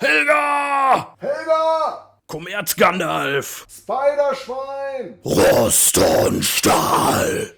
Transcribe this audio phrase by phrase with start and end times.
[0.00, 1.12] Helga!
[1.18, 2.20] Helga!
[2.28, 3.66] Kommerz Gandalf!
[3.68, 5.18] Spiderschwein!
[5.24, 7.52] Rost und Stahl!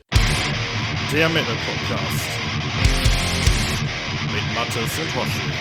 [1.13, 2.25] Der Metal Podcast.
[4.33, 5.53] Mit Mattes und Hoshi.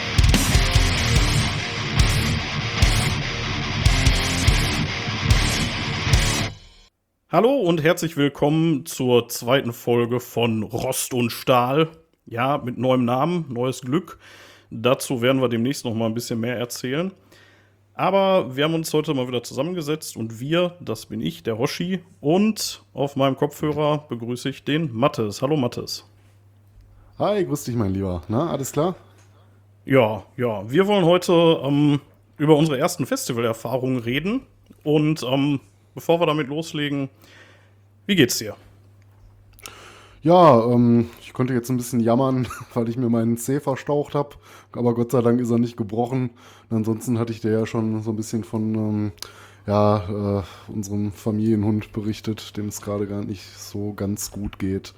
[7.29, 11.89] Hallo und herzlich willkommen zur zweiten Folge von Rost und Stahl.
[12.25, 14.17] Ja, mit neuem Namen, neues Glück.
[14.71, 17.11] Dazu werden wir demnächst noch mal ein bisschen mehr erzählen.
[17.95, 21.99] Aber wir haben uns heute mal wieder zusammengesetzt und wir, das bin ich, der Hoshi,
[22.21, 25.41] und auf meinem Kopfhörer begrüße ich den Mattes.
[25.41, 26.05] Hallo Mattes.
[27.17, 28.21] Hi, grüß dich, mein Lieber.
[28.29, 28.95] Na, alles klar?
[29.83, 31.99] Ja, ja, wir wollen heute ähm,
[32.37, 34.41] über unsere ersten Festivalerfahrungen reden.
[34.83, 35.59] Und ähm,
[35.93, 37.09] bevor wir damit loslegen,
[38.05, 38.55] wie geht's dir?
[40.21, 44.35] Ja, ähm, ich konnte jetzt ein bisschen jammern, weil ich mir meinen Zeh verstaucht habe.
[44.73, 46.31] Aber Gott sei Dank ist er nicht gebrochen.
[46.69, 49.11] Und ansonsten hatte ich dir ja schon so ein bisschen von ähm,
[49.65, 54.93] ja, äh, unserem Familienhund berichtet, dem es gerade gar nicht so ganz gut geht.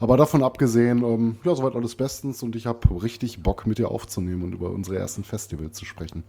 [0.00, 3.90] Aber davon abgesehen, ähm, ja, soweit alles bestens und ich habe richtig Bock mit dir
[3.90, 6.24] aufzunehmen und über unsere ersten Festivals zu sprechen.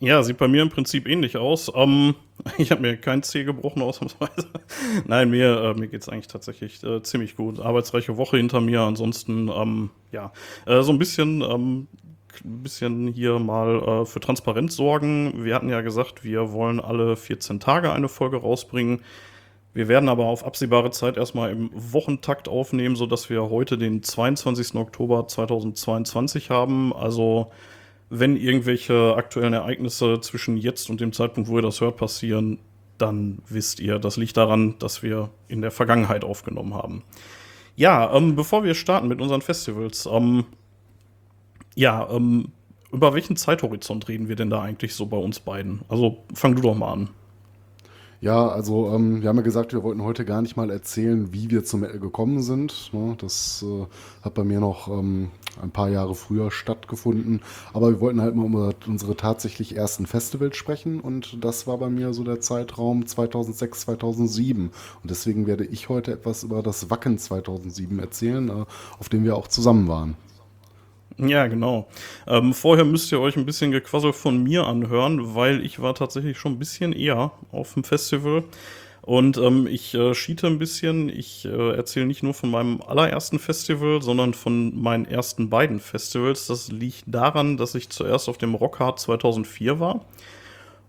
[0.00, 1.70] Ja, sieht bei mir im Prinzip ähnlich aus.
[1.74, 2.14] Ähm,
[2.58, 4.48] ich habe mir kein Zeh gebrochen, ausnahmsweise.
[5.06, 7.60] Nein, mir, äh, mir geht es eigentlich tatsächlich äh, ziemlich gut.
[7.60, 8.80] Arbeitsreiche Woche hinter mir.
[8.80, 10.32] Ansonsten, ähm, ja,
[10.66, 11.86] äh, so ein bisschen, ähm,
[12.42, 15.44] bisschen hier mal äh, für Transparenz sorgen.
[15.44, 19.02] Wir hatten ja gesagt, wir wollen alle 14 Tage eine Folge rausbringen.
[19.74, 24.76] Wir werden aber auf absehbare Zeit erstmal im Wochentakt aufnehmen, sodass wir heute den 22.
[24.76, 26.92] Oktober 2022 haben.
[26.92, 27.50] Also
[28.10, 32.58] wenn irgendwelche aktuellen Ereignisse zwischen jetzt und dem Zeitpunkt, wo ihr das hört, passieren,
[32.98, 37.02] dann wisst ihr, das liegt daran, dass wir in der Vergangenheit aufgenommen haben.
[37.76, 40.44] Ja, ähm, bevor wir starten mit unseren Festivals, ähm,
[41.74, 42.52] ja, ähm,
[42.92, 45.82] über welchen Zeithorizont reden wir denn da eigentlich so bei uns beiden?
[45.88, 47.10] Also fang du doch mal an.
[48.24, 51.50] Ja, also ähm, wir haben ja gesagt, wir wollten heute gar nicht mal erzählen, wie
[51.50, 52.88] wir zum Metal gekommen sind.
[52.94, 53.16] Ne?
[53.20, 53.84] Das äh,
[54.22, 55.30] hat bei mir noch ähm,
[55.60, 57.42] ein paar Jahre früher stattgefunden.
[57.74, 61.00] Aber wir wollten halt mal über unsere tatsächlich ersten Festivals sprechen.
[61.00, 64.70] Und das war bei mir so der Zeitraum 2006, 2007.
[65.02, 68.64] Und deswegen werde ich heute etwas über das Wacken 2007 erzählen, äh,
[68.98, 70.16] auf dem wir auch zusammen waren.
[71.18, 71.86] Ja, genau.
[72.26, 76.38] Ähm, vorher müsst ihr euch ein bisschen Gequassel von mir anhören, weil ich war tatsächlich
[76.38, 78.44] schon ein bisschen eher auf dem Festival.
[79.00, 81.10] Und ähm, ich äh, schiete ein bisschen.
[81.10, 86.46] Ich äh, erzähle nicht nur von meinem allerersten Festival, sondern von meinen ersten beiden Festivals.
[86.46, 90.06] Das liegt daran, dass ich zuerst auf dem Rockhard 2004 war.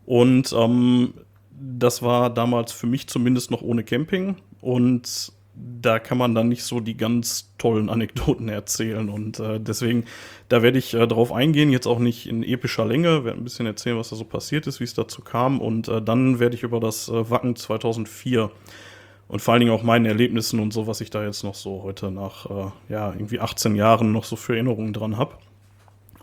[0.06, 1.14] Und ähm,
[1.52, 4.38] das war damals für mich zumindest noch ohne Camping.
[4.62, 9.10] Und da kann man dann nicht so die ganz tollen Anekdoten erzählen.
[9.10, 10.06] Und äh, deswegen,
[10.50, 13.66] da werde ich äh, drauf eingehen, jetzt auch nicht in epischer Länge, werde ein bisschen
[13.66, 15.62] erzählen, was da so passiert ist, wie es dazu kam.
[15.62, 18.52] Und äh, dann werde ich über das äh, Wacken 2004
[19.28, 21.82] und vor allen Dingen auch meinen Erlebnissen und so, was ich da jetzt noch so
[21.84, 25.36] heute nach äh, ja, irgendwie 18 Jahren noch so für Erinnerungen dran habe.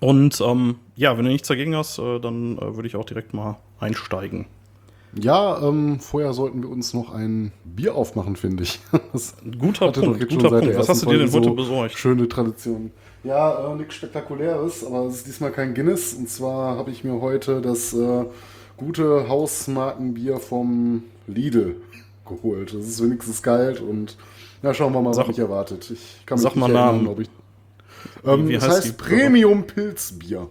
[0.00, 3.58] Und ähm, ja, wenn du nichts dagegen hast, äh, dann würde ich auch direkt mal
[3.80, 4.46] einsteigen.
[5.14, 8.80] Ja, ähm, vorher sollten wir uns noch ein Bier aufmachen, finde ich.
[9.12, 10.76] Das guter Punkt, guter Punkt.
[10.76, 11.98] Was hast du dir denn heute so besorgt?
[11.98, 12.92] Schöne Tradition.
[13.24, 16.14] Ja, äh, nichts Spektakuläres, aber es ist diesmal kein Guinness.
[16.14, 18.24] Und zwar habe ich mir heute das äh,
[18.76, 21.76] gute Hausmarkenbier vom Lidl
[22.26, 22.74] geholt.
[22.74, 24.16] Das ist wenigstens kalt und
[24.62, 25.90] ja, schauen wir mal, sag, was mich erwartet.
[25.90, 27.06] Ich kann mich sag mal Namen.
[27.06, 27.28] ob ich.
[28.24, 30.48] Ähm, das heißt, heißt Premium Pilzbier.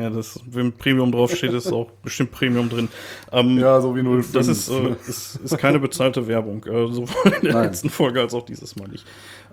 [0.00, 2.88] Ja, das, wenn Premium draufsteht, ist auch bestimmt Premium drin.
[3.32, 4.32] Ähm, ja, so wie 05.
[4.32, 7.64] Das ist, äh, ist, ist, keine bezahlte Werbung, äh, sowohl in der Nein.
[7.64, 9.04] letzten Folge als auch dieses Mal nicht.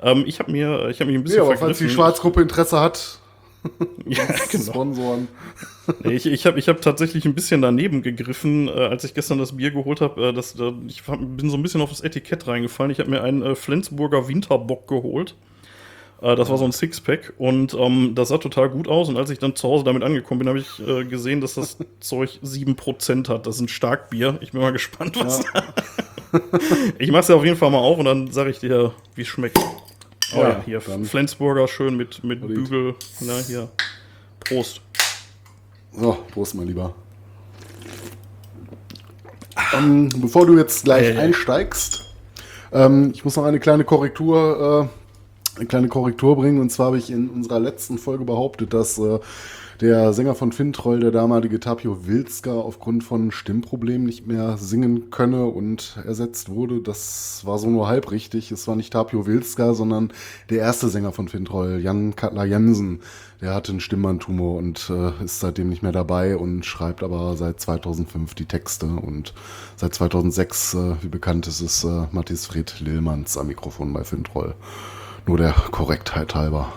[0.01, 2.79] Ähm, ich habe mir, ich habe mich ein bisschen ja, aber falls die Schwarzgruppe Interesse
[2.79, 3.19] hat,
[4.05, 4.63] ja, genau.
[4.63, 5.27] Sponsoren.
[6.03, 9.57] ich ich habe ich hab tatsächlich ein bisschen daneben gegriffen, äh, als ich gestern das
[9.57, 10.21] Bier geholt habe.
[10.21, 12.91] Äh, äh, ich hab, bin so ein bisschen auf das Etikett reingefallen.
[12.91, 15.35] Ich habe mir einen äh, Flensburger Winterbock geholt.
[16.21, 19.09] Äh, das war so ein Sixpack und ähm, das sah total gut aus.
[19.09, 21.77] Und als ich dann zu Hause damit angekommen bin, habe ich äh, gesehen, dass das
[21.99, 23.45] Zeug 7% hat.
[23.45, 24.37] Das ist ein Starkbier.
[24.41, 25.61] Ich bin mal gespannt, was ja.
[26.31, 26.39] da.
[26.99, 29.21] ich mache es ja auf jeden Fall mal auf und dann sage ich dir, wie
[29.21, 29.59] es schmeckt.
[30.35, 30.81] Oh ja, ja hier.
[30.81, 32.95] Flensburger schön mit, mit Bügel.
[33.21, 33.69] Na, hier.
[34.41, 34.81] Prost.
[35.93, 36.93] So, Prost, mein Lieber.
[39.73, 42.05] Ähm, bevor du jetzt gleich äh, einsteigst,
[42.71, 45.06] ähm, ich muss noch eine kleine Korrektur äh,
[45.57, 46.59] eine kleine Korrektur bringen.
[46.59, 49.19] Und zwar habe ich in unserer letzten Folge behauptet, dass äh,
[49.81, 55.45] der Sänger von Fintroll, der damalige Tapio Wilska, aufgrund von Stimmproblemen nicht mehr singen könne
[55.45, 56.81] und ersetzt wurde.
[56.81, 58.51] Das war so nur halb richtig.
[58.51, 60.11] Es war nicht Tapio Wilska, sondern
[60.49, 63.01] der erste Sänger von Fintroll, Jan Katla Jensen.
[63.39, 67.59] Der hatte einen Stimmbandtumor und äh, ist seitdem nicht mehr dabei und schreibt aber seit
[67.59, 68.87] 2005 die Texte.
[68.87, 69.35] Und
[69.75, 74.55] seit 2006, äh, wie bekannt ist, ist äh, Matthias Fred Lillmanns am Mikrofon bei Fintroll.
[75.27, 76.71] Nur der Korrektheit halber.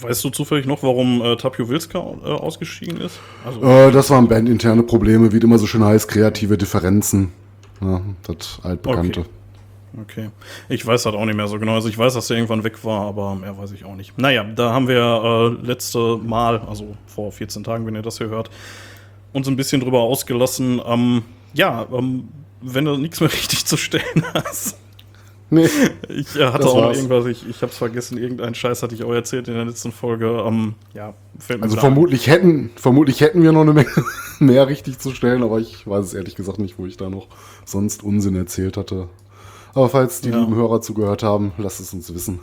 [0.00, 3.18] Weißt du zufällig noch, warum äh, Tapio Wilska äh, ausgeschieden ist?
[3.44, 7.32] Also, Äh, das waren bandinterne Probleme, wie es immer so schön heißt, kreative Differenzen.
[7.80, 9.20] Ja, das altbekannte.
[10.00, 10.26] Okay.
[10.26, 10.30] okay.
[10.68, 11.74] Ich weiß das auch nicht mehr so genau.
[11.74, 14.18] Also ich weiß, dass er irgendwann weg war, aber mehr weiß ich auch nicht.
[14.18, 18.28] Naja, da haben wir äh, letzte Mal, also vor 14 Tagen, wenn ihr das hier
[18.28, 18.50] hört,
[19.32, 20.80] uns ein bisschen drüber ausgelassen.
[20.86, 21.22] Ähm,
[21.54, 22.28] ja, ähm,
[22.60, 24.76] wenn du nichts mehr richtig zu stellen hast.
[25.50, 25.68] Nee,
[26.08, 29.12] Ich äh, hatte auch noch irgendwas, ich, ich hab's vergessen, irgendeinen Scheiß hatte ich auch
[29.12, 30.42] erzählt in der letzten Folge.
[30.46, 33.88] Ähm, ja, fällt mir also vermutlich hätten, vermutlich hätten wir noch eine Menge
[34.40, 37.28] mehr richtig zu stellen, aber ich weiß es ehrlich gesagt nicht, wo ich da noch
[37.64, 39.08] sonst Unsinn erzählt hatte.
[39.74, 40.38] Aber falls die Ja.
[40.40, 42.40] lieben Hörer zugehört haben, lasst es uns wissen.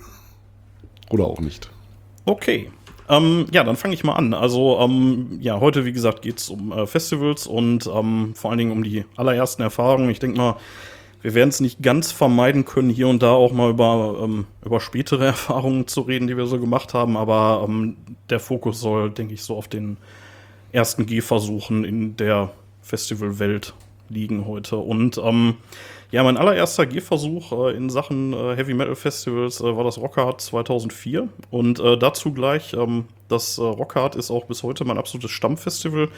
[1.11, 1.69] Oder auch nicht.
[2.25, 2.71] Okay.
[3.07, 4.33] Ähm, ja, dann fange ich mal an.
[4.33, 8.57] Also, ähm, ja, heute, wie gesagt, geht es um äh, Festivals und ähm, vor allen
[8.57, 10.09] Dingen um die allerersten Erfahrungen.
[10.09, 10.55] Ich denke mal,
[11.25, 14.79] wir werden es nicht ganz vermeiden können, hier und da auch mal über, ähm, über
[14.79, 17.97] spätere Erfahrungen zu reden, die wir so gemacht haben, aber ähm,
[18.29, 19.97] der Fokus soll, denke ich, so auf den
[20.71, 22.51] ersten Gehversuchen in der
[22.83, 23.73] Festivalwelt
[24.07, 24.77] liegen heute.
[24.77, 25.55] Und ähm,
[26.11, 30.41] ja, mein allererster Gehversuch äh, in Sachen äh, Heavy Metal Festivals äh, war das Rockhard
[30.41, 31.27] 2004.
[31.49, 36.09] Und äh, dazu gleich, ähm, das äh, Rockhard ist auch bis heute mein absolutes Stammfestival.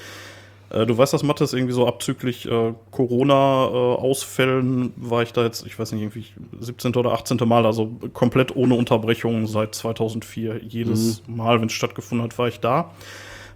[0.69, 5.79] Äh, du weißt das, Mathis, irgendwie so abzüglich äh, Corona-Ausfällen war ich da jetzt, ich
[5.79, 6.25] weiß nicht, irgendwie
[6.59, 6.95] 17.
[6.95, 7.37] oder 18.
[7.45, 10.63] Mal, also komplett ohne Unterbrechung seit 2004.
[10.63, 12.91] Jedes Mal, wenn es stattgefunden hat, war ich da.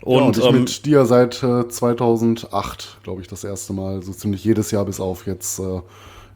[0.03, 4.01] Und, ja, und ich ähm, mit dir seit äh, 2008, glaube ich, das erste Mal.
[4.01, 5.81] So ziemlich jedes Jahr bis auf jetzt äh,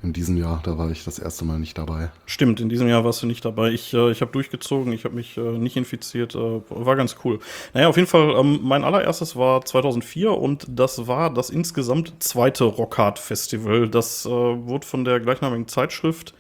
[0.06, 0.62] in diesem Jahr.
[0.64, 2.12] Da war ich das erste Mal nicht dabei.
[2.26, 3.72] Stimmt, in diesem Jahr warst du nicht dabei.
[3.72, 7.40] Ich, äh, ich habe durchgezogen, ich habe mich äh, nicht infiziert, äh, war ganz cool.
[7.74, 12.64] Naja, auf jeden Fall, ähm, mein allererstes war 2004 und das war das insgesamt zweite
[12.64, 13.90] Rockhard Festival.
[13.90, 16.34] Das äh, wurde von der gleichnamigen Zeitschrift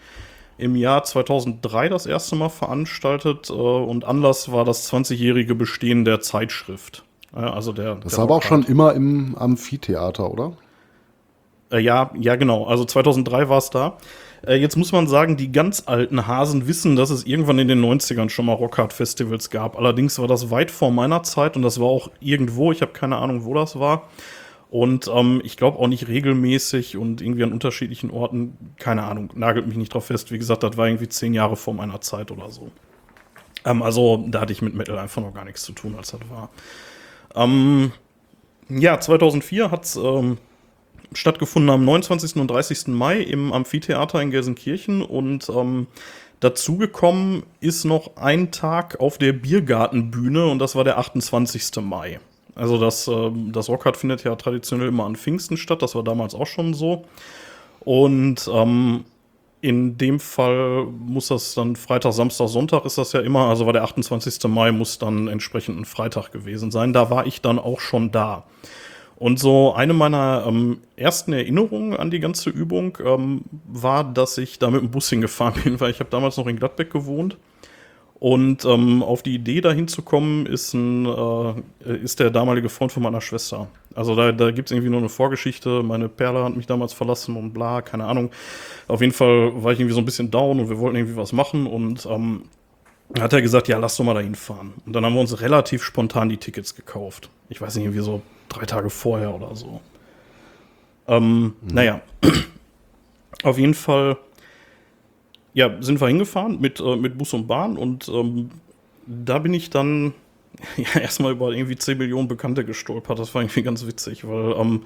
[0.58, 6.22] im Jahr 2003 das erste Mal veranstaltet äh, und Anlass war das 20-jährige Bestehen der
[6.22, 7.04] Zeitschrift.
[7.32, 10.54] Also der, Das der war aber auch schon immer im Amphitheater, oder?
[11.72, 12.66] Äh, ja, ja, genau.
[12.66, 13.98] Also 2003 war es da.
[14.46, 17.84] Äh, jetzt muss man sagen, die ganz alten Hasen wissen, dass es irgendwann in den
[17.84, 19.78] 90ern schon mal Rockhard-Festivals gab.
[19.78, 23.18] Allerdings war das weit vor meiner Zeit und das war auch irgendwo, ich habe keine
[23.18, 24.10] Ahnung, wo das war.
[24.70, 28.58] Und ähm, ich glaube auch nicht regelmäßig und irgendwie an unterschiedlichen Orten.
[28.78, 30.32] Keine Ahnung, nagelt mich nicht drauf fest.
[30.32, 32.72] Wie gesagt, das war irgendwie zehn Jahre vor meiner Zeit oder so.
[33.64, 36.22] Ähm, also da hatte ich mit Metal einfach noch gar nichts zu tun, als das
[36.30, 36.50] war.
[37.36, 37.92] Ähm,
[38.70, 40.00] ja, 2004 hat es
[41.14, 42.36] stattgefunden am 29.
[42.38, 42.88] und 30.
[42.88, 45.88] Mai im Amphitheater in Gelsenkirchen und ähm,
[46.40, 51.82] dazugekommen ist noch ein Tag auf der Biergartenbühne und das war der 28.
[51.82, 52.20] Mai.
[52.56, 56.36] Also das, ähm, das Rockhard findet ja traditionell immer an Pfingsten statt, das war damals
[56.36, 57.06] auch schon so.
[57.82, 59.06] Und ähm,
[59.62, 63.74] in dem Fall muss das dann Freitag, Samstag, Sonntag ist das ja immer, also war
[63.74, 64.44] der 28.
[64.48, 66.94] Mai, muss dann entsprechend ein Freitag gewesen sein.
[66.94, 68.44] Da war ich dann auch schon da.
[69.18, 74.60] Und so eine meiner ähm, ersten Erinnerungen an die ganze Übung ähm, war, dass ich
[74.60, 77.38] da mit dem Bus hingefahren bin, weil ich habe damals noch in Gladbeck gewohnt.
[78.20, 83.04] Und ähm, auf die Idee, da hinzukommen, ist, ein, äh, ist der damalige Freund von
[83.04, 83.68] meiner Schwester.
[83.94, 85.84] Also da, da gibt es irgendwie nur eine Vorgeschichte.
[85.84, 88.32] Meine Perle hat mich damals verlassen und bla, keine Ahnung.
[88.88, 91.34] Auf jeden Fall war ich irgendwie so ein bisschen down und wir wollten irgendwie was
[91.34, 91.68] machen.
[91.68, 92.44] Und ähm,
[93.20, 94.74] hat er gesagt, ja, lass doch mal da hinfahren.
[94.86, 97.30] Und dann haben wir uns relativ spontan die Tickets gekauft.
[97.50, 99.82] Ich weiß nicht, irgendwie so drei Tage vorher oder so.
[101.08, 102.02] Ähm, Naja,
[103.44, 104.18] auf jeden Fall
[105.54, 108.52] ja, sind wir hingefahren mit, äh, mit Bus und Bahn und ähm,
[109.08, 110.14] da bin ich dann
[110.78, 113.20] ja, erstmal über irgendwie 10 Millionen Bekannte gestolpert.
[113.20, 114.84] Das war irgendwie ganz witzig, weil ähm,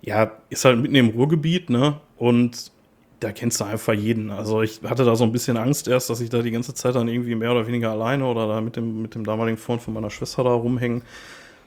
[0.00, 2.00] ja, ist halt mitten im Ruhrgebiet, ne?
[2.16, 2.72] Und
[3.20, 4.30] da kennst du einfach jeden.
[4.30, 6.94] Also ich hatte da so ein bisschen Angst erst, dass ich da die ganze Zeit
[6.94, 9.94] dann irgendwie mehr oder weniger alleine oder da mit dem, mit dem damaligen Freund von
[9.94, 11.02] meiner Schwester da rumhängen.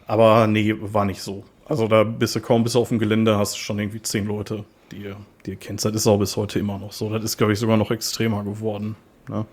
[0.07, 1.43] Aber nee, war nicht so.
[1.67, 4.63] Also da bist du kaum bis auf dem Gelände, hast du schon irgendwie zehn Leute,
[4.91, 5.83] die, ihr- die ihr kennst.
[5.85, 7.09] Das ist auch bis heute immer noch so.
[7.09, 8.95] Das ist, glaube ich, sogar noch extremer geworden.
[9.27, 9.45] Ne?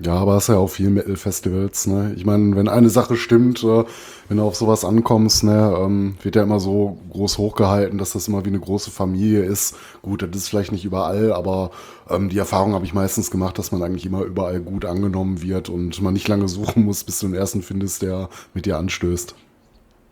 [0.00, 2.14] Ja, aber das ist ja auf vielen Metal-Festivals, ne?
[2.16, 3.84] Ich meine, wenn eine Sache stimmt, äh,
[4.28, 8.26] wenn du auf sowas ankommst, ne, ähm, wird ja immer so groß hochgehalten, dass das
[8.26, 9.76] immer wie eine große Familie ist.
[10.00, 11.72] Gut, das ist vielleicht nicht überall, aber
[12.08, 15.68] ähm, die Erfahrung habe ich meistens gemacht, dass man eigentlich immer überall gut angenommen wird
[15.68, 19.34] und man nicht lange suchen muss, bis du den ersten findest, der mit dir anstößt.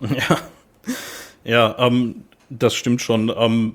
[0.02, 0.38] Ja,
[1.44, 3.32] ja ähm, das stimmt schon.
[3.34, 3.74] Ähm,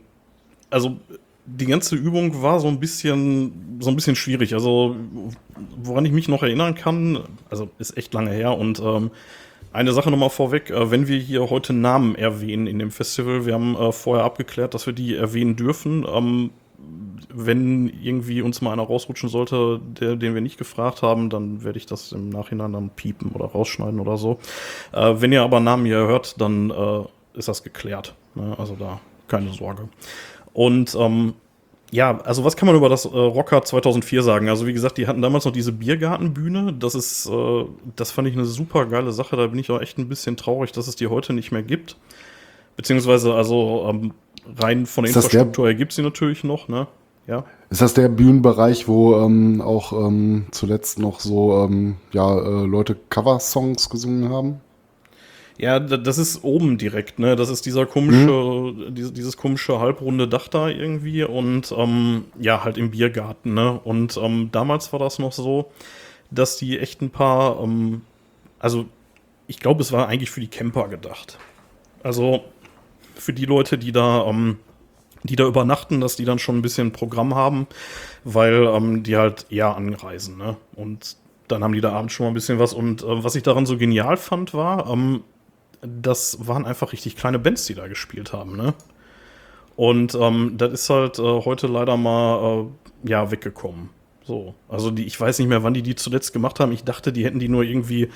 [0.69, 0.97] also
[1.45, 4.53] die ganze Übung war so ein bisschen, so ein bisschen schwierig.
[4.53, 4.95] Also,
[5.77, 9.11] woran ich mich noch erinnern kann, also ist echt lange her und ähm,
[9.71, 13.53] eine Sache nochmal vorweg, äh, wenn wir hier heute Namen erwähnen in dem Festival, wir
[13.53, 16.05] haben äh, vorher abgeklärt, dass wir die erwähnen dürfen.
[16.11, 16.51] Ähm,
[17.37, 21.77] wenn irgendwie uns mal einer rausrutschen sollte, der, den wir nicht gefragt haben, dann werde
[21.77, 24.39] ich das im Nachhinein dann piepen oder rausschneiden oder so.
[24.93, 28.15] Äh, wenn ihr aber Namen hier hört, dann äh, ist das geklärt.
[28.35, 28.55] Ne?
[28.57, 29.89] Also da keine Sorge.
[30.55, 31.33] Und ähm,
[31.91, 34.47] ja, also was kann man über das äh, Rocker 2004 sagen?
[34.47, 36.73] Also wie gesagt, die hatten damals noch diese Biergartenbühne.
[36.73, 37.65] Das ist, äh,
[37.97, 39.35] das fand ich eine super geile Sache.
[39.35, 41.97] Da bin ich auch echt ein bisschen traurig, dass es die heute nicht mehr gibt.
[42.77, 44.13] Beziehungsweise, also ähm,
[44.57, 46.87] rein von der Ist Infrastruktur her gibt sie natürlich noch, ne?
[47.27, 47.43] Ja.
[47.69, 52.95] Ist das der Bühnenbereich, wo ähm, auch ähm, zuletzt noch so ähm, ja, äh, Leute
[53.09, 54.61] Cover-Songs gesungen haben?
[55.57, 57.35] Ja, da- das ist oben direkt, ne?
[57.35, 62.77] Das ist dieser komische, diese, dieses komische halbrunde Dach da irgendwie und ähm, ja, halt
[62.77, 63.79] im Biergarten, ne?
[63.83, 65.71] Und ähm, damals war das noch so,
[66.29, 68.01] dass die echt ein paar, ähm,
[68.59, 68.85] also
[69.47, 71.37] ich glaube, es war eigentlich für die Camper gedacht.
[72.03, 72.43] Also
[73.15, 74.57] für die Leute, die da, ähm,
[75.23, 77.65] die da übernachten, dass die dann schon ein bisschen Programm haben,
[78.25, 80.57] weil ähm, die halt eher anreisen, ne?
[80.75, 81.15] Und
[81.47, 82.73] dann haben die da abends schon mal ein bisschen was.
[82.73, 85.21] Und äh, was ich daran so genial fand, war, ähm,
[85.87, 88.73] das waren einfach richtig kleine Bands, die da gespielt haben, ne?
[89.75, 92.67] Und ähm, das ist halt äh, heute leider mal
[93.03, 93.89] äh, ja weggekommen.
[94.23, 96.71] So, also die, ich weiß nicht mehr, wann die die zuletzt gemacht haben.
[96.71, 98.09] Ich dachte, die hätten die nur irgendwie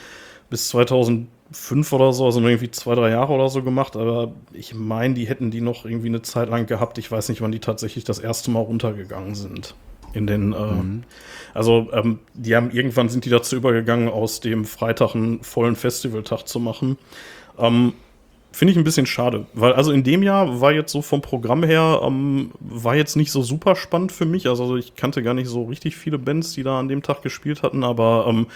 [0.49, 3.95] bis 2005 oder so, also nur irgendwie zwei, drei Jahre oder so gemacht.
[3.95, 6.97] Aber ich meine, die hätten die noch irgendwie eine Zeit lang gehabt.
[6.97, 9.75] Ich weiß nicht, wann die tatsächlich das erste Mal runtergegangen sind.
[10.13, 11.05] In den, äh,
[11.53, 16.47] also ähm, die haben irgendwann sind die dazu übergegangen, aus dem Freitag einen vollen Festivaltag
[16.47, 16.97] zu machen.
[17.59, 17.93] Ähm,
[18.51, 21.63] Finde ich ein bisschen schade, weil also in dem Jahr war jetzt so vom Programm
[21.63, 24.47] her, ähm, war jetzt nicht so super spannend für mich.
[24.47, 27.61] Also ich kannte gar nicht so richtig viele Bands, die da an dem Tag gespielt
[27.61, 28.47] hatten, aber ähm,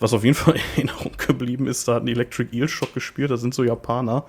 [0.00, 3.42] was auf jeden Fall in Erinnerung geblieben ist, da hatten Electric Eel Shock gespielt, das
[3.42, 4.24] sind so Japaner.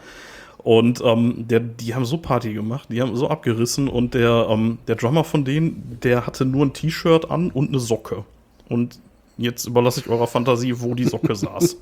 [0.57, 4.79] Und ähm, der, die haben so Party gemacht, die haben so abgerissen und der, ähm,
[4.87, 8.25] der Drummer von denen, der hatte nur ein T-Shirt an und eine Socke.
[8.67, 8.99] Und
[9.37, 11.77] jetzt überlasse ich eurer Fantasie, wo die Socke saß.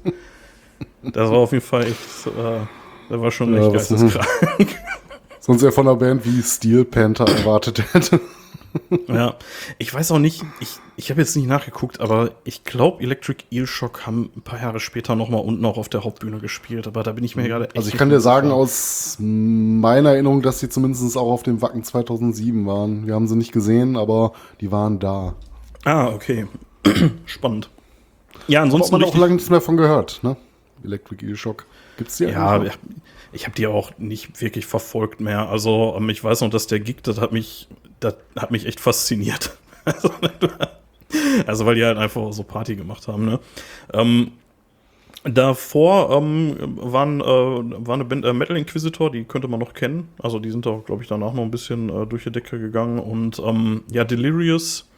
[1.03, 2.65] Das war auf jeden Fall echt, äh,
[3.09, 4.27] der war schon Ja, echt geisteskrank.
[5.39, 8.21] Sonst eher von einer Band wie Steel Panther erwartet hätte.
[9.07, 9.35] ja,
[9.77, 13.67] ich weiß auch nicht, ich, ich habe jetzt nicht nachgeguckt, aber ich glaube, Electric Eel
[13.67, 17.11] Shock haben ein paar Jahre später nochmal unten auch auf der Hauptbühne gespielt, aber da
[17.11, 18.57] bin ich mir gerade echt Also ich kann dir sagen sicher.
[18.57, 23.05] aus meiner Erinnerung, dass sie zumindest auch auf dem Wacken 2007 waren.
[23.05, 24.31] Wir haben sie nicht gesehen, aber
[24.61, 25.35] die waren da.
[25.83, 26.47] Ah, okay.
[27.25, 27.69] Spannend.
[28.47, 30.35] Ja, Hat ansonsten man auch lange nichts mehr von gehört, ne?
[30.83, 31.65] Electric Eel Shock.
[31.97, 32.71] Gibt's die Ja, noch?
[33.31, 35.49] ich habe die auch nicht wirklich verfolgt mehr.
[35.49, 37.67] Also ähm, ich weiß noch, dass der Gig, das hat mich,
[37.99, 39.57] das hat mich echt fasziniert.
[39.85, 40.11] Also,
[41.45, 43.25] also weil die halt einfach so Party gemacht haben.
[43.25, 43.39] Ne?
[43.91, 44.31] Ähm,
[45.25, 50.07] davor ähm, waren, äh, war eine Band äh, Metal Inquisitor, die könnte man noch kennen.
[50.19, 52.99] Also die sind auch, glaube ich, danach noch ein bisschen äh, durch die Decke gegangen.
[52.99, 54.89] Und ähm, ja, Delirious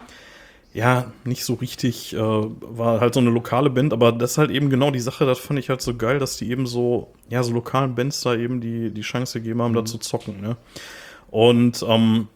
[0.76, 4.52] ja, nicht so richtig, äh, war halt so eine lokale Band, aber das ist halt
[4.52, 7.42] eben genau die Sache, das fand ich halt so geil, dass die eben so, ja,
[7.44, 10.58] so lokalen Bands da eben die, die Chance gegeben haben, da zu zocken, ne?
[11.32, 12.28] Und, ähm,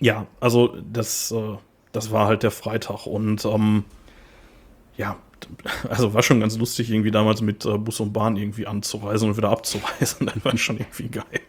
[0.00, 1.56] ja, also das, äh,
[1.90, 3.86] das war halt der Freitag und, ähm,
[4.96, 5.16] ja,
[5.88, 9.36] also war schon ganz lustig, irgendwie damals mit äh, Bus und Bahn irgendwie anzureisen und
[9.36, 10.30] wieder abzureisen.
[10.32, 11.40] Das war schon irgendwie geil.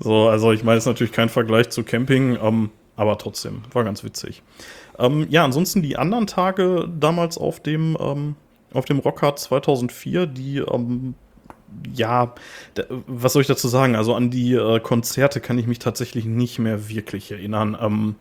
[0.00, 3.84] so, also ich meine, es ist natürlich kein Vergleich zu Camping, ähm, aber trotzdem, war
[3.84, 4.42] ganz witzig.
[4.98, 8.36] Ähm, ja, ansonsten die anderen Tage damals auf dem, ähm,
[8.72, 11.14] auf dem Rockhard 2004, die, ähm,
[11.94, 12.34] ja,
[12.74, 13.96] da, was soll ich dazu sagen?
[13.96, 17.76] Also an die äh, Konzerte kann ich mich tatsächlich nicht mehr wirklich erinnern.
[17.80, 18.16] Ähm,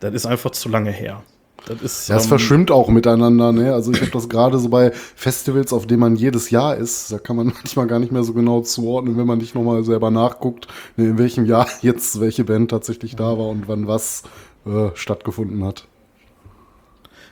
[0.00, 1.22] das ist einfach zu lange her.
[1.66, 3.72] Das ist, Ja, es ähm, verschwimmt auch miteinander, ne?
[3.72, 7.18] Also ich habe das gerade so bei Festivals, auf denen man jedes Jahr ist, da
[7.18, 10.68] kann man manchmal gar nicht mehr so genau zuordnen, wenn man nicht nochmal selber nachguckt,
[10.96, 14.24] ne, in welchem Jahr jetzt welche Band tatsächlich da war und wann was
[14.66, 15.86] äh, stattgefunden hat.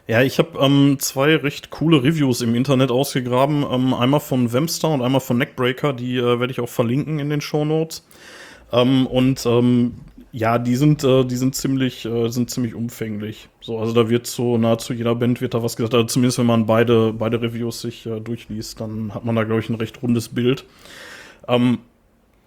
[0.08, 3.64] Ja, ich habe ähm, zwei recht coole Reviews im Internet ausgegraben.
[3.70, 5.92] Ähm, einmal von Wemster und einmal von Neckbreaker.
[5.92, 8.04] Die äh, werde ich auch verlinken in den Shownotes.
[8.72, 9.94] Ähm, und ähm,
[10.32, 13.48] Ja, die sind, äh, die sind ziemlich, äh, sind ziemlich umfänglich.
[13.60, 15.94] So, also da wird so nahezu jeder Band wird da was gesagt.
[15.94, 19.60] Also zumindest wenn man beide, beide Reviews sich äh, durchliest, dann hat man da, glaube
[19.60, 20.64] ich, ein recht rundes Bild.
[21.48, 21.78] Ähm,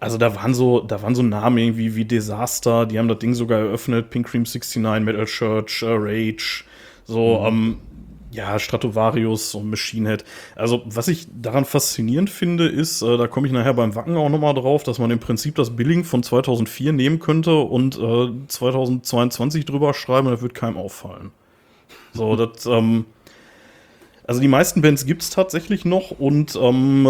[0.00, 3.34] also da waren so, da waren so Namen irgendwie wie Disaster, die haben das Ding
[3.34, 6.64] sogar eröffnet, Pink Cream 69, Metal Church, äh, Rage,
[7.06, 7.46] so, Mhm.
[7.46, 7.76] ähm,
[8.32, 10.24] ja, Stratovarius und Machine Head.
[10.56, 14.28] Also, was ich daran faszinierend finde, ist, äh, da komme ich nachher beim Wacken auch
[14.28, 19.64] nochmal drauf, dass man im Prinzip das Billing von 2004 nehmen könnte und äh, 2022
[19.64, 21.30] drüber schreiben, und das wird keinem auffallen.
[22.12, 23.06] So, das, ähm,
[24.26, 27.08] also die meisten Bands gibt es tatsächlich noch und ähm,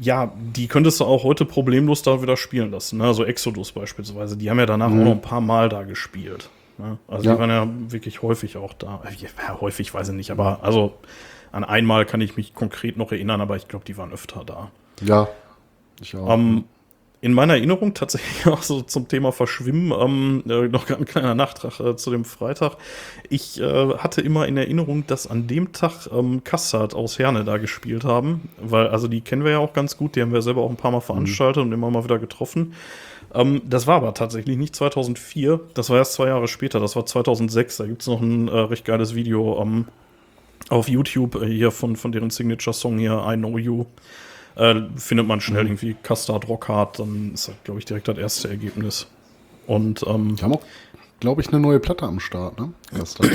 [0.00, 2.98] ja, die könntest du auch heute problemlos da wieder spielen lassen.
[2.98, 3.04] Ne?
[3.04, 5.00] Also Exodus beispielsweise, die haben ja danach Mhm.
[5.00, 6.50] auch noch ein paar Mal da gespielt.
[6.78, 6.98] Ne?
[7.08, 7.34] Also Ja.
[7.34, 9.02] die waren ja wirklich häufig auch da.
[9.04, 10.94] Äh, Ja, häufig weiß ich nicht, aber also
[11.52, 14.70] an einmal kann ich mich konkret noch erinnern, aber ich glaube, die waren öfter da.
[15.02, 15.28] Ja,
[16.00, 16.32] ich auch.
[16.34, 16.64] Ähm,
[17.22, 21.80] in meiner Erinnerung tatsächlich auch so zum Thema Verschwimmen, ähm, äh, noch ein kleiner Nachtrag
[21.80, 22.76] äh, zu dem Freitag.
[23.30, 27.56] Ich äh, hatte immer in Erinnerung, dass an dem Tag ähm, Kassard aus Herne da
[27.56, 30.60] gespielt haben, weil, also die kennen wir ja auch ganz gut, die haben wir selber
[30.62, 32.74] auch ein paar Mal veranstaltet und immer mal wieder getroffen.
[33.36, 37.04] Ähm, das war aber tatsächlich nicht 2004, das war erst zwei Jahre später, das war
[37.04, 37.76] 2006.
[37.76, 39.86] Da gibt es noch ein äh, recht geiles Video ähm,
[40.70, 43.84] auf YouTube äh, hier von, von deren Signature-Song hier, I Know You.
[44.56, 48.48] Äh, findet man schnell irgendwie Custard Rockhard, dann ist das, glaube ich, direkt das erste
[48.48, 49.06] Ergebnis.
[49.66, 50.62] Und ähm, die haben auch,
[51.20, 52.72] glaube ich, eine neue Platte am Start, ne?
[52.90, 53.26] Da.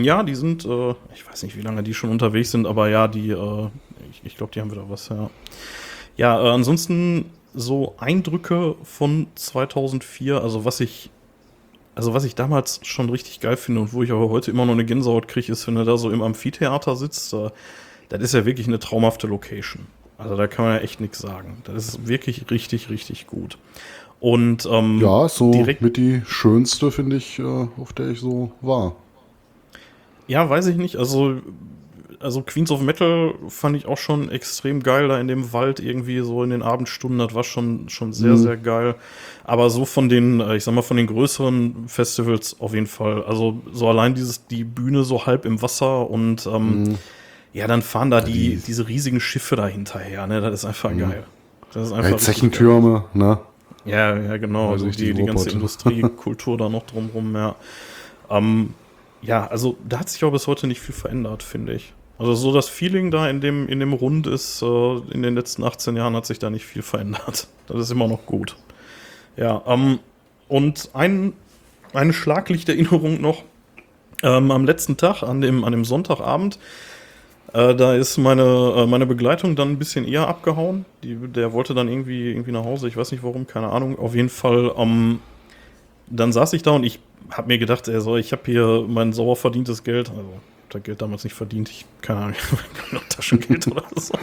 [0.00, 3.06] ja, die sind, äh, ich weiß nicht, wie lange die schon unterwegs sind, aber ja,
[3.06, 3.68] die, äh,
[4.10, 5.28] ich, ich glaube, die haben wieder was, ja.
[6.16, 11.10] Ja, äh, ansonsten so Eindrücke von 2004, also was ich,
[11.94, 14.74] also was ich damals schon richtig geil finde und wo ich aber heute immer noch
[14.74, 17.50] eine Gänsehaut kriege, ist, wenn du da so im Amphitheater sitzt, äh,
[18.10, 19.86] das ist ja wirklich eine traumhafte Location.
[20.18, 21.62] Also da kann man ja echt nichts sagen.
[21.64, 23.58] Das ist wirklich richtig, richtig gut.
[24.20, 28.52] Und ähm, ja, so direkt mit die schönste, finde ich, äh, auf der ich so
[28.60, 28.96] war.
[30.26, 30.96] Ja, weiß ich nicht.
[30.96, 31.40] Also,
[32.20, 36.20] also Queens of Metal fand ich auch schon extrem geil da in dem Wald irgendwie
[36.20, 37.18] so in den Abendstunden.
[37.18, 38.36] Das war schon, schon sehr, Mhm.
[38.38, 38.94] sehr geil.
[39.44, 43.24] Aber so von den, äh, ich sag mal, von den größeren Festivals auf jeden Fall.
[43.24, 46.96] Also so allein dieses, die Bühne so halb im Wasser und ähm,
[47.52, 50.26] ja, dann fahren da die, die- diese riesigen Schiffe da hinterher.
[50.26, 50.40] Ne?
[50.40, 51.24] Das ist einfach geil.
[51.72, 52.18] Das ist Ja, einfach geil.
[52.20, 53.38] Zechentürme, ne?
[53.84, 54.72] Ja, ja, genau.
[54.72, 55.50] Also Also die, die die ganze.
[55.50, 57.54] Industriekultur da noch drumrum, ja.
[58.28, 58.74] Ähm,
[59.22, 61.92] ja, also da hat sich auch bis heute nicht viel verändert, finde ich.
[62.18, 65.64] Also so das Feeling da in dem, in dem Rund ist, äh, in den letzten
[65.64, 67.48] 18 Jahren hat sich da nicht viel verändert.
[67.66, 68.56] Das ist immer noch gut.
[69.36, 69.98] Ja, ähm,
[70.48, 71.32] und ein,
[71.92, 73.42] eine Schlaglichterinnerung noch.
[74.22, 76.58] Ähm, am letzten Tag, an dem, an dem Sonntagabend,
[77.52, 80.84] äh, da ist meine, äh, meine Begleitung dann ein bisschen eher abgehauen.
[81.02, 83.98] Die, der wollte dann irgendwie, irgendwie nach Hause, ich weiß nicht warum, keine Ahnung.
[83.98, 85.20] Auf jeden Fall, ähm,
[86.06, 86.98] dann saß ich da und ich
[87.30, 90.32] habe mir gedacht, ey, so, ich habe hier mein sauer verdientes Geld, also
[90.66, 92.36] ich das Geld damals nicht verdient, ich, keine Ahnung,
[93.08, 94.14] Taschengeld oder so.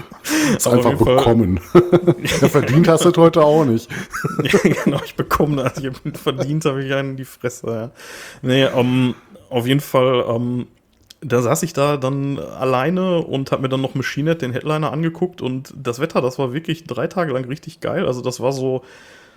[0.66, 1.60] Aber auf einfach bekommen.
[2.42, 3.90] ja, verdient hast du das heute auch nicht.
[4.44, 5.78] ja, genau, ich bekomme das.
[5.78, 7.68] Ich hab verdient, habe ich einen in die Fresse.
[7.68, 7.92] Ja.
[8.42, 9.16] Nee, ähm,
[9.50, 10.68] auf jeden Fall, ähm,
[11.22, 14.92] da saß ich da dann alleine und habe mir dann noch Machine Head, den Headliner,
[14.92, 18.06] angeguckt und das Wetter, das war wirklich drei Tage lang richtig geil.
[18.06, 18.84] Also das war so,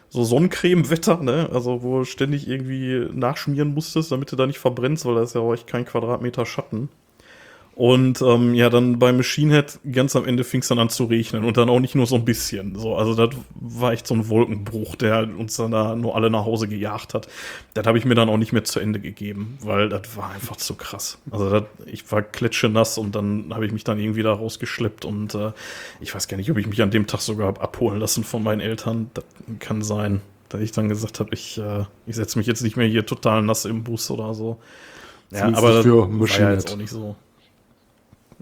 [0.09, 1.49] so Sonnencreme-Wetter, ne?
[1.53, 5.41] Also wo ständig irgendwie nachschmieren musstest, damit du da nicht verbrennst, weil da ist ja
[5.41, 6.89] auch echt kein Quadratmeter Schatten.
[7.77, 11.05] Und ähm, ja, dann bei Machine Head ganz am Ende fing es dann an zu
[11.05, 12.75] regnen und dann auch nicht nur so ein bisschen.
[12.75, 16.47] So, also das war echt so ein Wolkenbruch, der uns dann da nur alle nach
[16.47, 17.29] Hause gejagt hat.
[17.75, 20.57] Das habe ich mir dann auch nicht mehr zu Ende gegeben, weil das war einfach
[20.57, 21.19] zu krass.
[21.31, 25.35] Also das, ich war klitschenass und dann habe ich mich dann irgendwie da rausgeschleppt und
[25.35, 25.53] äh,
[26.01, 28.43] ich weiß gar nicht, ob ich mich an dem Tag sogar hab abholen lassen von
[28.43, 29.11] meinen Eltern.
[29.13, 29.25] Das
[29.59, 32.89] kann sein, dass ich dann gesagt habe, ich, äh, ich setze mich jetzt nicht mehr
[32.89, 34.57] hier total nass im Bus oder so.
[35.31, 37.17] Ja, aber das war ja jetzt auch nicht so.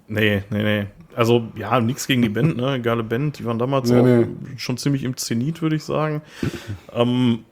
[0.09, 0.87] Nee, nee, nee.
[1.17, 2.81] Also, ja, nichts gegen die Band, ne?
[2.81, 3.39] Geile Band.
[3.39, 4.27] Die waren damals Nee, auch nee.
[4.57, 6.23] schon ziemlich im Zenit, würde ich sagen.
[6.93, 7.45] ähm,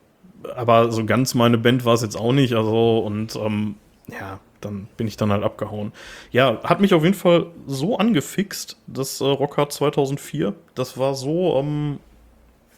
[0.57, 2.55] aber so ganz meine Band war es jetzt auch nicht.
[2.55, 3.77] Also, und ähm,
[4.09, 5.93] ja, dann bin ich dann halt abgehauen.
[6.33, 10.55] Ja, hat mich auf jeden Fall so angefixt, das äh, Rockhard 2004.
[10.75, 11.99] Das war so, ähm,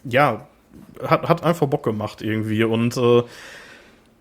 [0.03, 0.47] ja,
[1.03, 2.63] hat, hat einfach Bock gemacht irgendwie.
[2.63, 3.23] Und äh,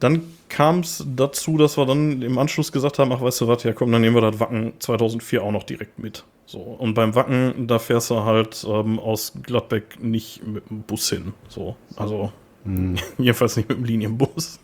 [0.00, 3.62] dann kam es dazu, dass wir dann im Anschluss gesagt haben, ach, weißt du was,
[3.62, 6.24] ja komm, dann nehmen wir das Wacken 2004 auch noch direkt mit.
[6.46, 11.08] So, und beim Wacken, da fährst du halt ähm, aus Gladbeck nicht mit dem Bus
[11.08, 11.32] hin.
[11.48, 12.30] So, also
[13.18, 14.58] jedenfalls nicht mit dem Linienbus.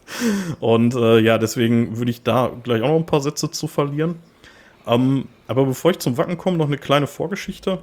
[0.61, 4.17] Und äh, ja, deswegen würde ich da gleich auch noch ein paar Sätze zu verlieren.
[4.87, 7.83] Ähm, aber bevor ich zum Wacken komme, noch eine kleine Vorgeschichte.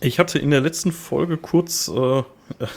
[0.00, 2.22] Ich hatte in der letzten Folge kurz äh,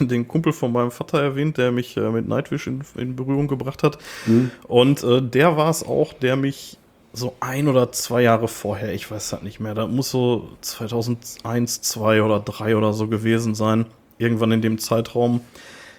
[0.00, 3.82] den Kumpel von meinem Vater erwähnt, der mich äh, mit Nightwish in, in, Berührung gebracht
[3.82, 3.98] hat.
[4.26, 4.50] Mhm.
[4.66, 6.78] Und äh, der war es auch, der mich
[7.12, 11.80] so ein oder zwei Jahre vorher, ich weiß das nicht mehr, da muss so 2001,
[11.80, 13.86] 2 oder 3 oder so gewesen sein,
[14.18, 15.40] irgendwann in dem Zeitraum.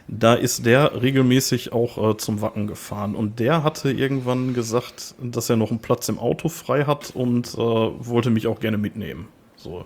[0.08, 3.15] Da ist der regelmäßig auch äh, zum Wacken gefahren.
[3.15, 7.53] Und der hatte irgendwann gesagt, dass er noch einen Platz im Auto frei hat und
[7.53, 9.27] äh, wollte mich auch gerne mitnehmen.
[9.55, 9.86] So.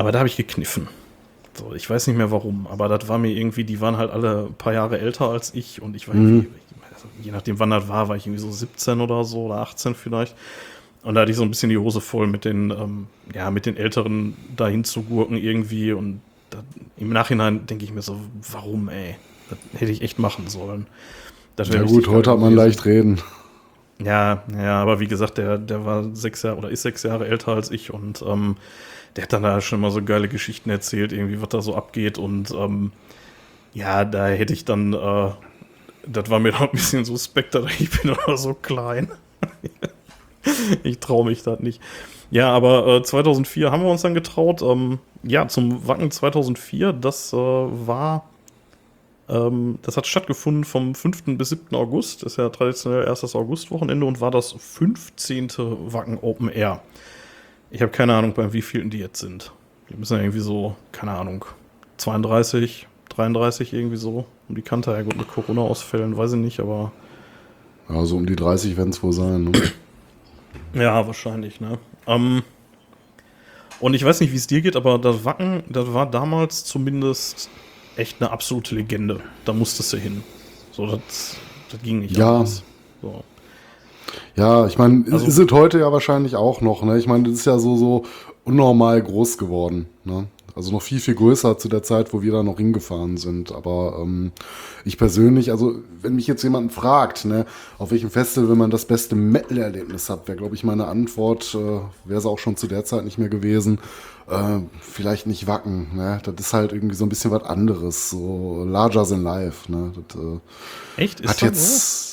[0.00, 0.88] Aber da habe ich gekniffen.
[1.52, 4.46] So, ich weiß nicht mehr warum, aber das war mir irgendwie, die waren halt alle
[4.46, 6.26] ein paar Jahre älter als ich und ich war mhm.
[6.26, 6.48] irgendwie,
[6.94, 9.94] also je nachdem wann das war, war ich irgendwie so 17 oder so oder 18
[9.94, 10.34] vielleicht.
[11.02, 13.66] Und da hatte ich so ein bisschen die Hose voll mit den, ähm, ja, mit
[13.66, 16.64] den Älteren dahin zu gurken irgendwie und da,
[16.96, 18.18] im Nachhinein denke ich mir so,
[18.50, 19.16] warum, ey?
[19.50, 20.86] Das hätte ich echt machen sollen.
[21.58, 23.20] ja gut, heute hat man leicht reden.
[24.02, 27.52] Ja, ja, aber wie gesagt, der, der war sechs Jahre oder ist sechs Jahre älter
[27.52, 28.56] als ich und ähm,
[29.16, 32.18] der hat dann da schon mal so geile Geschichten erzählt, irgendwie, was da so abgeht.
[32.18, 32.92] Und ähm,
[33.72, 35.30] ja, da hätte ich dann, äh,
[36.06, 39.10] das war mir noch ein bisschen suspekt, ich bin aber so klein.
[40.82, 41.80] ich traue mich das nicht.
[42.30, 44.62] Ja, aber äh, 2004 haben wir uns dann getraut.
[44.62, 48.30] Ähm, ja, zum Wacken 2004, das äh, war,
[49.28, 51.24] ähm, das hat stattgefunden vom 5.
[51.36, 51.74] bis 7.
[51.74, 52.22] August.
[52.22, 55.50] Das ist ja traditionell erstes Augustwochenende und war das 15.
[55.58, 56.82] Wacken Open Air.
[57.70, 59.52] Ich habe keine Ahnung, beim wievielten die jetzt sind.
[59.88, 61.44] Die müssen ja irgendwie so, keine Ahnung,
[61.98, 64.92] 32, 33 irgendwie so um die Kante.
[64.92, 66.92] Ja gut, mit Corona-Ausfällen weiß ich nicht, aber.
[67.88, 69.62] Ja, so um die 30 werden es wohl sein, ne?
[70.74, 71.78] ja, wahrscheinlich, ne?
[72.06, 72.42] Ähm,
[73.80, 77.50] und ich weiß nicht, wie es dir geht, aber das Wacken, das war damals zumindest
[77.96, 79.20] echt eine absolute Legende.
[79.44, 80.22] Da musstest du hin.
[80.72, 81.36] So, das,
[81.70, 82.36] das ging nicht ja.
[82.36, 82.62] anders.
[83.02, 83.24] So.
[84.36, 86.82] Ja, ich meine, also, ist es heute ja wahrscheinlich auch noch.
[86.82, 86.98] Ne?
[86.98, 88.04] Ich meine, das ist ja so, so
[88.44, 89.86] unnormal groß geworden.
[90.04, 90.26] Ne?
[90.54, 93.52] Also noch viel, viel größer zu der Zeit, wo wir da noch hingefahren sind.
[93.52, 94.32] Aber ähm,
[94.84, 97.46] ich persönlich, also wenn mich jetzt jemand fragt, ne,
[97.78, 102.18] auf welchem Festival man das beste Metal-Erlebnis hat, wäre, glaube ich, meine Antwort, äh, wäre
[102.18, 103.78] es auch schon zu der Zeit nicht mehr gewesen.
[104.28, 106.20] Äh, vielleicht nicht Wacken, ne?
[106.22, 109.92] Das ist halt irgendwie so ein bisschen was anderes, so larger than life, ne?
[110.08, 111.20] Das, äh, Echt?
[111.20, 112.04] Ist hat jetzt.
[112.04, 112.09] So?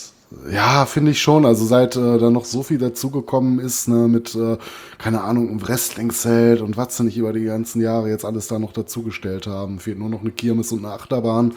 [0.51, 1.45] Ja, finde ich schon.
[1.45, 4.57] Also seit äh, da noch so viel dazugekommen ist, ne, mit, äh,
[4.97, 8.73] keine Ahnung, Wrestling-Zelt und was sie nicht über die ganzen Jahre jetzt alles da noch
[8.73, 9.79] dazugestellt haben.
[9.79, 11.53] Fehlt nur noch eine Kirmes und eine Achterbahn.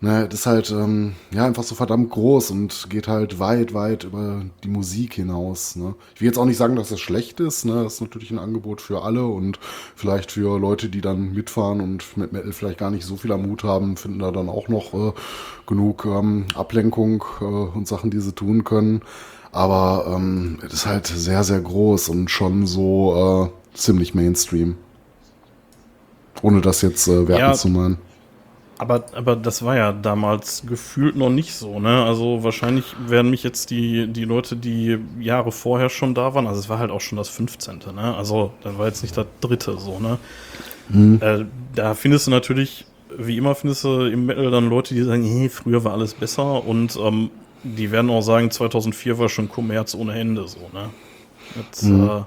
[0.00, 4.04] Ne, das ist halt ähm, ja einfach so verdammt groß und geht halt weit, weit
[4.04, 5.74] über die Musik hinaus.
[5.74, 5.96] Ne?
[6.14, 7.64] Ich will jetzt auch nicht sagen, dass das schlecht ist.
[7.64, 7.82] Ne?
[7.82, 9.58] Das ist natürlich ein Angebot für alle und
[9.96, 13.48] vielleicht für Leute, die dann mitfahren und mit Metal vielleicht gar nicht so viel am
[13.48, 15.12] Mut haben, finden da dann auch noch äh,
[15.66, 19.02] genug ähm, Ablenkung äh, und Sachen, die sie tun können.
[19.50, 24.76] Aber ähm, es ist halt sehr, sehr groß und schon so äh, ziemlich Mainstream.
[26.40, 27.54] Ohne das jetzt äh, werten ja.
[27.54, 27.98] zu meinen.
[28.78, 32.04] Aber, aber das war ja damals gefühlt noch nicht so, ne?
[32.04, 36.60] Also wahrscheinlich werden mich jetzt die, die Leute, die Jahre vorher schon da waren, also
[36.60, 37.80] es war halt auch schon das 15.
[37.94, 38.14] Ne?
[38.16, 40.18] Also das war jetzt nicht das dritte so, ne?
[40.90, 41.18] Mhm.
[41.20, 42.86] Äh, da findest du natürlich,
[43.16, 46.64] wie immer findest du im Metal dann Leute, die sagen, hey, früher war alles besser
[46.64, 47.30] und ähm,
[47.64, 50.90] die werden auch sagen, 2004 war schon Kommerz ohne Ende so, ne?
[51.56, 52.08] Jetzt, mhm.
[52.08, 52.20] äh,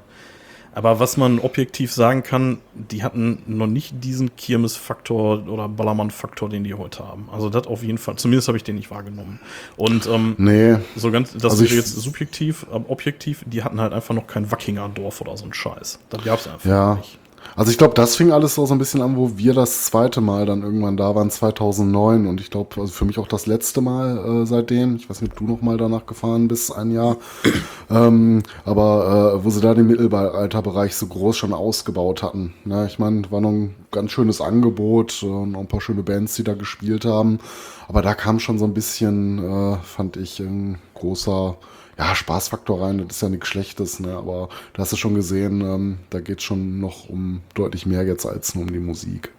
[0.74, 6.64] aber was man objektiv sagen kann, die hatten noch nicht diesen Kirmes-Faktor oder Ballermann-Faktor, den
[6.64, 7.30] die heute haben.
[7.32, 8.16] Also das auf jeden Fall.
[8.16, 9.40] Zumindest habe ich den nicht wahrgenommen.
[9.76, 10.78] Und ähm, nee.
[10.96, 14.52] so ganz, das also ist jetzt subjektiv, aber objektiv, die hatten halt einfach noch kein
[14.52, 16.00] Wackinger Dorf oder so ein Scheiß.
[16.10, 16.96] Das gab es einfach ja.
[16.96, 17.20] nicht.
[17.56, 20.46] Also ich glaube, das fing alles so ein bisschen an, wo wir das zweite Mal
[20.46, 22.28] dann irgendwann da waren, 2009.
[22.28, 24.96] Und ich glaube, also für mich auch das letzte Mal äh, seitdem.
[24.96, 27.18] Ich weiß nicht, ob du noch mal danach gefahren bist, ein Jahr.
[27.90, 32.54] ähm, aber äh, wo sie da den Mittelalterbereich so groß schon ausgebaut hatten.
[32.64, 32.86] Ne?
[32.88, 36.44] Ich meine, war noch ein ganz schönes Angebot, äh, noch ein paar schöne Bands, die
[36.44, 37.40] da gespielt haben.
[37.88, 41.58] Aber da kam schon so ein bisschen, äh, fand ich, ein großer
[41.98, 44.14] ja, Spaßfaktor rein, das ist ja nichts Schlechtes, ne?
[44.14, 48.04] aber da hast du schon gesehen, ähm, da geht es schon noch um deutlich mehr
[48.04, 49.32] jetzt als nur um die Musik.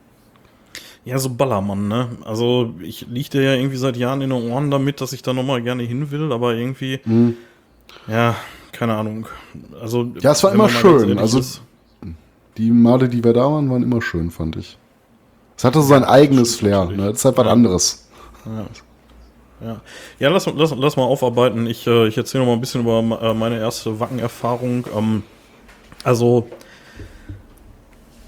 [1.05, 2.11] Ja, so Ballermann, ne?
[2.25, 5.33] Also ich liege dir ja irgendwie seit Jahren in den Ohren damit, dass ich da
[5.33, 7.37] nochmal gerne hin will, aber irgendwie, mhm.
[8.07, 8.37] ja,
[8.71, 9.27] keine Ahnung.
[9.81, 11.19] Also, ja, es war immer schön.
[11.19, 11.61] Also ist,
[12.57, 14.79] die Male, die wir da waren, waren immer schön, fand ich.
[15.57, 17.09] Es hatte so sein eigenes Flair, ne?
[17.09, 17.53] Das ist halt was ja.
[17.53, 18.09] anderes.
[18.47, 18.67] Ja.
[19.65, 19.81] Ja,
[20.19, 21.67] ja lass, lass, lass mal aufarbeiten.
[21.67, 24.87] Ich, äh, ich erzähle noch mal ein bisschen über äh, meine erste Wackenerfahrung.
[24.97, 25.23] Ähm,
[26.05, 26.49] also,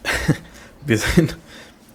[0.86, 1.36] wir sind,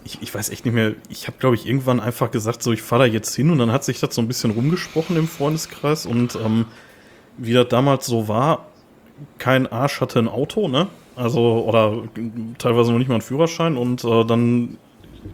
[0.03, 2.81] ich, ich weiß echt nicht mehr, ich habe, glaube ich, irgendwann einfach gesagt, so, ich
[2.81, 6.05] fahre da jetzt hin und dann hat sich das so ein bisschen rumgesprochen im Freundeskreis
[6.05, 6.65] und ähm,
[7.37, 8.65] wie das damals so war,
[9.37, 10.87] kein Arsch hatte ein Auto, ne?
[11.15, 12.03] Also, oder
[12.57, 14.77] teilweise noch nicht mal einen Führerschein und äh, dann,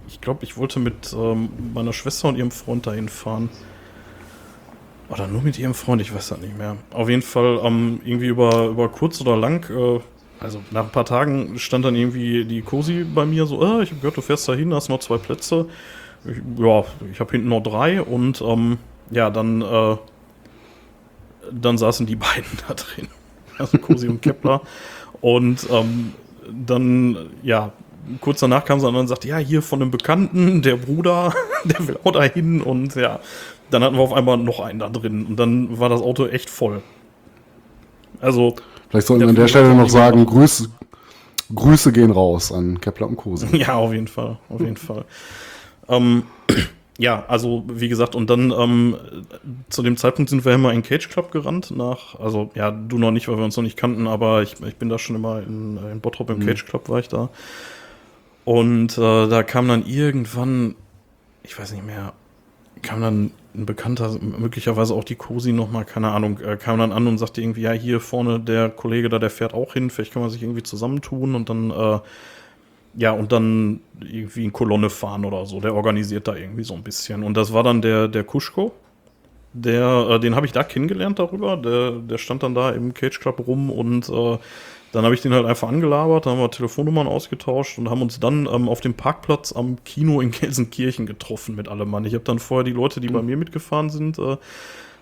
[0.08, 3.50] ich glaube, ich wollte mit ähm, meiner Schwester und ihrem Freund dahin fahren.
[5.10, 6.78] Oder nur mit ihrem Freund, ich weiß das nicht mehr.
[6.92, 10.00] Auf jeden Fall ähm, irgendwie über, über kurz oder lang, äh,
[10.40, 13.92] also nach ein paar Tagen stand dann irgendwie die Cosi bei mir so, äh, ich
[13.92, 15.68] habe gehört, du fährst da hin, hast noch zwei Plätze.
[16.26, 18.78] Ich, ja, ich habe hinten noch drei und ähm,
[19.12, 19.98] ja, dann, äh,
[21.52, 23.08] dann saßen die beiden da drin.
[23.58, 24.62] Also Cosi und Kepler.
[25.22, 26.14] Und ähm,
[26.52, 27.72] dann, ja,
[28.22, 31.88] kurz danach kam sie an und sagte, ja, hier von einem Bekannten, der Bruder, der
[31.88, 33.20] will auch dahin und ja,
[33.72, 36.50] dann hatten wir auf einmal noch einen da drin und dann war das Auto echt
[36.50, 36.82] voll.
[38.22, 38.56] Also.
[38.90, 40.70] Vielleicht sollten wir an der Stelle noch sagen, Grüße,
[41.54, 43.48] Grüße gehen raus an Kepler und Kose.
[43.56, 45.06] Ja, auf jeden Fall, auf jeden Fall.
[45.88, 46.24] Ähm,
[46.98, 48.96] ja, also wie gesagt, und dann ähm,
[49.70, 53.12] zu dem Zeitpunkt sind wir immer in Cage Club gerannt nach, also ja, du noch
[53.12, 55.78] nicht, weil wir uns noch nicht kannten, aber ich, ich bin da schon immer in,
[55.92, 56.46] in Bottrop im mhm.
[56.46, 57.30] Cage Club war ich da.
[58.46, 60.76] Und äh, da kam dann irgendwann,
[61.44, 62.14] ich weiß nicht mehr,
[62.82, 67.08] kam dann ein Bekannter, möglicherweise auch die Cosi nochmal, keine Ahnung, äh, kam dann an
[67.08, 70.22] und sagte irgendwie, ja, hier vorne der Kollege da, der fährt auch hin, vielleicht kann
[70.22, 72.00] man sich irgendwie zusammentun und dann äh,
[72.98, 75.60] ja, und dann irgendwie in Kolonne fahren oder so.
[75.60, 77.24] Der organisiert da irgendwie so ein bisschen.
[77.24, 78.72] Und das war dann der, der Kuschko.
[79.54, 81.58] Der, äh, den habe ich da kennengelernt darüber.
[81.58, 84.38] Der, der stand dann da im Cage Club rum und äh,
[84.96, 88.20] dann habe ich den halt einfach angelabert, dann haben wir Telefonnummern ausgetauscht und haben uns
[88.20, 92.06] dann ähm, auf dem Parkplatz am Kino in Gelsenkirchen getroffen mit allem Mann.
[92.06, 93.14] Ich habe dann vorher die Leute, die mhm.
[93.14, 94.38] bei mir mitgefahren sind, äh,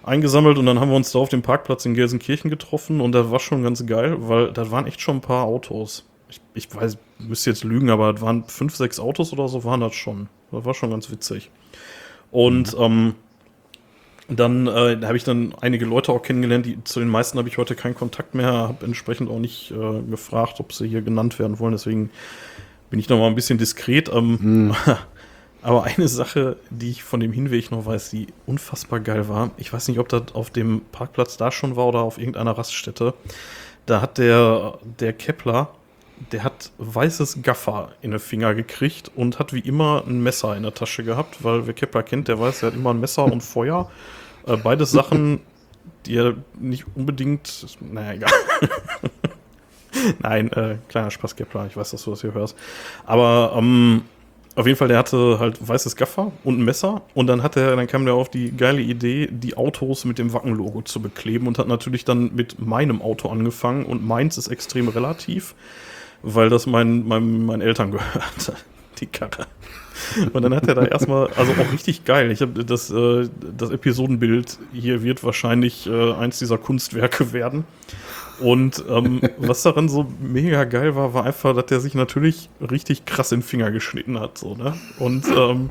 [0.03, 3.31] eingesammelt und dann haben wir uns da auf dem Parkplatz in Gelsenkirchen getroffen und das
[3.31, 6.97] war schon ganz geil, weil da waren echt schon ein paar Autos ich, ich weiß,
[7.19, 10.29] müsste jetzt lügen, aber es waren fünf, sechs Autos oder so waren das schon.
[10.51, 11.51] Das war schon ganz witzig.
[12.31, 12.83] Und mhm.
[12.83, 13.15] ähm,
[14.39, 17.57] dann äh, habe ich dann einige Leute auch kennengelernt, die zu den meisten habe ich
[17.57, 21.59] heute keinen Kontakt mehr, habe entsprechend auch nicht äh, gefragt, ob sie hier genannt werden
[21.59, 21.73] wollen.
[21.73, 22.09] Deswegen
[22.89, 24.09] bin ich noch mal ein bisschen diskret.
[24.13, 24.75] Ähm, mhm.
[25.61, 29.71] Aber eine Sache, die ich von dem Hinweg noch weiß, die unfassbar geil war, ich
[29.71, 33.13] weiß nicht, ob das auf dem Parkplatz da schon war oder auf irgendeiner Raststätte.
[33.85, 35.69] Da hat der, der Kepler
[36.31, 40.63] der hat weißes Gaffer in den Finger gekriegt und hat wie immer ein Messer in
[40.63, 43.41] der Tasche gehabt, weil wer Kepler kennt, der weiß, er hat immer ein Messer und
[43.43, 43.89] Feuer.
[44.45, 45.39] Äh, beides Sachen,
[46.05, 48.31] die er nicht unbedingt, naja, egal.
[50.19, 52.57] Nein, äh, kleiner Spaß, Kepler, ich weiß, dass du das hier hörst.
[53.05, 54.03] Aber ähm,
[54.55, 57.87] auf jeden Fall, der hatte halt weißes Gaffer und ein Messer und dann hat dann
[57.87, 61.67] kam der auf die geile Idee, die Autos mit dem Wacken-Logo zu bekleben und hat
[61.67, 65.55] natürlich dann mit meinem Auto angefangen und meins ist extrem relativ
[66.23, 68.53] weil das mein, mein, meinen Eltern gehört,
[68.99, 69.45] die Karre.
[70.33, 72.31] Und dann hat er da erstmal, also auch richtig geil.
[72.31, 77.65] Ich habe das, äh, das Episodenbild hier wird wahrscheinlich äh, eins dieser Kunstwerke werden.
[78.39, 83.05] Und ähm, was daran so mega geil war, war einfach, dass der sich natürlich richtig
[83.05, 84.37] krass in den Finger geschnitten hat.
[84.37, 84.73] So, ne?
[84.99, 85.69] Und ähm,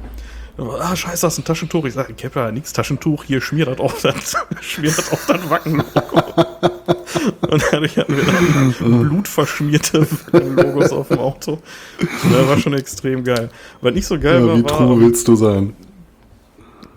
[0.70, 1.84] ah, scheiße, das ist ein Taschentuch.
[1.84, 5.80] Ich sage, ja nichts Taschentuch, hier schmiert das auf das, schmiert das auf das Wacken.
[5.80, 8.74] Und dadurch hatten wir dann
[9.08, 11.60] blutverschmierte Logos auf dem Auto.
[11.98, 13.50] Das war schon extrem geil.
[13.80, 14.56] Was nicht so geil ja, war.
[14.56, 15.76] Wie true willst du sein?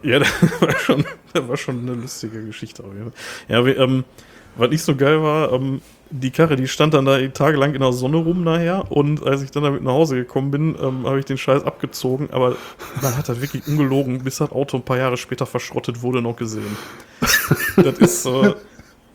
[0.02, 2.84] Ja, das war schon, das war schon eine lustige Geschichte.
[3.48, 4.04] Ja, wir, ähm,
[4.56, 7.92] was nicht so geil war, ähm, die Karre, die stand dann da tagelang in der
[7.92, 11.26] Sonne rum nachher und als ich dann damit nach Hause gekommen bin, ähm, habe ich
[11.26, 12.56] den Scheiß abgezogen, aber
[13.02, 16.36] man hat das wirklich ungelogen, bis das Auto ein paar Jahre später verschrottet wurde, noch
[16.36, 16.78] gesehen.
[17.76, 18.54] das ist, äh,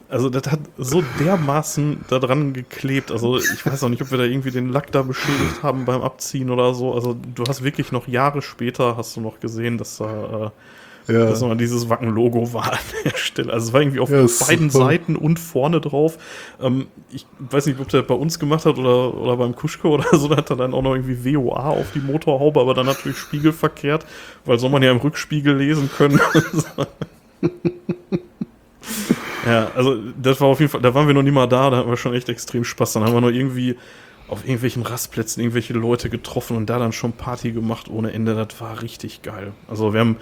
[0.09, 3.12] also das hat so dermaßen da dran geklebt.
[3.12, 6.03] Also ich weiß auch nicht, ob wir da irgendwie den Lack da beschädigt haben beim
[6.03, 6.92] Abziehen oder so.
[6.92, 10.50] Also du hast wirklich noch Jahre später hast du noch gesehen, dass da äh,
[11.06, 11.26] ja.
[11.26, 13.52] dass noch dieses Wacken-Logo war an der Stelle.
[13.52, 14.84] Also es war irgendwie auf ja, beiden super.
[14.84, 16.18] Seiten und vorne drauf.
[16.60, 20.16] Ähm, ich weiß nicht, ob der bei uns gemacht hat oder, oder beim Kuschko oder
[20.16, 20.28] so.
[20.28, 24.06] Da hat er dann auch noch irgendwie WOA auf die Motorhaube, aber dann natürlich spiegelverkehrt,
[24.44, 26.20] weil soll man ja im Rückspiegel lesen können.
[29.46, 31.78] Ja, also das war auf jeden Fall, da waren wir noch nie mal da, da
[31.78, 32.92] hatten wir schon echt extrem Spaß.
[32.92, 33.76] Dann haben wir noch irgendwie
[34.28, 38.34] auf irgendwelchen Rastplätzen irgendwelche Leute getroffen und da dann schon Party gemacht ohne Ende.
[38.34, 39.52] Das war richtig geil.
[39.68, 40.16] Also wir haben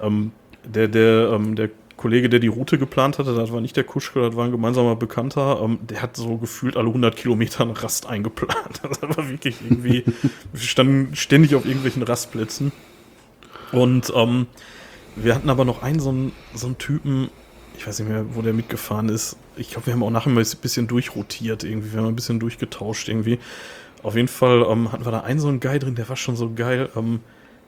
[0.00, 0.32] ähm,
[0.64, 4.20] der, der, ähm, der Kollege, der die Route geplant hatte, das war nicht der Kuschke,
[4.22, 8.06] das war ein gemeinsamer Bekannter, ähm, der hat so gefühlt alle 100 Kilometer einen Rast
[8.06, 8.80] eingeplant.
[8.88, 10.04] Das war wirklich irgendwie,
[10.52, 12.72] wir standen ständig auf irgendwelchen Rastplätzen.
[13.72, 14.46] Und ähm,
[15.16, 17.28] wir hatten aber noch einen so einen, so einen Typen,
[17.76, 19.36] ich weiß nicht mehr, wo der mitgefahren ist.
[19.56, 21.92] Ich glaube, wir haben auch nachher mal ein bisschen durchrotiert irgendwie.
[21.92, 23.38] Wir haben ein bisschen durchgetauscht irgendwie.
[24.02, 26.36] Auf jeden Fall ähm, hatten wir da einen so einen Guy drin, der war schon
[26.36, 26.88] so geil.
[26.96, 27.20] Ähm,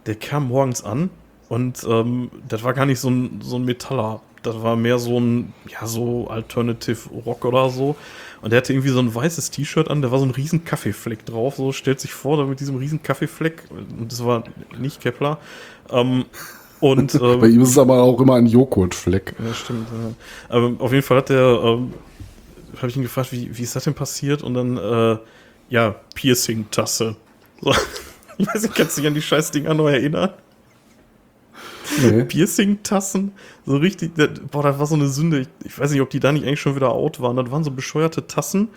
[0.06, 1.10] der kam morgens an
[1.50, 4.20] und ähm, das war gar nicht so ein, so ein Metaller.
[4.44, 7.96] das war mehr so ein, ja, so Alternative Rock oder so.
[8.40, 11.26] Und der hatte irgendwie so ein weißes T-Shirt an, da war so ein riesen Kaffeefleck
[11.26, 11.56] drauf.
[11.56, 14.44] So stellt sich vor, da mit diesem riesen Kaffeefleck, und das war
[14.78, 15.38] nicht Kepler.
[15.90, 16.26] Ähm,
[16.78, 19.34] und Bei ähm, ihm ist es aber auch immer ein Joghurtfleck.
[19.44, 19.88] ja, stimmt.
[19.90, 20.56] Ja.
[20.56, 21.94] Aber auf jeden Fall hat der, ähm,
[22.76, 24.44] habe ich ihn gefragt, wie, wie ist das denn passiert?
[24.44, 25.18] Und dann, äh,
[25.68, 27.16] ja, Piercing-Tasse.
[27.60, 27.74] So.
[28.38, 30.30] Ich weiß nicht, kannst du dich an die scheiß Dinger noch erinnern?
[32.02, 32.24] Nee.
[32.24, 33.32] Piercing-Tassen,
[33.66, 35.40] so richtig, das, boah, das war so eine Sünde.
[35.40, 37.36] Ich, ich weiß nicht, ob die da nicht eigentlich schon wieder out waren.
[37.36, 38.68] Das waren so bescheuerte Tassen.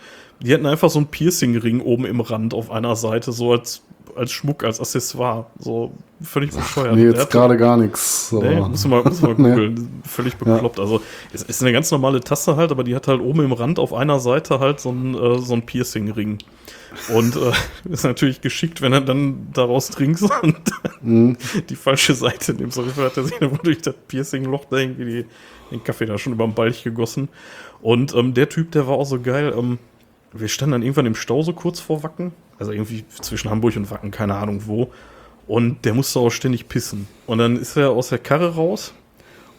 [0.42, 3.82] Die hatten einfach so einen Piercing-Ring oben im Rand auf einer Seite, so als,
[4.16, 5.46] als Schmuck, als Accessoire.
[5.60, 6.96] So völlig bescheuert.
[6.96, 8.32] Nee, Der jetzt gerade gar nichts.
[8.32, 9.50] Nee, aber- muss man, muss man Nee.
[9.50, 10.02] googeln.
[10.06, 10.80] Völlig bekloppt.
[10.80, 13.80] Also, es ist eine ganz normale Tasse halt, aber die hat halt oben im Rand
[13.80, 16.40] auf einer Seite halt so ein, äh, so ein Piercing-Ring.
[17.14, 17.52] Und äh,
[17.90, 20.58] ist natürlich geschickt, wenn er dann daraus trinkst und
[21.04, 21.38] Mhm.
[21.70, 22.78] die falsche Seite nimmst.
[22.78, 25.26] Auf jeden Fall hat er sich dann durch das Piercing-Loch da irgendwie die,
[25.72, 27.30] den Kaffee da schon über den Balch gegossen.
[27.82, 29.54] Und ähm, der Typ, der war auch so geil.
[29.58, 29.80] Ähm,
[30.32, 32.32] wir standen dann irgendwann im Stau so kurz vor Wacken.
[32.58, 34.92] Also irgendwie zwischen Hamburg und Wacken, keine Ahnung wo.
[35.48, 37.08] Und der musste auch ständig pissen.
[37.28, 38.94] Und dann ist er aus der Karre raus.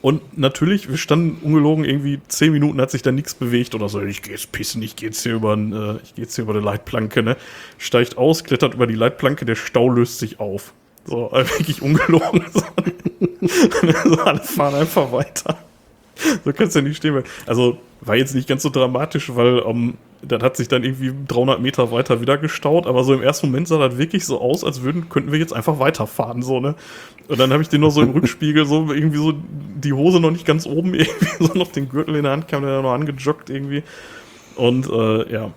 [0.05, 4.03] Und natürlich, wir standen ungelogen irgendwie zehn Minuten, hat sich da nichts bewegt oder so.
[4.03, 6.53] Ich gehe jetzt pissen, ich gehe jetzt hier über, äh, ich geh jetzt hier über
[6.53, 7.39] die Leitplanke, ne?
[7.79, 10.75] Steigt aus, klettert über die Leitplanke, der Stau löst sich auf.
[11.07, 12.45] So, wirklich ungelogen.
[12.53, 15.57] so, alle fahren einfach weiter.
[16.45, 17.29] So kannst du ja nicht stehen bleiben.
[17.47, 19.95] Also war jetzt nicht ganz so dramatisch, weil ähm,
[20.27, 23.69] das hat sich dann irgendwie 300 Meter weiter wieder gestaut, aber so im ersten Moment
[23.69, 26.75] sah das wirklich so aus, als würden, könnten wir jetzt einfach weiterfahren, so, ne?
[27.29, 30.31] Und dann habe ich den noch so im Rückspiegel, so irgendwie so die Hose noch
[30.31, 33.51] nicht ganz oben, irgendwie so noch den Gürtel in der Hand, kam der noch angejoggt
[33.51, 33.83] irgendwie.
[34.57, 35.53] Und äh, ja.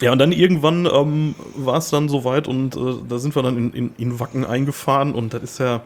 [0.00, 3.56] Ja, und dann irgendwann ähm, war es dann soweit und äh, da sind wir dann
[3.56, 5.82] in, in, in Wacken eingefahren und das ist ja,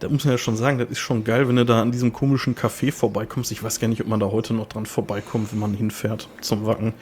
[0.00, 2.12] da muss man ja schon sagen, das ist schon geil, wenn du da an diesem
[2.12, 3.50] komischen Café vorbeikommst.
[3.52, 6.66] Ich weiß gar nicht, ob man da heute noch dran vorbeikommt, wenn man hinfährt zum
[6.66, 6.94] Wacken.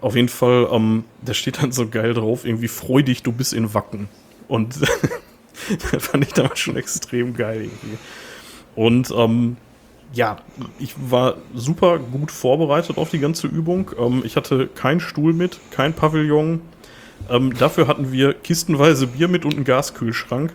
[0.00, 3.52] Auf jeden Fall, ähm, da steht dann so geil drauf, irgendwie freu dich, du bist
[3.52, 4.08] in Wacken.
[4.46, 4.80] Und
[5.92, 7.98] das fand ich damals schon extrem geil irgendwie.
[8.74, 9.56] Und ähm,
[10.12, 10.38] ja,
[10.78, 13.90] ich war super gut vorbereitet auf die ganze Übung.
[13.98, 16.62] Ähm, ich hatte keinen Stuhl mit, kein Pavillon.
[17.28, 20.54] Ähm, dafür hatten wir kistenweise Bier mit und einen Gaskühlschrank.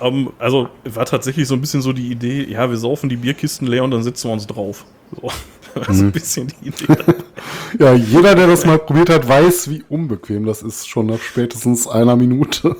[0.00, 3.66] Ähm, also war tatsächlich so ein bisschen so die Idee, ja, wir saufen die Bierkisten
[3.66, 4.84] leer und dann setzen wir uns drauf.
[5.14, 5.30] So,
[5.74, 6.96] das ein bisschen die Idee.
[7.78, 11.86] Ja, jeder, der das mal probiert hat, weiß, wie unbequem das ist, schon nach spätestens
[11.86, 12.76] einer Minute.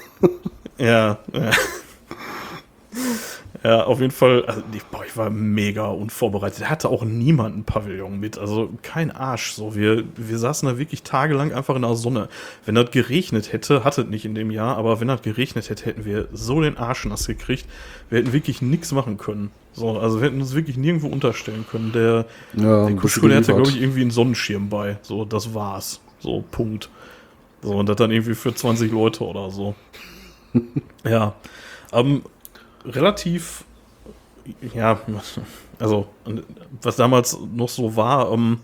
[0.79, 1.51] Ja, ja.
[3.67, 6.61] Ja, auf jeden Fall, also ich, boah, ich war mega unvorbereitet.
[6.61, 9.55] Er hatte auch niemanden Pavillon mit, also kein Arsch.
[9.55, 12.29] So, wir, wir saßen da wirklich tagelang einfach in der Sonne.
[12.65, 15.87] Wenn das geregnet hätte, hatte es nicht in dem Jahr, aber wenn das geregnet hätte,
[15.87, 17.67] hätten wir so den Arsch nass gekriegt.
[18.09, 19.51] Wir hätten wirklich nichts machen können.
[19.73, 21.91] So, also wir hätten uns wirklich nirgendwo unterstellen können.
[21.91, 24.99] Der, Ja, der Kuschel, der hatte, glaube ich, irgendwie einen Sonnenschirm bei.
[25.03, 26.01] So, das war's.
[26.21, 26.89] So, Punkt.
[27.63, 29.75] So, und das dann irgendwie für 20 Leute oder so.
[31.05, 31.35] ja.
[31.93, 32.23] Ähm,
[32.87, 33.65] relativ,
[34.75, 35.01] ja,
[35.79, 36.07] also,
[36.83, 38.61] was damals noch so war, ähm,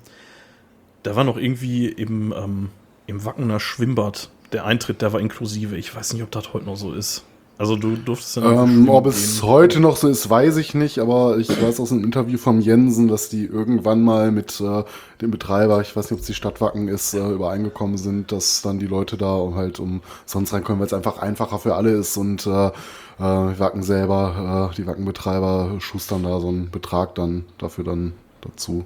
[1.02, 2.70] da war noch irgendwie im, ähm,
[3.06, 5.76] im Wackener Schwimmbad der Eintritt, der war inklusive.
[5.76, 7.24] Ich weiß nicht, ob das heute noch so ist.
[7.58, 9.48] Also du durftest einfach Ähm, ob es gehen.
[9.48, 13.08] heute noch so ist, weiß ich nicht, aber ich weiß aus einem Interview vom Jensen,
[13.08, 14.84] dass die irgendwann mal mit äh,
[15.20, 18.62] dem Betreiber, ich weiß nicht, ob es die Stadt Wacken ist, äh, übereingekommen sind, dass
[18.62, 22.16] dann die Leute da halt um sonst reinkommen, weil es einfach einfacher für alle ist
[22.16, 22.70] und äh,
[23.18, 28.84] äh, Wacken selber, äh, die Wackenbetreiber schustern da so einen Betrag dann dafür dann dazu.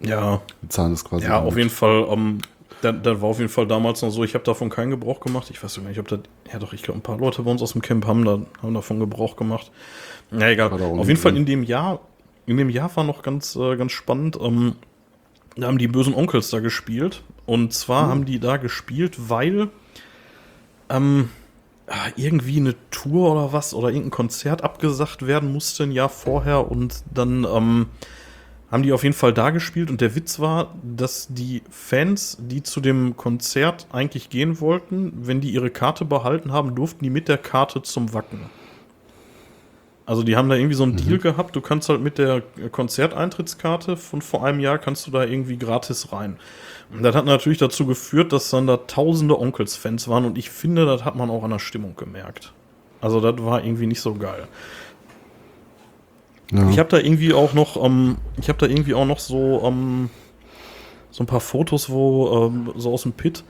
[0.00, 1.24] Ja, Bezahlen das quasi.
[1.24, 1.48] Ja, damit.
[1.52, 2.06] auf jeden Fall.
[2.10, 2.38] Ähm,
[2.82, 5.48] da, da war auf jeden Fall damals noch so, ich habe davon keinen Gebrauch gemacht.
[5.50, 6.20] Ich weiß gar nicht, ob das.
[6.52, 8.74] Ja, doch, ich glaube, ein paar Leute bei uns aus dem Camp haben, da, haben
[8.74, 9.70] davon Gebrauch gemacht.
[10.30, 10.68] Na egal.
[10.70, 11.42] Da Auf jeden Fall drin.
[11.42, 12.00] in dem Jahr,
[12.44, 14.38] in dem Jahr war noch ganz, äh, ganz spannend.
[14.40, 14.74] Ähm,
[15.56, 17.22] da haben die bösen Onkels da gespielt.
[17.46, 18.10] Und zwar Hm.
[18.10, 19.70] haben die da gespielt, weil
[20.90, 21.30] ähm,
[22.16, 27.04] irgendwie eine Tour oder was oder irgendein Konzert abgesagt werden musste ein Jahr vorher und
[27.14, 27.86] dann ähm,
[28.70, 32.62] haben die auf jeden Fall da gespielt und der Witz war, dass die Fans, die
[32.62, 37.28] zu dem Konzert eigentlich gehen wollten, wenn die ihre Karte behalten haben, durften die mit
[37.28, 38.40] der Karte zum Wacken.
[40.06, 42.40] Also die haben da irgendwie so einen Deal gehabt, du kannst halt mit der
[42.70, 46.38] Konzerteintrittskarte von vor einem Jahr kannst du da irgendwie gratis rein.
[46.92, 50.86] Und das hat natürlich dazu geführt, dass dann da tausende Onkels-Fans waren und ich finde,
[50.86, 52.52] das hat man auch an der Stimmung gemerkt.
[53.00, 54.46] Also das war irgendwie nicht so geil.
[56.52, 56.70] Ja.
[56.70, 60.10] Ich habe da irgendwie auch noch, ähm, ich habe da irgendwie auch noch so, ähm,
[61.10, 63.42] so ein paar Fotos, wo ähm, so aus dem Pit,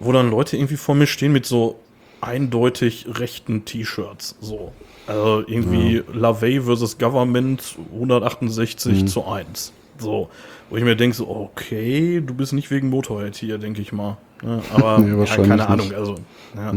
[0.00, 1.78] wo dann Leute irgendwie vor mir stehen mit so
[2.20, 4.36] eindeutig rechten T-Shirts.
[4.40, 4.72] So.
[5.08, 9.72] Also irgendwie LaVey versus Government 168 zu 1.
[9.98, 10.28] So.
[10.70, 14.18] Wo ich mir denke, so, okay, du bist nicht wegen Motorhead hier, denke ich mal.
[14.42, 14.60] Ne?
[14.74, 15.86] Aber Nee, ja, keine Ahnung.
[15.86, 15.96] nicht.
[15.96, 16.16] Also,
[16.54, 16.72] ja.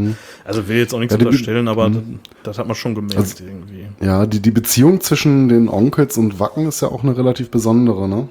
[0.45, 2.01] also will jetzt auch nichts Ja, unterstellen, aber das,
[2.43, 3.88] das hat man schon gemerkt Also- irgendwie.
[4.01, 8.08] Ja, die, die Beziehung zwischen den Onkels und Wacken ist ja auch eine relativ besondere,
[8.08, 8.30] ne?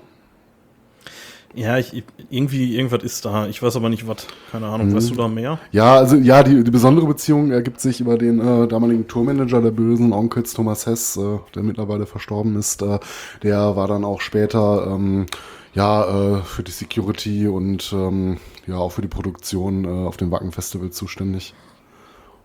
[1.54, 3.48] Ja, ich, irgendwie, irgendwas ist da.
[3.48, 4.26] Ich weiß aber nicht, was.
[4.52, 4.94] Keine Ahnung.
[4.94, 5.58] Weißt du da mehr?
[5.72, 9.72] Ja, also ja, die, die besondere Beziehung ergibt sich über den äh, damaligen Tourmanager der
[9.72, 12.82] bösen Onkels, Thomas Hess, äh, der mittlerweile verstorben ist.
[12.82, 13.00] Äh,
[13.42, 15.26] der war dann auch später ähm,
[15.74, 18.36] ja äh, für die Security und ähm,
[18.66, 21.54] ja auch für die Produktion äh, auf dem Wacken Festival zuständig.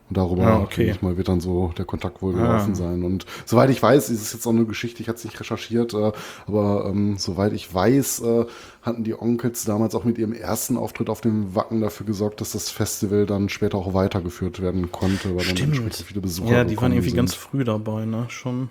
[0.07, 0.83] Und darüber, Ah, okay.
[0.83, 2.37] denke ich mal, wird dann so der Kontakt wohl Ah.
[2.37, 3.03] gelaufen sein.
[3.03, 5.95] Und soweit ich weiß, ist es jetzt auch eine Geschichte, ich hatte es nicht recherchiert,
[5.95, 6.11] äh,
[6.45, 8.45] aber ähm, soweit ich weiß, äh,
[8.83, 12.51] hatten die Onkels damals auch mit ihrem ersten Auftritt auf dem Wacken dafür gesorgt, dass
[12.51, 16.77] das Festival dann später auch weitergeführt werden konnte, weil dann entsprechend viele Besucher Ja, die
[16.77, 17.17] waren irgendwie sind.
[17.17, 18.25] ganz früh dabei, ne?
[18.29, 18.69] Schon.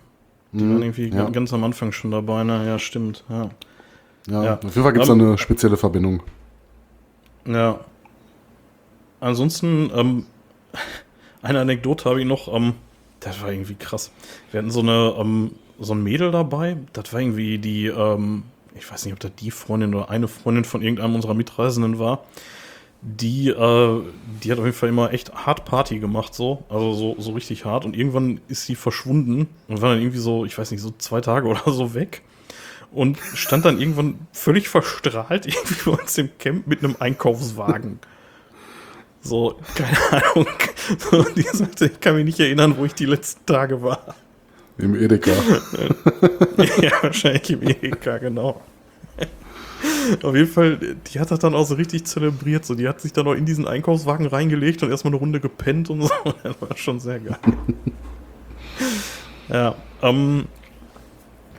[0.53, 1.28] Die Mhm, waren irgendwie ja.
[1.30, 2.64] ganz am Anfang schon dabei, ne?
[2.64, 3.24] Ja, stimmt.
[3.28, 3.51] Ja.
[4.28, 4.55] Ja, ja.
[4.55, 6.22] auf jeden Fall gibt es da Ähm, eine spezielle Verbindung.
[7.45, 7.80] Ja.
[9.20, 10.26] Ansonsten, ähm,
[11.45, 12.74] eine Anekdote habe ich noch, ähm,
[13.20, 14.11] das war irgendwie krass.
[14.51, 18.90] Wir hatten so eine, ähm, so ein Mädel dabei, das war irgendwie die, ähm, ich
[18.90, 22.24] weiß nicht, ob das die Freundin oder eine Freundin von irgendeinem unserer Mitreisenden war.
[23.03, 24.03] Die, äh,
[24.42, 26.64] die hat auf jeden Fall immer echt hart Party gemacht, so.
[26.70, 27.84] Also so, so richtig hart.
[27.84, 31.20] Und irgendwann ist sie verschwunden und war dann irgendwie so, ich weiß nicht, so zwei
[31.20, 32.22] Tage oder so weg.
[32.90, 37.99] Und stand dann irgendwann völlig verstrahlt irgendwie bei uns im Camp mit einem Einkaufswagen.
[39.24, 40.46] So, keine Ahnung.
[40.98, 44.14] So, die sagte, ich kann mich nicht erinnern, wo ich die letzten Tage war.
[44.76, 45.30] Im Edeka.
[46.82, 48.60] ja, wahrscheinlich im Edeka, genau.
[50.22, 52.66] Auf jeden Fall, die hat das dann auch so richtig zelebriert.
[52.66, 55.88] So, die hat sich dann auch in diesen Einkaufswagen reingelegt und erstmal eine Runde gepennt
[55.88, 56.10] und so.
[56.42, 57.38] Das war schon sehr geil.
[59.48, 60.44] ja, ähm,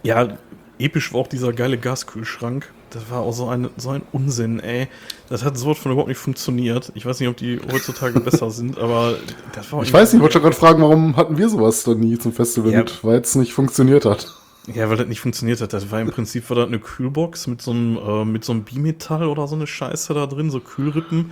[0.04, 0.38] ja,
[0.78, 2.72] episch war auch dieser geile Gaskühlschrank.
[2.96, 4.88] Das war auch so ein, so ein Unsinn, ey.
[5.28, 6.94] Das hat sowas von überhaupt nicht funktioniert.
[6.96, 9.16] Ich weiß nicht, ob die heutzutage besser sind, aber
[9.54, 12.00] das war Ich weiß nicht, ich wollte schon gerade fragen, warum hatten wir sowas dann
[12.00, 12.80] nie zum Festival Ja.
[12.80, 14.34] mit, weil es nicht funktioniert hat.
[14.74, 15.74] Ja, weil das nicht funktioniert hat.
[15.74, 18.64] Das war im Prinzip war das eine Kühlbox mit so einem, äh, mit so einem
[18.64, 21.32] Bimetall oder so eine Scheiße da drin, so Kühlrippen.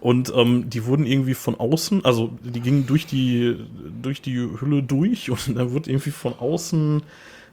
[0.00, 3.56] Und ähm, die wurden irgendwie von außen, also die gingen durch die,
[4.02, 7.02] durch die Hülle durch und da wurde irgendwie von außen,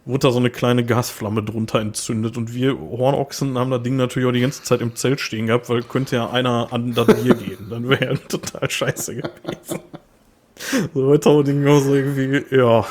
[0.06, 2.38] wurde da so eine kleine Gasflamme drunter entzündet.
[2.38, 5.70] Und wir Hornochsen haben das Ding natürlich auch die ganze Zeit im Zelt stehen gehabt,
[5.70, 7.68] weil könnte ja einer an das Bier gehen.
[7.70, 9.80] Dann wäre ja total scheiße gewesen.
[10.94, 12.86] So heute auch Ding auch so irgendwie, ja.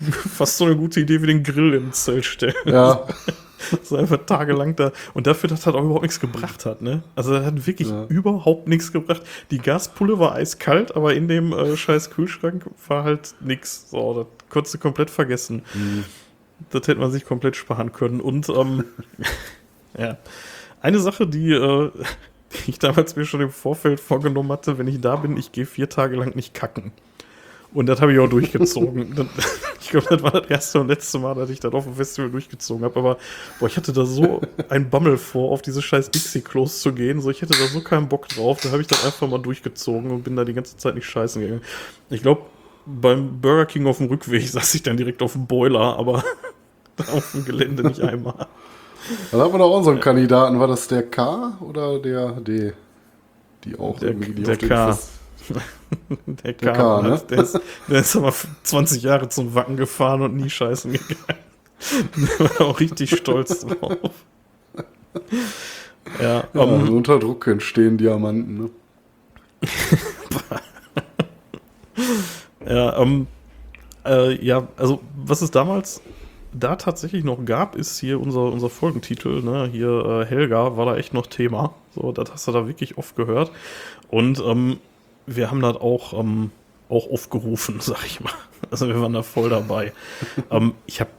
[0.34, 2.54] Fast so eine gute Idee wie den Grill im Zelt stellen.
[2.66, 3.06] Ja,
[3.82, 4.92] So einfach tagelang da.
[5.14, 7.02] Und dafür, dass das auch überhaupt nichts gebracht hat, ne?
[7.16, 8.04] Also das hat wirklich Ja.
[8.08, 9.22] überhaupt nichts gebracht.
[9.50, 13.90] Die Gaspulle war eiskalt, aber in dem äh, scheiß Kühlschrank war halt nichts.
[13.90, 15.62] So, das konntest du komplett vergessen.
[16.70, 18.20] Das hätte man sich komplett sparen können.
[18.20, 18.84] Und ähm,
[19.98, 20.18] ja.
[20.80, 21.90] Eine Sache, die, äh,
[22.52, 25.66] die ich damals mir schon im Vorfeld vorgenommen hatte, wenn ich da bin, ich gehe
[25.66, 26.92] vier Tage lang nicht kacken.
[27.74, 29.28] Und das habe ich auch durchgezogen.
[29.80, 32.30] Ich glaube, das war das erste und letzte Mal, dass ich das auf dem Festival
[32.30, 32.98] durchgezogen habe.
[32.98, 33.16] Aber
[33.58, 37.22] boah, ich hatte da so ein Bammel vor, auf diese scheiß Dixie-Klos zu gehen.
[37.22, 38.60] So, ich hätte da so keinen Bock drauf.
[38.60, 41.40] Da habe ich das einfach mal durchgezogen und bin da die ganze Zeit nicht scheißen
[41.40, 41.62] gegangen.
[42.10, 42.42] Ich glaube,
[43.00, 46.24] beim Burger King auf dem Rückweg saß ich dann direkt auf dem Boiler, aber
[47.12, 48.46] auf dem Gelände nicht einmal.
[49.30, 50.58] dann haben wir doch einen Kandidaten.
[50.58, 52.72] War das der K oder der D?
[53.64, 54.86] Die auch Der- irgendwie die der auf K.
[54.92, 55.10] Fest-
[55.48, 55.62] Der,
[56.26, 57.22] Der K, K, ne?
[57.30, 61.40] der, ist, der ist aber 20 Jahre zum Wacken gefahren und nie scheißen gegangen.
[62.40, 63.96] Der war auch richtig stolz drauf.
[66.20, 68.58] Ja, Ja, ähm, also unter Druck entstehen Diamanten.
[68.58, 68.70] Ne?
[72.68, 73.26] Ja, ähm,
[74.04, 76.00] äh, ja, also was es damals
[76.52, 79.68] da tatsächlich noch gab, ist hier unser, unser Folgentitel, ne?
[79.70, 81.74] Hier äh, Helga war da echt noch Thema.
[81.94, 83.50] So, das hast du da wirklich oft gehört.
[84.08, 84.78] Und ähm,
[85.26, 86.50] wir haben das auch, ähm,
[86.88, 88.32] auch aufgerufen, sag ich mal.
[88.70, 89.92] Also wir waren da voll dabei.
[90.50, 91.10] ähm, ich habe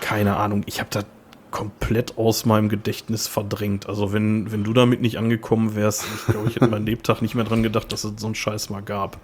[0.00, 1.06] keine Ahnung, ich habe das
[1.50, 3.88] komplett aus meinem Gedächtnis verdrängt.
[3.88, 7.34] Also wenn, wenn du damit nicht angekommen wärst, ich glaube, ich hätte meinen Lebtag nicht
[7.34, 9.18] mehr dran gedacht, dass es so einen Scheiß mal gab.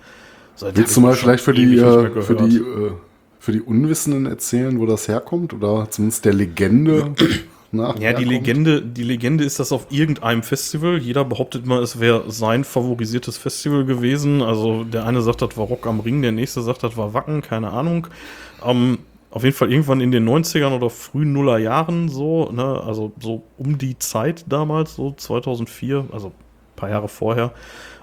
[0.59, 2.91] Seit Willst du mal vielleicht für die, äh, für die, äh,
[3.39, 5.55] für die Unwissenden erzählen, wo das herkommt?
[5.55, 7.15] Oder zumindest der Legende
[7.71, 7.97] nach?
[8.01, 8.25] Ja, die?
[8.25, 10.99] Legende, die Legende ist das auf irgendeinem Festival.
[10.99, 14.43] Jeder behauptet mal, es wäre sein favorisiertes Festival gewesen.
[14.43, 17.41] Also der eine sagt, das war Rock am Ring, der nächste sagt, das war Wacken,
[17.41, 18.09] keine Ahnung.
[18.65, 18.99] Ähm,
[19.31, 23.45] auf jeden Fall irgendwann in den 90ern oder frühen Nuller Jahren so, ne, also so
[23.59, 26.33] um die Zeit damals, so 2004, also ein
[26.75, 27.53] paar Jahre vorher,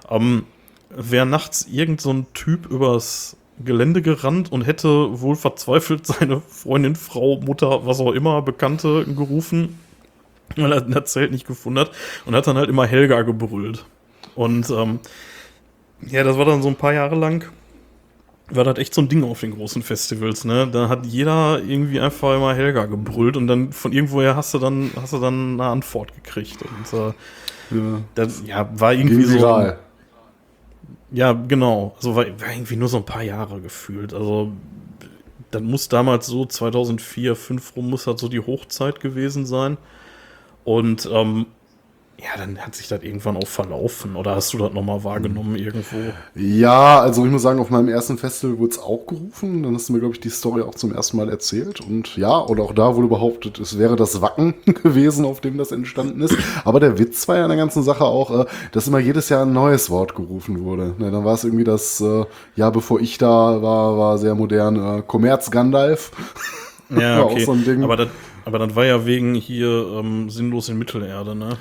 [0.10, 0.45] ähm,
[0.90, 6.96] wäre nachts irgend so ein Typ übers Gelände gerannt und hätte wohl verzweifelt seine Freundin,
[6.96, 9.80] Frau, Mutter, was auch immer, Bekannte gerufen,
[10.56, 11.92] weil er das Zelt nicht gefunden hat
[12.26, 13.86] und hat dann halt immer Helga gebrüllt.
[14.36, 15.00] Und ähm,
[16.06, 17.50] ja, das war dann so ein paar Jahre lang,
[18.50, 20.68] war das echt so ein Ding auf den großen Festivals, ne?
[20.72, 24.92] Da hat jeder irgendwie einfach immer Helga gebrüllt und dann von irgendwoher hast du dann,
[25.02, 26.62] hast du dann eine Antwort gekriegt.
[26.62, 27.14] Und äh,
[27.72, 28.02] Ja.
[28.16, 29.34] das ja, war irgendwie Ging so.
[29.40, 29.80] viral.
[31.16, 31.93] Ja, genau.
[31.95, 34.13] Also war, war irgendwie nur so ein paar Jahre gefühlt.
[34.13, 34.51] Also
[35.51, 39.78] dann muss damals so 2004, 2005 rum muss das so die Hochzeit gewesen sein.
[40.66, 41.45] Und ähm,
[42.26, 44.15] ja, dann hat sich das irgendwann auch verlaufen.
[44.15, 45.97] Oder hast du das nochmal wahrgenommen irgendwo?
[46.34, 49.61] Ja, also ich muss sagen, auf meinem ersten Festival wurde es auch gerufen.
[49.61, 51.82] Dann hast du mir, glaube ich, die Story auch zum ersten Mal erzählt.
[51.82, 55.71] Und ja, oder auch da wurde behauptet, es wäre das Wacken gewesen, auf dem das
[55.71, 56.36] entstanden ist.
[56.63, 59.45] Aber der Witz war ja an der ganzen Sache auch, äh, dass immer jedes Jahr
[59.45, 60.95] ein neues Wort gerufen wurde.
[60.97, 65.03] Dann war es irgendwie das, äh, ja, bevor ich da war, war sehr modern, äh,
[65.05, 66.11] Kommerz Gandalf.
[66.89, 67.45] Ja, okay.
[67.45, 67.84] so ein Ding.
[67.84, 68.07] Aber das,
[68.45, 69.67] aber das war ja wegen hier
[69.99, 71.57] ähm, sinnlos in Mittelerde, ne?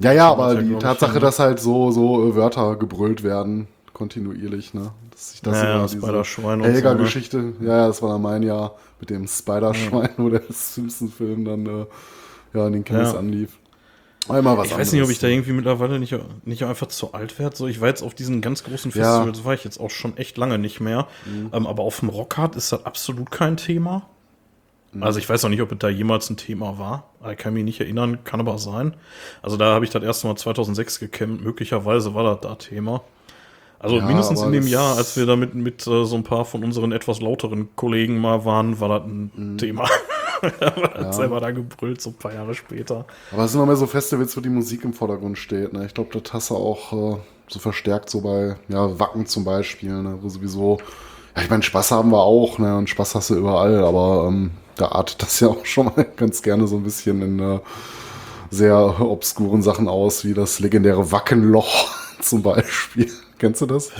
[0.00, 1.20] Ja, ja, aber ja, die Tatsache, schon.
[1.22, 4.90] dass halt so, so äh, Wörter gebrüllt werden, kontinuierlich, ne?
[5.10, 6.72] Dass sich das Ja, ja, über diese Spider-Schwein und so, ne?
[6.74, 11.66] Helga-Geschichte, ja, ja, das war dann mein Jahr mit dem Spider-Schwein, wo der Simpson-Film dann
[11.66, 11.86] äh,
[12.54, 13.18] ja, in den Kinos Ja.
[13.18, 13.58] anlief.
[14.28, 15.46] Einmal was Ich weiß nicht, ob ich da anderes.
[15.46, 17.56] irgendwie mittlerweile nicht, nicht einfach zu alt werde.
[17.56, 19.20] So, ich war jetzt auf diesen ganz großen Ja.
[19.20, 19.24] Mhm.
[19.24, 21.06] Festivals, war ich jetzt auch schon echt lange nicht mehr.
[21.52, 24.02] Ähm, aber auf dem Rockhard ist das absolut kein Thema.
[24.92, 25.02] Mhm.
[25.02, 27.10] Also ich weiß auch nicht, ob es da jemals ein Thema war.
[27.30, 28.94] Ich kann mich nicht erinnern, kann aber sein.
[29.42, 31.44] Also da habe ich das erste Mal 2006 gekämmt.
[31.44, 33.02] Möglicherweise war das da Thema.
[33.78, 36.44] Also Ja, mindestens in dem Jahr, als wir da mit, mit äh, so ein paar
[36.46, 39.58] von unseren etwas lauteren Kollegen mal waren, war das ein Mhm.
[39.58, 39.86] Thema.
[40.60, 43.04] da war das selber da gebrüllt, so ein paar Jahre später.
[43.32, 45.72] Aber es sind immer mehr so Festivals, wo die Musik im Vordergrund steht.
[45.72, 45.84] Ne?
[45.86, 47.16] Ich glaube, das hast du auch äh,
[47.48, 50.18] so verstärkt, so bei ja, Wacken zum Beispiel, ne?
[50.22, 50.78] wo sowieso,
[51.36, 52.76] ja, ich meine, Spaß haben wir auch, ne?
[52.78, 56.42] und Spaß hast du überall, aber ähm, da artet das ja auch schon mal ganz
[56.42, 57.60] gerne so ein bisschen in äh,
[58.50, 61.88] sehr obskuren Sachen aus, wie das legendäre Wackenloch
[62.20, 63.10] zum Beispiel.
[63.38, 63.90] Kennst du das?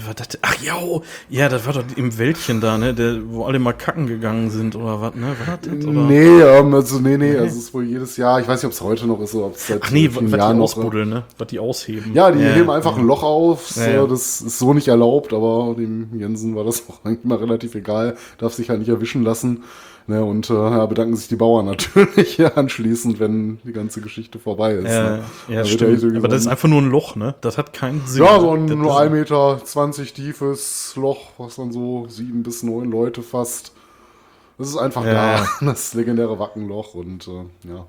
[0.40, 2.94] Ach ja, oh, ja, das war doch im Wäldchen da, ne?
[2.94, 5.36] Der, wo alle mal kacken gegangen sind oder was, ne?
[5.44, 5.84] War das?
[5.84, 5.92] Oder?
[5.92, 8.72] Nee, ähm, also nee, nee, also es ist wohl jedes Jahr, ich weiß nicht, ob
[8.72, 11.24] es heute noch ist oder ob es seit Ach nee, was die ausbuddeln, ne?
[11.36, 12.14] Was die ausheben.
[12.14, 13.76] Ja, die heben einfach ein Loch auf.
[13.76, 14.00] Ja, ja.
[14.00, 17.74] So, das ist so nicht erlaubt, aber dem Jensen war das auch eigentlich mal relativ
[17.74, 18.16] egal.
[18.38, 19.64] Darf sich halt nicht erwischen lassen.
[20.08, 24.92] Ne, und äh, bedanken sich die Bauern natürlich anschließend, wenn die ganze Geschichte vorbei ist.
[24.92, 25.10] Ja, ne?
[25.16, 26.02] ja Da wird stimmt.
[26.02, 27.34] irgendwie Aber das ist ein- einfach nur ein Loch, ne?
[27.40, 28.22] Das hat keinen Sinn.
[28.24, 32.62] ja, so ein nur ist- 1,20 Meter 20 tiefes Loch, was dann so sieben bis
[32.62, 33.72] neun Leute fasst.
[34.58, 37.86] Das ist einfach Ja, da, das legendäre Wackenloch und äh, ja.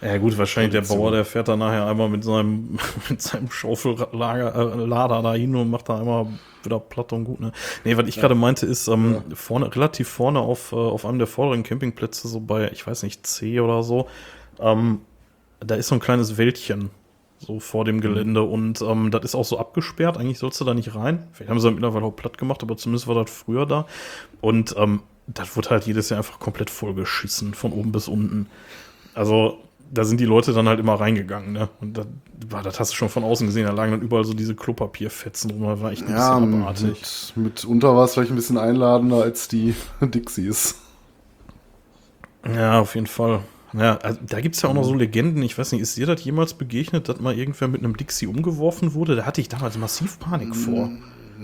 [0.00, 2.78] Ja gut, wahrscheinlich der Bauer, der fährt dann nachher einmal mit seinem,
[3.08, 6.26] mit seinem Schaufellager äh, Lader da hin und macht da einmal
[6.62, 7.40] wieder platt und gut.
[7.40, 7.52] Ne,
[7.84, 11.26] nee, was ich gerade meinte, ist ähm, vorne, relativ vorne auf, äh, auf einem der
[11.26, 14.06] vorderen Campingplätze, so bei, ich weiß nicht, C oder so,
[14.60, 15.00] ähm,
[15.60, 16.90] da ist so ein kleines Wäldchen.
[17.40, 20.16] So vor dem Gelände und ähm, das ist auch so abgesperrt.
[20.16, 21.28] Eigentlich sollst du da nicht rein.
[21.32, 23.86] Vielleicht haben sie das mittlerweile auch platt gemacht, aber zumindest war das früher da.
[24.40, 28.48] Und ähm, das wird halt jedes Jahr einfach komplett vollgeschissen, von oben bis unten.
[29.14, 29.58] Also,
[29.90, 31.68] da sind die Leute dann halt immer reingegangen, ne?
[31.80, 32.06] Und das,
[32.48, 35.50] war- das hast du schon von außen gesehen, da lagen dann überall so diese Klopapierfetzen
[35.50, 37.32] rum, das war echt ein Ja, bisschen abartig.
[37.34, 40.76] mit, mitunter war es vielleicht ein bisschen einladender als die Dixies.
[42.46, 43.40] Ja, auf jeden Fall.
[43.74, 46.24] Ja, also, da gibt's ja auch noch so Legenden, ich weiß nicht, ist dir das
[46.24, 49.16] jemals begegnet, dass mal irgendwer mit einem Dixie umgeworfen wurde?
[49.16, 50.90] Da hatte ich damals massiv Panik vor.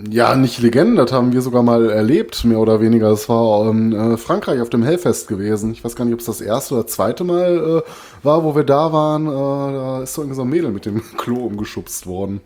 [0.09, 3.09] Ja, nicht Legenden, das haben wir sogar mal erlebt, mehr oder weniger.
[3.09, 5.71] Das war ähm, äh, Frankreich auf dem Hellfest gewesen.
[5.71, 8.65] Ich weiß gar nicht, ob es das erste oder zweite Mal äh, war, wo wir
[8.65, 9.27] da waren.
[9.27, 12.41] Äh, da ist so irgendwie so ein Mädel mit dem Klo umgeschubst worden.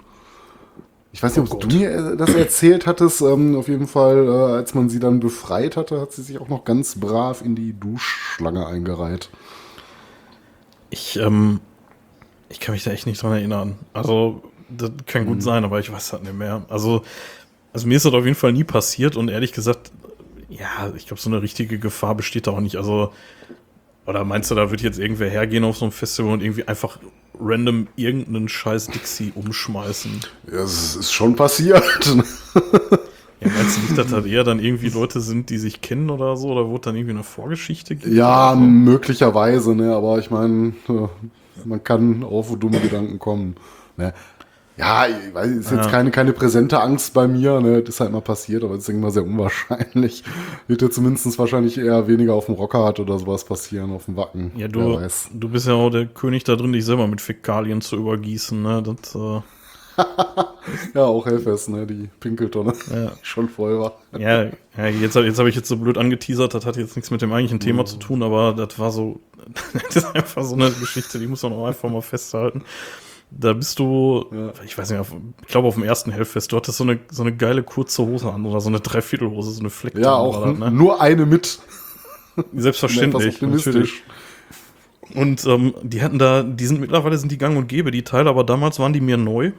[1.12, 3.22] Ich weiß nicht, ob du mir äh, das erzählt hattest.
[3.22, 6.50] Ähm, auf jeden Fall, äh, als man sie dann befreit hatte, hat sie sich auch
[6.50, 9.30] noch ganz brav in die Duschschlange eingereiht.
[10.92, 11.62] Ich, ähm,
[12.50, 13.80] ich kann mich da echt nicht dran erinnern.
[13.94, 16.62] Also, das kann gut sein, aber ich weiß das nicht mehr.
[16.70, 17.02] Also,
[17.74, 19.92] also mir ist das auf jeden Fall nie passiert und ehrlich gesagt,
[20.50, 22.76] ja, ich glaube, so eine richtige Gefahr besteht da auch nicht.
[22.76, 23.14] Also,
[24.06, 26.98] oder meinst du, da wird jetzt irgendwer hergehen auf so ein Festival und irgendwie einfach
[27.40, 30.20] random irgendeinen scheiß Dixie umschmeißen?
[30.52, 31.84] Ja, es ist schon passiert.
[33.42, 36.36] Ja, meinst du nicht, dass das eher dann irgendwie Leute sind, die sich kennen oder
[36.36, 36.50] so?
[36.50, 38.14] Oder wo es dann irgendwie eine Vorgeschichte gibt?
[38.14, 38.60] Ja, so?
[38.60, 39.96] möglicherweise, ne?
[39.96, 41.08] Aber ich meine, äh,
[41.64, 43.56] man kann auf dumme Gedanken kommen.
[43.96, 44.14] Ne?
[44.80, 45.92] Ja, ich weiß, ist jetzt Ja.
[45.92, 47.82] keine, keine präsente Angst bei mir, ne?
[47.82, 50.24] Das ist halt mal passiert, aber das ist immer sehr unwahrscheinlich.
[50.68, 54.52] Wird ja zumindest wahrscheinlich eher weniger auf dem Rockhard oder sowas passieren, auf dem Wacken.
[54.56, 54.98] Ja, du,
[55.34, 58.82] du bist ja auch der König da drin, dich selber mit Fäkalien zu übergießen, ne?
[58.82, 59.42] Das, äh,
[60.94, 61.86] Ja, auch Hellfest, ne?
[61.86, 62.74] Die Pinkeltonne.
[62.90, 63.12] Ja.
[63.22, 64.00] Schon voll war.
[64.18, 64.44] Ja,
[64.78, 67.34] ja jetzt, jetzt habe ich jetzt so blöd angeteasert, das hat jetzt nichts mit dem
[67.34, 69.20] eigentlichen Thema zu tun, aber das war so,
[69.74, 72.64] das ist einfach so eine Geschichte, die muss man auch einfach mal festhalten.
[73.32, 74.52] Da bist du, Ja.
[74.66, 77.22] ich weiß nicht, auf, ich glaube auf dem ersten Hellfest, du hattest so eine, so
[77.22, 79.98] eine geile kurze Hose an oder so eine Dreiviertelhose, so eine Fleck.
[79.98, 80.72] Ja, auch war das, ne?
[80.72, 81.60] nur eine mit.
[82.56, 84.04] Selbstverständlich, optimistisch.
[85.16, 88.30] Und ähm, die hatten da, die sind mittlerweile sind die gang und gäbe, die Teile,
[88.30, 89.52] aber damals waren die mir neu.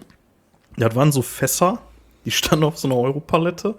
[0.77, 1.81] Das waren so Fässer,
[2.25, 3.75] die standen auf so einer Europalette.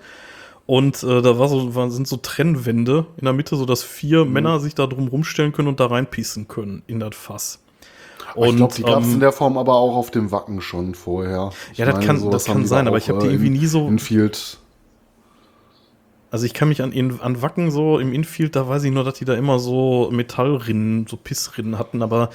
[0.67, 4.25] Und äh, da war so, waren, sind so Trennwände in der Mitte, so dass vier
[4.25, 4.33] Mhm.
[4.33, 7.60] Männer sich da drum rumstellen können und da reinpießen können in das Fass.
[8.35, 10.61] Und, ich glaube, die gab es ähm, in der Form aber auch auf dem Wacken
[10.61, 11.51] schon vorher.
[11.71, 13.65] Ich Ja, das kann- das kann sein, aber ich hab die äh, irgendwie in- nie
[13.65, 14.57] so- Infield.
[16.33, 19.15] Also ich kann mich an, an Wacken so im Infield, da weiß ich nur, dass
[19.15, 22.29] die da immer so Metallrinnen, so Pissrinnen hatten, aber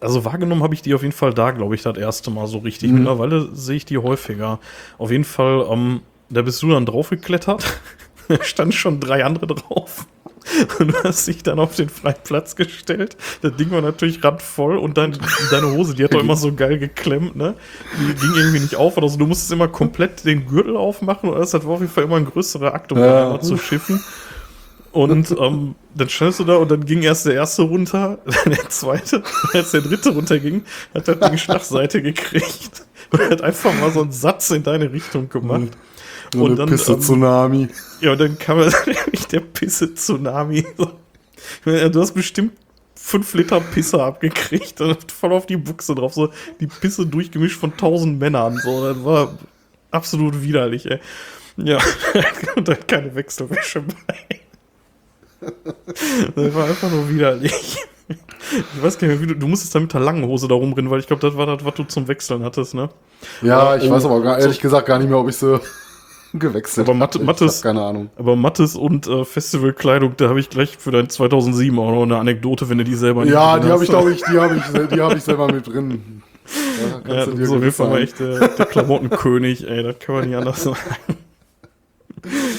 [0.00, 2.58] also wahrgenommen habe ich die auf jeden Fall da, glaube ich, das erste Mal so
[2.58, 2.90] richtig.
[2.90, 2.98] Mhm.
[3.00, 4.58] Mittlerweile sehe ich die häufiger.
[4.96, 6.00] Auf jeden Fall, ähm,
[6.30, 7.62] da bist du dann drauf geklettert.
[8.28, 10.06] da standen schon drei andere drauf.
[10.78, 13.16] Und du hast dich dann auf den freien Platz gestellt.
[13.40, 15.16] Das Ding war natürlich randvoll und dein,
[15.50, 17.54] deine Hose, die hat doch immer so geil geklemmt, ne?
[17.98, 19.18] Die ging irgendwie nicht auf oder so.
[19.18, 22.26] Du musstest immer komplett den Gürtel aufmachen oder das war auf jeden Fall immer ein
[22.26, 23.24] größerer Akt, um Ja.
[23.24, 24.02] einmal zu schiffen.
[24.92, 28.68] Und ähm, dann standest du da und dann ging erst der erste runter, dann der
[28.68, 29.22] zweite,
[29.54, 34.12] als der dritte runterging, hat das Ding Schlagseite gekriegt und hat einfach mal so einen
[34.12, 35.68] Satz in deine Richtung gemacht.
[36.32, 37.68] So Und dann, Pisse ähm.
[38.00, 40.66] Ja, und dann kam er nämlich der Pisse-Tsunami.
[40.76, 40.90] So.
[41.64, 42.52] Du hast bestimmt
[42.94, 46.14] fünf Liter Pisse abgekriegt und voll auf die Buchse drauf.
[46.14, 46.30] So
[46.60, 48.58] die Pisse durchgemischt von tausend Männern.
[48.58, 49.38] So, das war
[49.90, 51.00] absolut widerlich, ey.
[51.56, 51.78] Ja,
[52.56, 54.40] und dann keine Wechselwäsche bei.
[56.34, 57.76] Das war einfach nur widerlich.
[58.08, 60.54] Ich weiß gar nicht mehr, wie du, du musstest da mit der langen Hose da
[60.54, 62.90] rumrennen, weil ich glaube, das war das, was du zum Wechseln hattest, ne?
[63.42, 65.60] Ja, ich oh, weiß aber gar, ehrlich gesagt gar nicht mehr, ob ich sie
[66.34, 67.40] gewechselt Aber Mathe- hab.
[67.40, 68.10] Hab keine Ahnung.
[68.16, 72.18] Aber Mattes und äh, Festivalkleidung, da habe ich gleich für dein 2007 auch noch eine
[72.18, 74.88] Anekdote, wenn du die selber Ja, drin die habe ich, glaube ich, die habe ich,
[74.88, 76.22] die habe ich selber mit drin.
[77.08, 77.96] Ja, dir so mal sein.
[78.02, 80.78] echt der, der Klamottenkönig, ey, das kann man nicht anders sagen.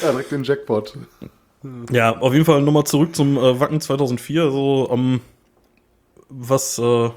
[0.02, 0.98] Ja, direkt den Jackpot.
[1.92, 4.52] Ja, auf jeden Fall nochmal zurück zum äh, Wacken 2004.
[4.52, 5.22] So, ähm,
[6.30, 7.10] was, äh,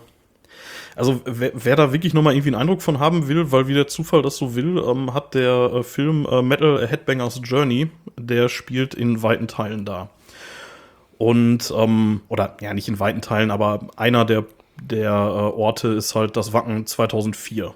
[0.96, 3.86] also wer, wer da wirklich nochmal irgendwie einen Eindruck von haben will, weil wie der
[3.86, 8.94] Zufall das so will, ähm, hat der äh, Film äh, Metal Headbangers Journey, der spielt
[8.94, 10.08] in weiten Teilen da.
[11.18, 14.44] Und, ähm, oder ja, nicht in weiten Teilen, aber einer der,
[14.82, 17.74] der äh, Orte ist halt das Wacken 2004.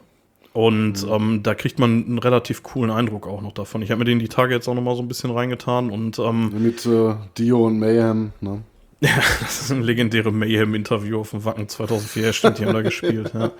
[0.52, 3.82] Und ähm, da kriegt man einen relativ coolen Eindruck auch noch davon.
[3.82, 6.18] Ich habe mir den die Tage jetzt auch noch mal so ein bisschen reingetan und
[6.18, 8.32] ähm, Mit äh, Dio und Mayhem.
[8.40, 8.62] Ne?
[9.02, 12.32] ja, das ist ein legendäre Mayhem-Interview auf dem Wacken 2004.
[12.34, 13.32] Stimmt, die haben da gespielt.
[13.32, 13.50] Ja,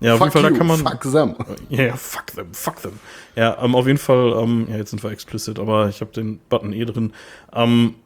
[0.00, 0.78] ja auf jeden Fall, da kann man.
[0.78, 1.34] fuck them.
[1.68, 2.92] Ja, ja, fuck them, fuck them.
[3.34, 6.38] Ja, ähm, auf jeden Fall, ähm, ja, jetzt sind wir explicit, aber ich habe den
[6.48, 7.12] Button eh drin.
[7.52, 7.96] Ähm,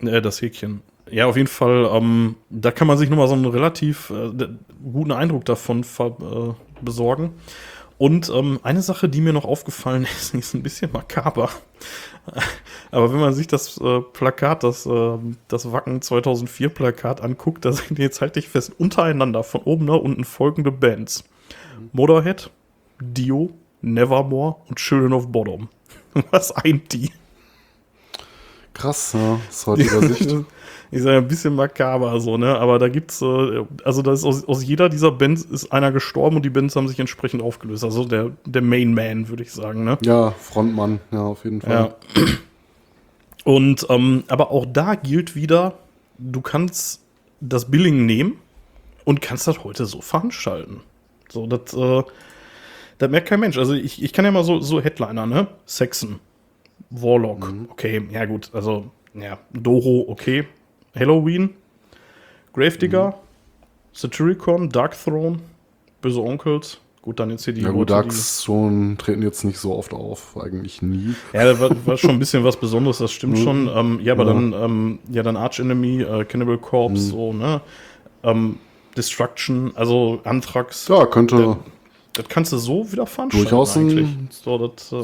[0.00, 0.82] äh, das Häkchen.
[1.08, 4.30] Ja, auf jeden Fall, ähm, da kann man sich nochmal so einen relativ äh,
[4.82, 7.34] guten Eindruck davon äh, besorgen.
[7.98, 11.50] Und ähm, eine Sache, die mir noch aufgefallen ist, ist ein bisschen makaber.
[12.90, 15.18] Aber wenn man sich das äh, Plakat, das, äh,
[15.48, 19.98] das Wacken 2004 Plakat anguckt, da sind jetzt halte ich fest untereinander von oben nach
[19.98, 21.24] unten folgende Bands.
[21.92, 22.50] Motorhead,
[23.00, 25.68] Dio, Nevermore und Children of Bottom.
[26.30, 27.12] Was eint die?
[28.74, 29.38] Krass, ja.
[29.48, 30.34] Aus heutiger Sicht.
[30.92, 32.58] Ist ja ein bisschen makaber so, ne?
[32.58, 36.36] Aber da gibt's, äh, also da ist aus, aus jeder dieser Bands ist einer gestorben
[36.36, 37.82] und die Bands haben sich entsprechend aufgelöst.
[37.82, 39.96] Also der, der Main Man, würde ich sagen, ne?
[40.02, 41.94] Ja, Frontmann, ja, auf jeden Fall.
[42.14, 42.22] Ja.
[43.44, 45.78] Und ähm, aber auch da gilt wieder,
[46.18, 47.00] du kannst
[47.40, 48.36] das Billing nehmen
[49.06, 50.82] und kannst das heute so veranstalten.
[51.30, 52.02] So, das, äh,
[52.98, 53.56] das merkt kein Mensch.
[53.56, 55.46] Also ich, ich kann ja mal so, so Headliner, ne?
[55.64, 56.20] Saxon,
[56.90, 60.44] Warlock, okay, ja gut, also, ja, Doro, okay.
[60.94, 61.50] Halloween,
[62.52, 63.14] Gravedigger,
[63.92, 65.38] Satyricon, Dark Throne,
[66.00, 66.78] Böse Onkels.
[67.02, 70.36] Gut, dann jetzt hier die Ja, gut, Dax schon treten jetzt nicht so oft auf,
[70.36, 71.14] eigentlich nie.
[71.32, 73.68] Ja, das war, war schon ein bisschen was Besonderes, das stimmt schon.
[73.74, 74.32] Ähm, ja, aber Ja.
[74.34, 77.60] dann, ähm, ja, dann Arch Enemy, äh, Cannibal Corpse, so, ne?
[78.22, 78.58] Ähm,
[78.96, 80.86] Destruction, also Anthrax.
[80.86, 81.56] Ja, könnte
[82.12, 84.08] Das kannst du so wieder veranstalten Durchaus ein- eigentlich.
[84.30, 85.02] So, das, äh,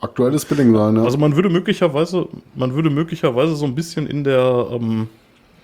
[0.00, 1.02] aktuelles Billing sein, ja.
[1.02, 5.08] also man würde möglicherweise, man würde möglicherweise so ein bisschen in der, ähm,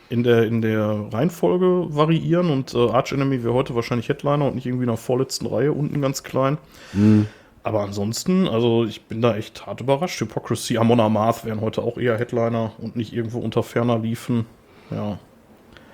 [0.09, 4.55] in der, in der Reihenfolge variieren und äh, Arch Enemy wäre heute wahrscheinlich Headliner und
[4.55, 6.59] nicht irgendwie in der vorletzten Reihe unten ganz klein.
[6.93, 7.26] Hm.
[7.64, 10.20] Aber ansonsten, also ich bin da echt hart überrascht.
[10.20, 14.47] Hypocrisy, Amon Amarth wären heute auch eher Headliner und nicht irgendwo unter ferner liefen.
[14.91, 15.18] Ja,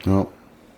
[0.06, 0.26] ja.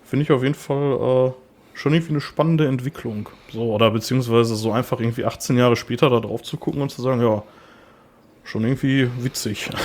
[0.03, 1.33] finde ich auf jeden Fall
[1.81, 3.27] schon irgendwie eine spannende Entwicklung.
[3.51, 7.01] So, oder beziehungsweise so einfach irgendwie 18 Jahre später da drauf zu gucken und zu
[7.01, 7.43] sagen, ja,
[8.43, 9.69] schon irgendwie witzig.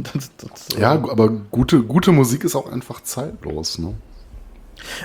[0.00, 3.94] Das, das, ja, äh, aber gute, gute Musik ist auch einfach zeitlos, ne?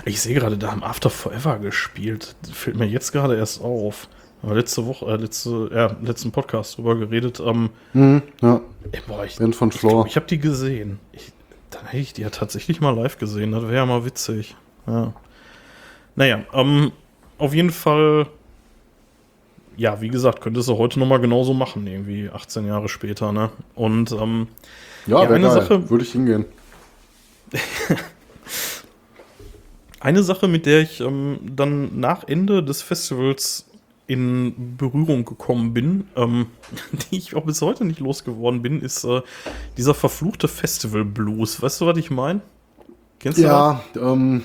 [0.06, 2.36] Ich sehe gerade, da haben After Forever gespielt.
[2.44, 4.08] Das fällt mir jetzt gerade erst auf.
[4.44, 7.40] Aber letzte Woche, äh, letzte, ja, letzten Podcast drüber geredet.
[7.40, 8.62] Ähm, mhm, ja.
[8.92, 10.06] Ey, boah, ich, von Floor.
[10.06, 11.00] Ich, ich habe die gesehen.
[11.12, 11.32] Ich,
[11.72, 13.52] dann hätte ich die ja tatsächlich mal live gesehen.
[13.52, 14.56] Das wäre ja mal witzig.
[14.86, 15.14] Ja.
[16.16, 16.92] Naja, ähm,
[17.38, 18.28] auf jeden Fall,
[19.78, 23.50] ja, wie gesagt, könntest du heute nochmal genauso machen, irgendwie 18 Jahre später, ne?
[23.76, 24.48] Und, ähm,
[25.08, 25.62] ja, ja eine geil.
[25.62, 25.90] Sache.
[25.90, 26.46] Würde ich hingehen.
[30.00, 33.66] eine Sache, mit der ich ähm, dann nach Ende des Festivals
[34.06, 36.48] in Berührung gekommen bin, ähm,
[37.12, 39.22] die ich auch bis heute nicht losgeworden bin, ist äh,
[39.78, 41.62] dieser verfluchte Festival Blues.
[41.62, 42.42] Weißt du, was ich meine?
[43.20, 44.04] Kennst du ja, das?
[44.04, 44.44] Ähm,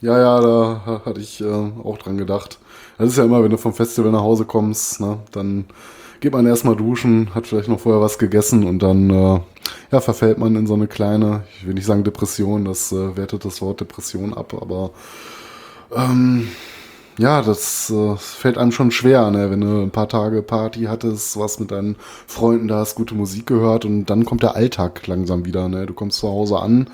[0.00, 2.58] ja, ja, da hatte ich äh, auch dran gedacht.
[2.98, 5.66] Das ist ja immer, wenn du vom Festival nach Hause kommst, ne, dann
[6.20, 9.40] geht man erstmal duschen, hat vielleicht noch vorher was gegessen und dann äh,
[9.92, 13.44] ja, verfällt man in so eine kleine, ich will nicht sagen Depression, das äh, wertet
[13.44, 14.90] das Wort Depression ab, aber
[15.94, 16.48] ähm,
[17.18, 19.50] ja, das äh, fällt einem schon schwer, ne?
[19.50, 21.96] wenn du ein paar Tage Party hattest, was mit deinen
[22.26, 25.68] Freunden da hast, gute Musik gehört und dann kommt der Alltag langsam wieder.
[25.68, 25.86] Ne?
[25.86, 26.88] Du kommst zu Hause an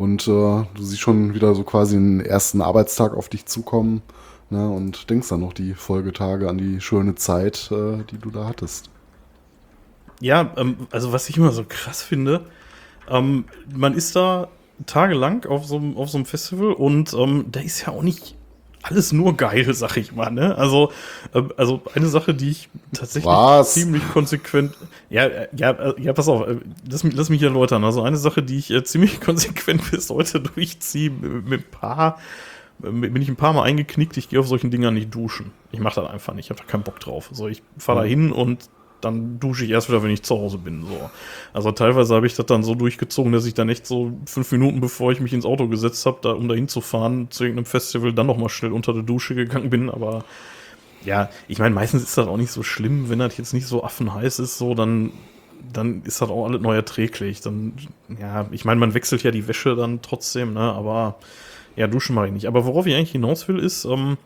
[0.00, 4.00] und äh, du siehst schon wieder so quasi einen ersten Arbeitstag auf dich zukommen
[4.48, 4.66] ne?
[4.66, 8.88] und denkst dann noch die Folgetage an die schöne Zeit, äh, die du da hattest.
[10.18, 12.46] Ja, ähm, also was ich immer so krass finde,
[13.10, 14.48] ähm, man ist da
[14.86, 18.36] tagelang auf so, auf so einem Festival und ähm, da ist ja auch nicht
[18.82, 20.30] alles nur geil, sag ich mal.
[20.30, 20.56] Ne?
[20.56, 20.92] Also,
[21.34, 23.74] äh, also eine Sache, die ich tatsächlich Was?
[23.74, 24.76] ziemlich konsequent.
[25.08, 26.56] Ja, ja, äh, ja, pass auf, äh,
[26.90, 27.84] lass mich, lass mich erläutern.
[27.84, 32.18] Also eine Sache, die ich äh, ziemlich konsequent bis heute durchziehe, mit, mit ein paar,
[32.78, 35.52] bin ich ein paar Mal eingeknickt, ich gehe auf solchen Dingern nicht duschen.
[35.70, 37.28] Ich mache das einfach nicht, ich habe da keinen Bock drauf.
[37.32, 38.70] So, ich fahre da hin und
[39.00, 40.82] dann dusche ich erst wieder, wenn ich zu Hause bin.
[40.82, 41.10] So.
[41.52, 44.80] Also teilweise habe ich das dann so durchgezogen, dass ich dann echt so fünf Minuten,
[44.80, 48.26] bevor ich mich ins Auto gesetzt habe, da, um da hinzufahren, zu irgendeinem Festival, dann
[48.26, 49.90] nochmal schnell unter der Dusche gegangen bin.
[49.90, 50.24] Aber
[51.04, 53.82] ja, ich meine, meistens ist das auch nicht so schlimm, wenn das jetzt nicht so
[53.84, 55.12] affenheiß ist, so, dann,
[55.72, 57.40] dann ist das auch alles neu erträglich.
[57.40, 57.72] Dann,
[58.20, 61.16] ja, ich meine, man wechselt ja die Wäsche dann trotzdem, ne, aber
[61.76, 62.46] ja, duschen mache ich nicht.
[62.46, 64.18] Aber worauf ich eigentlich hinaus will, ist, ähm,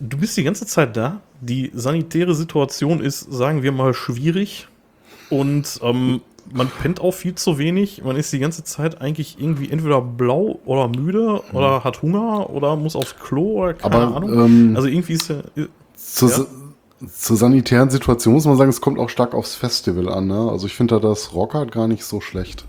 [0.00, 1.20] du bist die ganze Zeit da.
[1.40, 4.68] Die sanitäre Situation ist, sagen wir mal, schwierig.
[5.30, 6.20] Und ähm,
[6.52, 8.02] man pennt auch viel zu wenig.
[8.04, 11.56] Man ist die ganze Zeit eigentlich irgendwie entweder blau oder müde mhm.
[11.56, 14.32] oder hat Hunger oder muss aufs Klo oder keine Aber, Ahnung.
[14.32, 15.42] Ähm, also irgendwie ist ja.
[15.96, 16.46] Zur, ja.
[17.08, 20.26] zur sanitären Situation muss man sagen, es kommt auch stark aufs Festival an.
[20.26, 20.50] Ne?
[20.50, 22.64] Also ich finde da das Rock halt gar nicht so schlecht.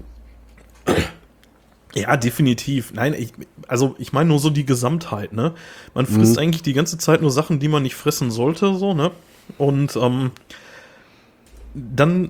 [1.95, 2.93] Ja, definitiv.
[2.93, 3.33] Nein, ich,
[3.67, 5.53] also ich meine nur so die Gesamtheit, ne?
[5.95, 6.39] Man frisst mhm.
[6.39, 9.11] eigentlich die ganze Zeit nur Sachen, die man nicht fressen sollte, so, ne?
[9.57, 10.31] Und ähm,
[11.73, 12.29] dann,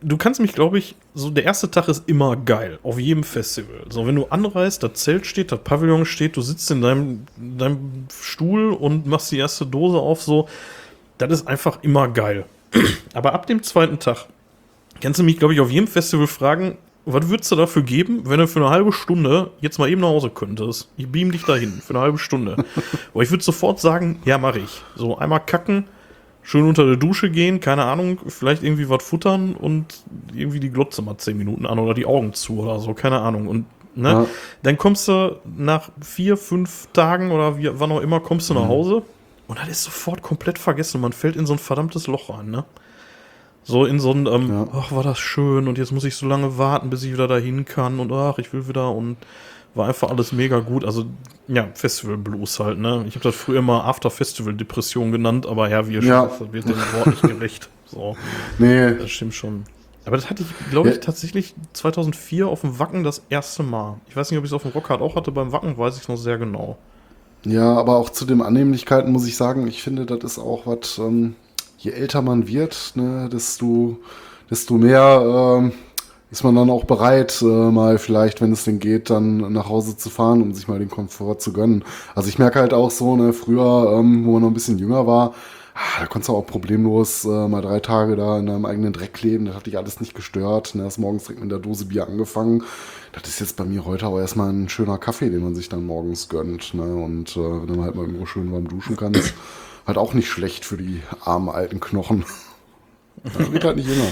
[0.00, 3.84] du kannst mich, glaube ich, so der erste Tag ist immer geil, auf jedem Festival.
[3.90, 8.06] So, wenn du anreist, das Zelt steht, das Pavillon steht, du sitzt in deinem, deinem
[8.22, 10.48] Stuhl und machst die erste Dose auf, so,
[11.18, 12.46] das ist einfach immer geil.
[13.12, 14.26] Aber ab dem zweiten Tag
[15.02, 18.38] kannst du mich, glaube ich, auf jedem Festival fragen, was würdest du dafür geben, wenn
[18.38, 20.88] du für eine halbe Stunde jetzt mal eben nach Hause könntest?
[20.96, 22.56] Ich beam dich dahin für eine halbe Stunde.
[23.12, 24.82] Aber ich würde sofort sagen, ja, mache ich.
[24.94, 25.86] So einmal kacken,
[26.42, 29.86] schön unter der Dusche gehen, keine Ahnung, vielleicht irgendwie was futtern und
[30.34, 33.48] irgendwie die Glotze mal zehn Minuten an oder die Augen zu oder so, keine Ahnung.
[33.48, 34.26] Und ne, ja.
[34.62, 38.64] dann kommst du nach vier, fünf Tagen oder wie, wann auch immer, kommst du nach
[38.64, 38.68] mhm.
[38.68, 39.02] Hause
[39.48, 41.00] und das ist sofort komplett vergessen.
[41.00, 42.64] Man fällt in so ein verdammtes Loch rein, ne?
[43.64, 44.68] So in so ein, ähm, ja.
[44.72, 47.64] ach, war das schön und jetzt muss ich so lange warten, bis ich wieder dahin
[47.64, 49.16] kann und ach, ich will wieder und
[49.74, 50.84] war einfach alles mega gut.
[50.84, 51.06] Also,
[51.48, 53.04] ja, Festival Blues halt, ne?
[53.08, 56.28] Ich habe das früher immer After Festival Depression genannt, aber ja, wie ihr ja.
[56.28, 57.68] schon das wird dem Wort nicht gerecht.
[57.86, 58.16] So.
[58.58, 58.94] Nee.
[58.94, 59.64] Das stimmt schon.
[60.04, 61.00] Aber das hatte ich, glaube ich, ja.
[61.00, 64.00] tatsächlich 2004 auf dem Wacken das erste Mal.
[64.08, 66.02] Ich weiß nicht, ob ich es auf dem Rockhard auch hatte, beim Wacken weiß ich
[66.02, 66.76] es noch sehr genau.
[67.44, 70.98] Ja, aber auch zu den Annehmlichkeiten muss ich sagen, ich finde, das ist auch was,
[70.98, 71.36] ähm,
[71.82, 73.98] je älter man wird, ne, desto,
[74.48, 75.72] desto mehr ähm,
[76.30, 79.96] ist man dann auch bereit, äh, mal vielleicht, wenn es denn geht, dann nach Hause
[79.96, 81.84] zu fahren, um sich mal den Komfort zu gönnen.
[82.14, 85.06] Also ich merke halt auch so, ne, früher, ähm, wo man noch ein bisschen jünger
[85.08, 85.34] war,
[85.74, 89.20] ah, da konntest du auch problemlos äh, mal drei Tage da in deinem eigenen Dreck
[89.22, 89.46] leben.
[89.46, 90.74] Das hat dich alles nicht gestört.
[90.74, 90.84] Ne?
[90.84, 92.62] Hast morgens direkt mit der Dose Bier angefangen.
[93.12, 95.84] Das ist jetzt bei mir heute aber erstmal ein schöner Kaffee, den man sich dann
[95.84, 96.74] morgens gönnt.
[96.74, 96.94] Ne?
[96.94, 99.34] Und äh, wenn du halt mal irgendwo schön warm duschen kannst.
[99.86, 102.24] Halt auch nicht schlecht für die armen alten Knochen.
[103.24, 104.06] Das wird halt nicht immer.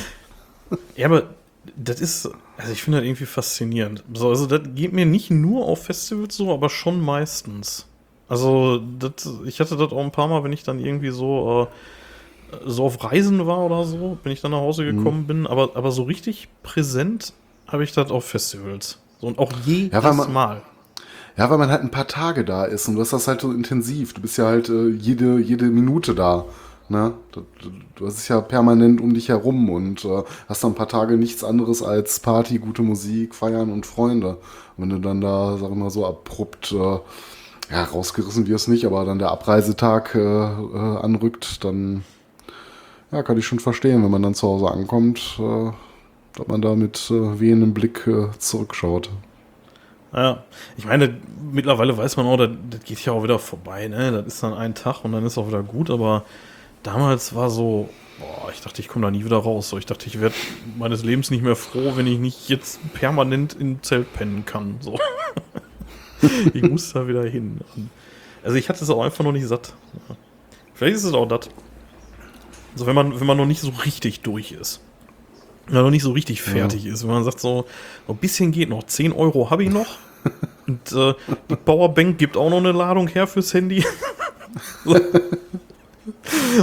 [0.97, 1.31] Ja, aber
[1.77, 4.05] das ist, also ich finde das irgendwie faszinierend.
[4.14, 7.87] So, also das geht mir nicht nur auf Festivals so, aber schon meistens.
[8.29, 9.12] Also das,
[9.47, 11.66] ich hatte das auch ein paar Mal, wenn ich dann irgendwie so,
[12.53, 14.99] äh, so auf Reisen war oder so, wenn ich dann nach Hause Mhm.
[14.99, 17.33] gekommen bin, aber, aber so richtig präsent
[17.66, 18.99] habe ich das auf Festivals.
[19.21, 20.62] So, und auch jedes Ja, man- Mal.
[21.37, 23.53] Ja, weil man halt ein paar Tage da ist und du hast das halt so
[23.53, 24.12] intensiv.
[24.12, 26.45] Du bist ja halt äh, jede, jede Minute da.
[26.91, 27.14] Ne?
[27.31, 30.74] Du, du, du hast es ja permanent um dich herum und äh, hast dann ein
[30.74, 34.39] paar Tage nichts anderes als Party, gute Musik, Feiern und Freunde.
[34.76, 36.99] Und wenn du dann da, sag ich mal, so abrupt, äh,
[37.70, 42.03] ja, rausgerissen wirst nicht, aber dann der Abreisetag äh, äh, anrückt, dann
[43.12, 45.70] ja, kann ich schon verstehen, wenn man dann zu Hause ankommt, äh,
[46.37, 48.09] dass man da mit wehendem Blick
[48.39, 49.11] zurückschaut.
[50.13, 50.45] Ja,
[50.77, 51.17] ich meine,
[51.53, 54.11] mittlerweile weiß man auch, das, das geht ja auch wieder vorbei, ne?
[54.11, 56.25] Das ist dann ein Tag und dann ist auch wieder gut, aber
[56.83, 57.89] damals war so,
[58.19, 59.69] boah, ich dachte, ich komme da nie wieder raus.
[59.69, 60.35] So, ich dachte, ich werde
[60.77, 64.77] meines Lebens nicht mehr froh, wenn ich nicht jetzt permanent im Zelt pennen kann.
[64.81, 64.99] So.
[66.55, 67.61] ich muss da wieder hin.
[68.43, 69.75] Also ich hatte es auch einfach noch nicht satt.
[70.75, 71.49] Vielleicht ist es auch das.
[72.73, 74.81] Also wenn man, wenn man noch nicht so richtig durch ist.
[75.71, 77.03] Noch nicht so richtig fertig ist.
[77.05, 77.66] Wenn man sagt so,
[78.07, 79.99] so ein bisschen geht noch, 10 Euro habe ich noch.
[80.66, 81.14] Und äh,
[81.49, 83.85] die Powerbank gibt auch noch eine Ladung her fürs Handy.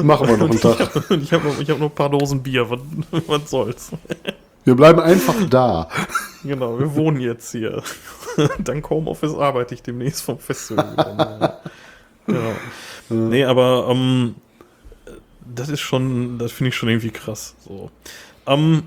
[0.03, 0.80] Machen wir noch einen Tag.
[1.10, 2.70] ich habe hab noch, hab noch ein paar Dosen Bier.
[2.70, 2.80] Was,
[3.28, 3.91] was soll's?
[4.64, 5.88] Wir bleiben einfach da.
[6.43, 7.82] Genau, wir wohnen jetzt hier.
[8.60, 10.91] Dank Homeoffice arbeite ich demnächst vom Festival.
[10.91, 11.62] wieder.
[12.26, 12.51] genau.
[13.10, 14.36] Nee, aber ähm,
[15.45, 17.55] das ist schon, das finde ich schon irgendwie krass.
[17.66, 17.89] So.
[18.45, 18.84] Ähm,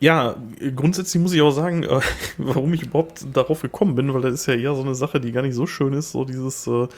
[0.00, 0.36] ja,
[0.76, 2.00] grundsätzlich muss ich auch sagen, äh,
[2.38, 5.32] warum ich überhaupt darauf gekommen bin, weil das ist ja eher so eine Sache, die
[5.32, 6.88] gar nicht so schön ist, so dieses äh,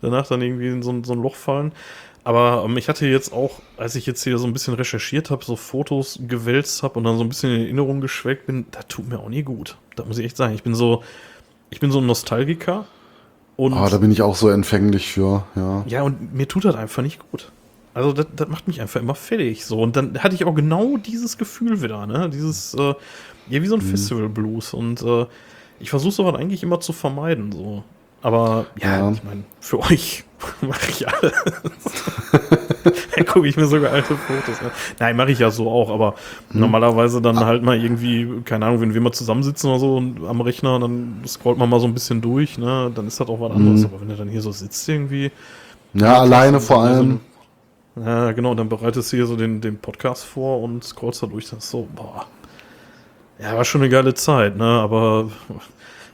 [0.00, 1.72] danach dann irgendwie in so, ein- so ein Loch fallen.
[2.24, 5.44] Aber ähm, ich hatte jetzt auch, als ich jetzt hier so ein bisschen recherchiert habe,
[5.44, 9.08] so Fotos gewälzt habe und dann so ein bisschen in Erinnerung geschwelgt bin, das tut
[9.08, 9.76] mir auch nie gut.
[9.96, 10.54] Da muss ich echt sagen.
[10.54, 11.02] Ich bin so,
[11.70, 12.86] ich bin so ein Nostalgiker.
[13.56, 15.84] Und Ah, da bin ich auch so empfänglich für, ja.
[15.86, 17.50] ja, und mir tut das einfach nicht gut.
[17.94, 19.64] Also das, das macht mich einfach immer fertig.
[19.66, 19.80] So.
[19.80, 22.30] Und dann hatte ich auch genau dieses Gefühl wieder, ne?
[22.30, 22.94] Dieses, äh,
[23.48, 24.72] ja, wie so ein Festival-Blues.
[24.74, 25.26] Und äh,
[25.80, 27.52] ich versuche sowas eigentlich immer zu vermeiden.
[27.52, 27.84] So.
[28.22, 29.10] Aber ja, Ja.
[29.10, 30.24] ich meine, für euch
[30.62, 31.32] mache ich alles.
[33.16, 34.70] da gucke ich mir sogar alte Fotos an.
[34.98, 36.14] Nein, mache ich ja so auch, aber
[36.52, 40.40] normalerweise dann halt mal irgendwie, keine Ahnung, wenn wir mal zusammensitzen oder so und am
[40.40, 42.90] Rechner, dann scrollt man mal so ein bisschen durch, ne?
[42.94, 43.84] Dann ist das auch was anderes.
[43.84, 45.30] Aber wenn du dann hier so sitzt irgendwie,
[45.94, 47.10] Ja, alleine vor dann so allem.
[47.10, 47.20] ein-
[47.96, 51.50] Ja, genau, dann bereitest du hier so den, den Podcast vor und scrollst da durch.
[51.50, 52.26] Das so, boah.
[53.38, 54.64] Ja, war schon eine geile Zeit, ne?
[54.64, 55.30] Aber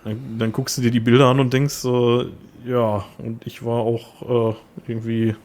[0.05, 2.26] dann, dann guckst du dir die Bilder an und denkst, äh,
[2.66, 4.57] ja, und ich war auch äh,
[4.89, 5.37] irgendwie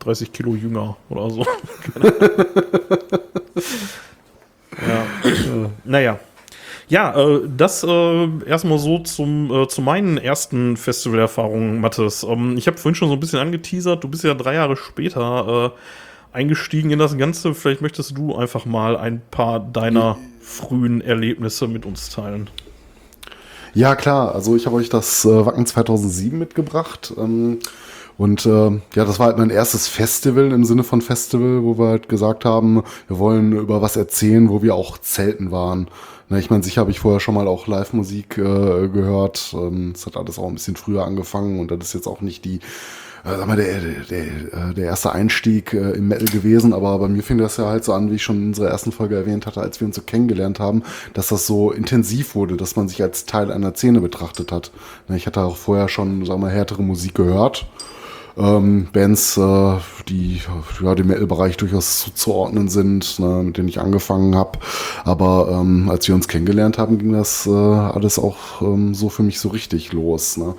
[0.00, 1.44] 30 Kilo jünger oder so.
[4.80, 5.04] ja.
[5.24, 6.18] äh, naja.
[6.88, 12.24] Ja, äh, das äh, erstmal so zum, äh, zu meinen ersten Festivalerfahrungen, Mathis.
[12.24, 15.72] Ähm, ich habe vorhin schon so ein bisschen angeteasert, du bist ja drei Jahre später
[15.72, 17.54] äh, eingestiegen in das Ganze.
[17.54, 22.50] Vielleicht möchtest du einfach mal ein paar deiner frühen Erlebnisse mit uns teilen.
[23.72, 24.34] Ja, klar.
[24.34, 27.14] Also ich habe euch das äh, Wacken 2007 mitgebracht.
[27.16, 27.60] Ähm,
[28.16, 31.88] und äh, ja, das war halt mein erstes Festival im Sinne von Festival, wo wir
[31.88, 35.88] halt gesagt haben, wir wollen über was erzählen, wo wir auch zelten waren.
[36.28, 39.54] Na, ich meine, sicher habe ich vorher schon mal auch Live-Musik äh, gehört.
[39.56, 42.44] Ähm, Es hat alles auch ein bisschen früher angefangen und das ist jetzt auch nicht
[42.46, 42.56] die,
[43.24, 44.24] äh, sag mal, der, der,
[44.70, 47.84] äh, der erste Einstieg äh, im Metal gewesen, aber bei mir fing das ja halt
[47.84, 50.02] so an, wie ich schon in unserer ersten Folge erwähnt hatte, als wir uns so
[50.02, 54.50] kennengelernt haben, dass das so intensiv wurde, dass man sich als Teil einer Szene betrachtet
[54.50, 54.70] hat.
[55.08, 57.66] Na, Ich hatte auch vorher schon, sag mal, härtere Musik gehört.
[58.36, 59.76] Ähm, Bands, äh,
[60.08, 60.40] die
[60.82, 64.58] ja, dem Metal-Bereich durchaus zuzuordnen sind, ne, mit denen ich angefangen habe.
[65.04, 69.22] Aber ähm, als wir uns kennengelernt haben, ging das äh, alles auch ähm, so für
[69.22, 70.36] mich so richtig los.
[70.36, 70.54] Ne?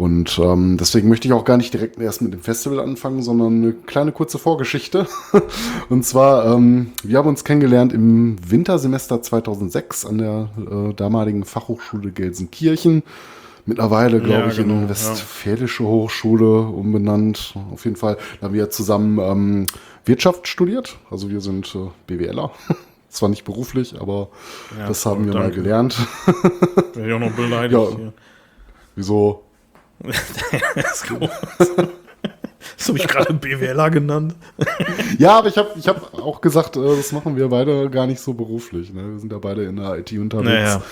[0.00, 3.62] Und ähm, deswegen möchte ich auch gar nicht direkt erst mit dem Festival anfangen, sondern
[3.62, 5.06] eine kleine kurze Vorgeschichte.
[5.90, 12.12] Und zwar, ähm, wir haben uns kennengelernt im Wintersemester 2006 an der äh, damaligen Fachhochschule
[12.12, 13.02] Gelsenkirchen.
[13.66, 14.88] Mittlerweile, glaube Ja, ich, genau, in ja.
[14.88, 17.54] Westfälische Hochschule umbenannt.
[17.72, 19.66] Auf jeden Fall da haben wir zusammen ähm,
[20.04, 20.96] Wirtschaft studiert.
[21.10, 22.50] Also wir sind äh, BWLer.
[23.08, 24.28] Zwar nicht beruflich, aber
[24.78, 25.48] Ja, das haben wir danke.
[25.48, 25.98] mal gelernt.
[26.94, 27.72] Werde ich auch noch beleidigt.
[27.90, 27.96] Ja.
[27.96, 28.12] hier.
[28.96, 29.42] Wieso?
[30.74, 31.28] Das ist groß.
[32.78, 34.34] Hast du mich gerade BWLer genannt?
[35.18, 38.20] Ja, aber ich habe ich hab auch gesagt, äh, das machen wir beide gar nicht
[38.20, 38.92] so beruflich.
[38.92, 39.12] Ne?
[39.12, 40.48] Wir sind ja beide in der IT unterwegs.
[40.48, 40.82] Naja.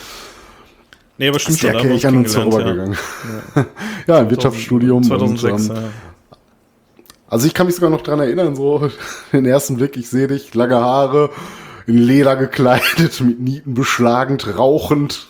[1.19, 1.83] Nee, aber stimmt ist der schon.
[1.83, 2.97] wir Kelch an uns vorübergegangen.
[4.07, 5.03] Ja, im Wirtschaftsstudium.
[5.03, 5.89] 2006, und, ähm, ja.
[7.29, 8.91] Also ich kann mich sogar noch dran erinnern, so
[9.33, 11.31] den ersten Blick, ich sehe dich, lange Haare,
[11.87, 15.27] in Leder gekleidet, mit Nieten beschlagend, rauchend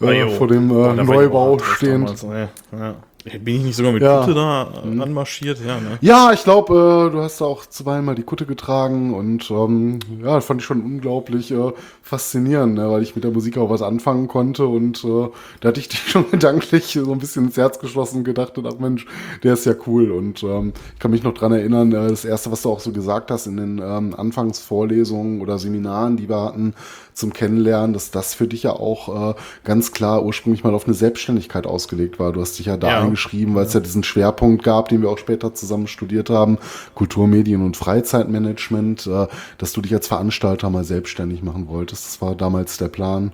[0.00, 2.04] äh, vor dem äh, Neubau stehend.
[2.04, 2.48] damals, ne?
[2.72, 2.94] ja.
[3.40, 4.20] Bin ich nicht sogar mit Ja.
[4.20, 5.58] Kutte da äh, anmarschiert?
[5.58, 5.98] Ja, ne?
[6.00, 10.36] Ja, ich glaube, äh, du hast da auch zweimal die Kutte getragen und ähm, ja,
[10.36, 11.72] das fand ich schon unglaublich äh,
[12.02, 15.28] faszinierend, ne, weil ich mit der Musik auch was anfangen konnte und äh,
[15.60, 18.78] da hatte ich dich schon gedanklich so ein bisschen ins Herz geschlossen und gedacht, ach
[18.78, 19.06] Mensch,
[19.42, 22.52] der ist ja cool und ähm, ich kann mich noch dran erinnern, äh, das erste,
[22.52, 26.74] was du auch so gesagt hast in den ähm, Anfangsvorlesungen oder Seminaren, die wir hatten
[27.16, 30.94] zum Kennenlernen, dass das für dich ja auch äh, ganz klar ursprünglich mal auf eine
[30.94, 32.30] Selbstständigkeit ausgelegt war.
[32.32, 33.00] Du hast dich ja da Ja.
[33.00, 36.58] eingeschrieben, weil es ja diesen Schwerpunkt gab, den wir auch später zusammen studiert haben,
[36.94, 39.26] Kulturmedien und Freizeitmanagement, äh,
[39.58, 42.06] dass du dich als Veranstalter mal selbstständig machen wolltest.
[42.06, 43.32] Das war damals der Plan.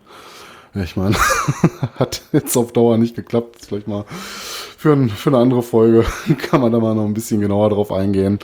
[0.74, 1.16] Ja, Ich meine,
[1.96, 3.56] hat jetzt auf Dauer nicht geklappt.
[3.66, 4.04] Vielleicht mal
[4.78, 6.04] für, ein, für eine andere Folge
[6.50, 8.38] kann man da mal noch ein bisschen genauer drauf eingehen.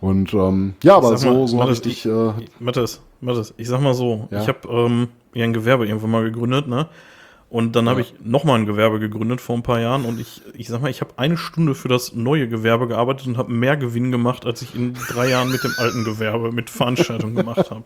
[0.00, 2.06] Und ähm, ja, aber mal, so, so habe ich dich.
[2.06, 4.42] Äh, Mathis, Mathis, ich sag mal so, Ja.
[4.42, 6.86] ich habe ähm, ja ein Gewerbe irgendwann mal gegründet, ne?
[7.50, 10.66] Und dann habe ich nochmal ein Gewerbe gegründet vor ein paar Jahren und ich, ich
[10.66, 14.10] sag mal, ich habe eine Stunde für das neue Gewerbe gearbeitet und habe mehr Gewinn
[14.10, 17.84] gemacht, als ich in drei Jahren mit dem alten Gewerbe, mit Veranstaltungen gemacht habe.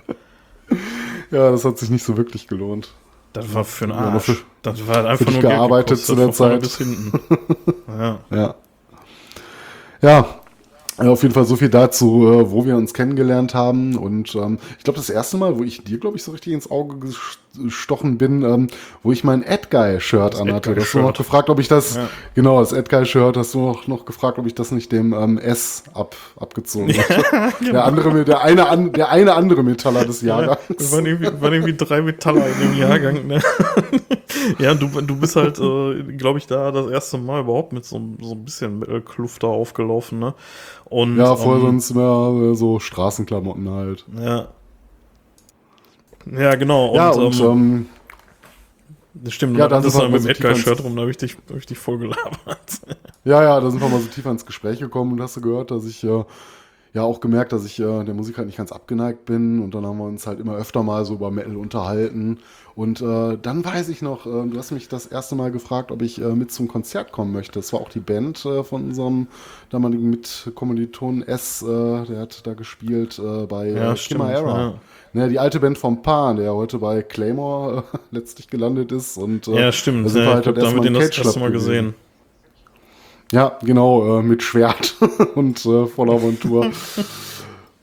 [1.31, 2.95] ja, das hat sich nicht so wirklich gelohnt.
[3.35, 4.25] Das war für einen Ja, Arsch.
[4.25, 6.61] für- das war einfach dich nur gearbeitet gekostet, zu der Zeit.
[6.61, 7.13] Bis hinten.
[7.89, 8.19] Ja.
[8.31, 8.55] Ja.
[10.01, 10.41] Ja, ja,
[11.07, 13.97] auf jeden Fall so viel dazu, äh, wo wir uns kennengelernt haben.
[13.97, 16.71] Und ähm, ich glaube, das erste Mal, wo ich dir, glaube ich, so richtig ins
[16.71, 16.97] Auge
[17.57, 18.67] gestochen bin, ähm,
[19.03, 20.75] wo ich mein Ad-Guy-Shirt anhatte.
[20.75, 22.09] Du hast du noch gefragt, ob ich das, Ja.
[22.35, 25.85] genau, das Ad-Guy-Shirt, hast du noch, noch gefragt, ob ich das nicht dem ähm, S
[25.95, 26.93] ab, abgezogen
[27.33, 27.53] habe.
[27.73, 30.61] Der andere, der eine, an, der eine andere Metaller des Ja, Jahrgangs.
[30.79, 33.27] es waren irgendwie, waren irgendwie drei Metaller in dem Jahrgang.
[33.27, 33.41] Ne?
[34.59, 38.01] ja, du, du bist halt, äh, glaube ich, da das erste Mal überhaupt mit so,
[38.21, 40.19] so ein bisschen Metal-Kluft da aufgelaufen.
[40.19, 40.35] Ne?
[40.85, 44.05] Und, Ja, vorher ähm, sonst immer äh, so Straßenklamotten halt.
[44.19, 44.49] Ja.
[46.31, 46.89] Ja, genau.
[46.89, 47.87] Und, ja, und ähm, ähm,
[49.15, 50.95] das stimmt, ja, ja, dann dann ist sind wir halt mit dem tief Edgar-Shirt rum,
[50.95, 52.81] da habe ich, dich- hab ich dich voll gelabert.
[53.25, 55.71] Ja, ja, da sind wir mal so tiefer ins Gespräch gekommen und hast du gehört,
[55.71, 56.25] dass ich äh,
[56.95, 59.85] ja auch gemerkt, dass ich äh, der Musik halt nicht ganz abgeneigt bin und dann
[59.85, 62.39] haben wir uns halt immer öfter mal so über Metal unterhalten
[62.79, 66.01] und äh, dann weiß ich noch, äh, du hast mich das erste Mal gefragt, ob
[66.01, 67.59] ich äh, mit zum Konzert kommen möchte.
[67.59, 69.27] Das war auch die Band äh, von unserem
[69.69, 74.59] damaligen Mitkommilitonen S, äh, der hat da gespielt äh, bei Ja, äh, stimmt, Chimera.
[74.61, 74.75] ja.
[75.13, 79.49] Ne, die alte Band vom Pan, der heute bei Claymore äh, letztlich gelandet ist und
[79.49, 80.07] äh, Ja, stimmt.
[80.07, 81.51] da sind wir Ja, halt ich das habe erste damit Mal den das erste Mal
[81.51, 81.67] gewesen.
[81.67, 81.95] gesehen.
[83.33, 84.95] Ja, genau, äh, mit Schwert
[85.35, 86.71] und äh, voller Montur.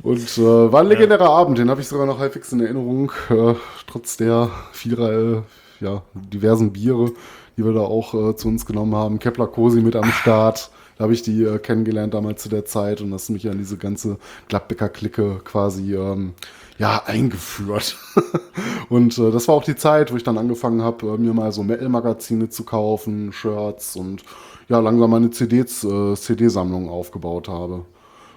[0.06, 3.56] und äh, war ein legendärer Abend, den habe ich sogar noch halbwegs in Erinnerung, äh,
[3.88, 5.44] trotz der vieler,
[5.80, 7.12] ja, diversen Biere,
[7.58, 9.18] die wir da auch äh, zu uns genommen haben.
[9.18, 10.70] Kepler Cosi mit am Start.
[10.98, 13.78] Da habe ich die äh, kennengelernt damals zu der Zeit und hast mich an diese
[13.78, 16.36] ganze Gladbecker-Clique quasi ähm,
[16.78, 17.98] ja, eingeführt.
[18.90, 21.52] und äh, das war auch die Zeit, wo ich dann angefangen habe, äh, mir mal
[21.52, 24.24] so Metal-Magazine zu kaufen, Shirts und
[24.70, 27.86] ja, langsam meine CDs, äh, CD-Sammlung aufgebaut habe.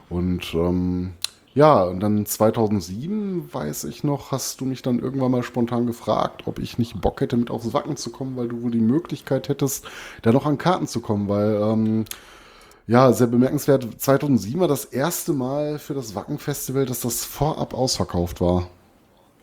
[0.08, 1.12] Und ähm,
[1.54, 6.42] ja, und dann 2007, weiß ich noch, hast du mich dann irgendwann mal spontan gefragt,
[6.46, 9.48] ob ich nicht Bock hätte, mit aufs Wacken zu kommen, weil du wohl die Möglichkeit
[9.48, 9.86] hättest,
[10.22, 12.04] da noch an Karten zu kommen, weil, ähm,
[12.86, 18.40] ja, sehr bemerkenswert, 2007 war das erste Mal für das Wacken-Festival, dass das vorab ausverkauft
[18.40, 18.68] war.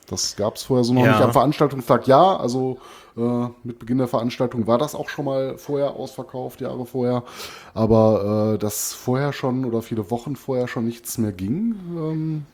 [0.08, 1.14] Das gab es vorher so noch Ja.
[1.14, 2.08] nicht am Veranstaltungstag.
[2.08, 2.78] Ja, also
[3.18, 7.24] äh, mit Beginn der Veranstaltung war das auch schon mal vorher ausverkauft, Jahre vorher.
[7.74, 12.46] Aber äh, dass vorher schon oder viele Wochen vorher schon nichts mehr ging, ähm,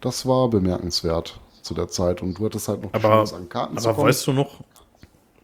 [0.00, 2.22] das war bemerkenswert zu der Zeit.
[2.22, 4.60] Und du hattest halt noch die Aber, Chance, an Karten zu aber weißt du noch,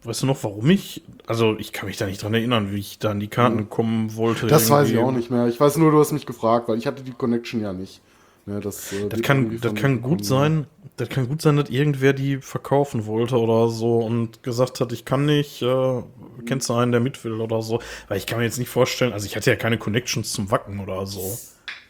[0.04, 2.98] weißt du noch, warum ich, also ich kann mich da nicht dran erinnern, wie ich
[2.98, 4.42] da an die Karten kommen wollte.
[4.42, 4.48] Hm.
[4.48, 5.12] das weiß ich irgendwie.
[5.12, 5.46] auch nicht mehr.
[5.46, 8.00] Ich weiß nur, du hast mich gefragt, weil ich hatte die Connection ja nicht.
[8.48, 12.14] Ne, das äh, Das kann, das kann gut sein, das kann gut sein, dass irgendwer
[12.14, 16.02] die verkaufen wollte oder so und gesagt hat, ich kann nicht, äh,
[16.46, 17.80] kennst du einen, der mit will oder so.
[18.08, 20.80] Weil ich kann mir jetzt nicht vorstellen, also ich hatte ja keine Connections zum Wacken
[20.80, 21.38] oder so.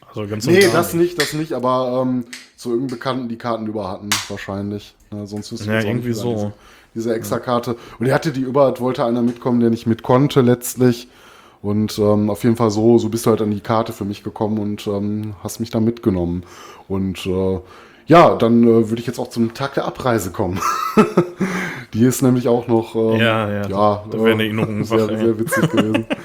[0.08, 1.20] Also ganz Nee, das nicht.
[1.20, 2.24] das nicht, aber ähm,
[2.56, 4.96] zu irgendeinem Bekannten die Karten über hatten, wahrscheinlich.
[5.12, 6.34] Ne, sonst wüsste ich Ja, auch irgendwie so.
[6.34, 6.52] Diese,
[6.94, 7.76] diese extra Karte.
[8.00, 11.08] Und er hatte die über, wollte einer mitkommen, der nicht mit konnte letztlich.
[11.60, 14.22] Und ähm, auf jeden Fall so, so bist du halt an die Karte für mich
[14.22, 16.44] gekommen und ähm, hast mich da mitgenommen.
[16.86, 17.58] Und äh,
[18.06, 20.60] ja, dann äh, würde ich jetzt auch zum Tag der Abreise kommen.
[21.94, 25.38] die ist nämlich auch noch ähm, Ja, ja, da- da wäre eine Erinnerung sehr, sehr
[25.38, 26.06] witzig gewesen.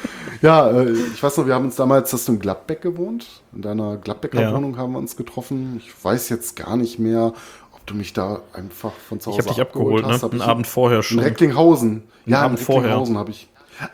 [0.42, 3.28] Ja, äh, ich weiß noch, wir haben uns damals, hast du in Gladbeck gewohnt?
[3.56, 4.54] In deiner Gladbecker Ja.
[4.54, 5.76] Wohnung haben wir uns getroffen.
[5.82, 7.32] Ich weiß jetzt gar nicht mehr,
[7.74, 10.20] ob du mich da einfach von zu Ich Hause habe dich abgeholt, ne?
[10.22, 11.20] Hab Einen ich Abend vorher in schon.
[11.20, 12.04] Recklinghausen.
[12.26, 12.84] Ja, Abend in vorher.
[12.90, 13.48] Recklinghausen habe ich,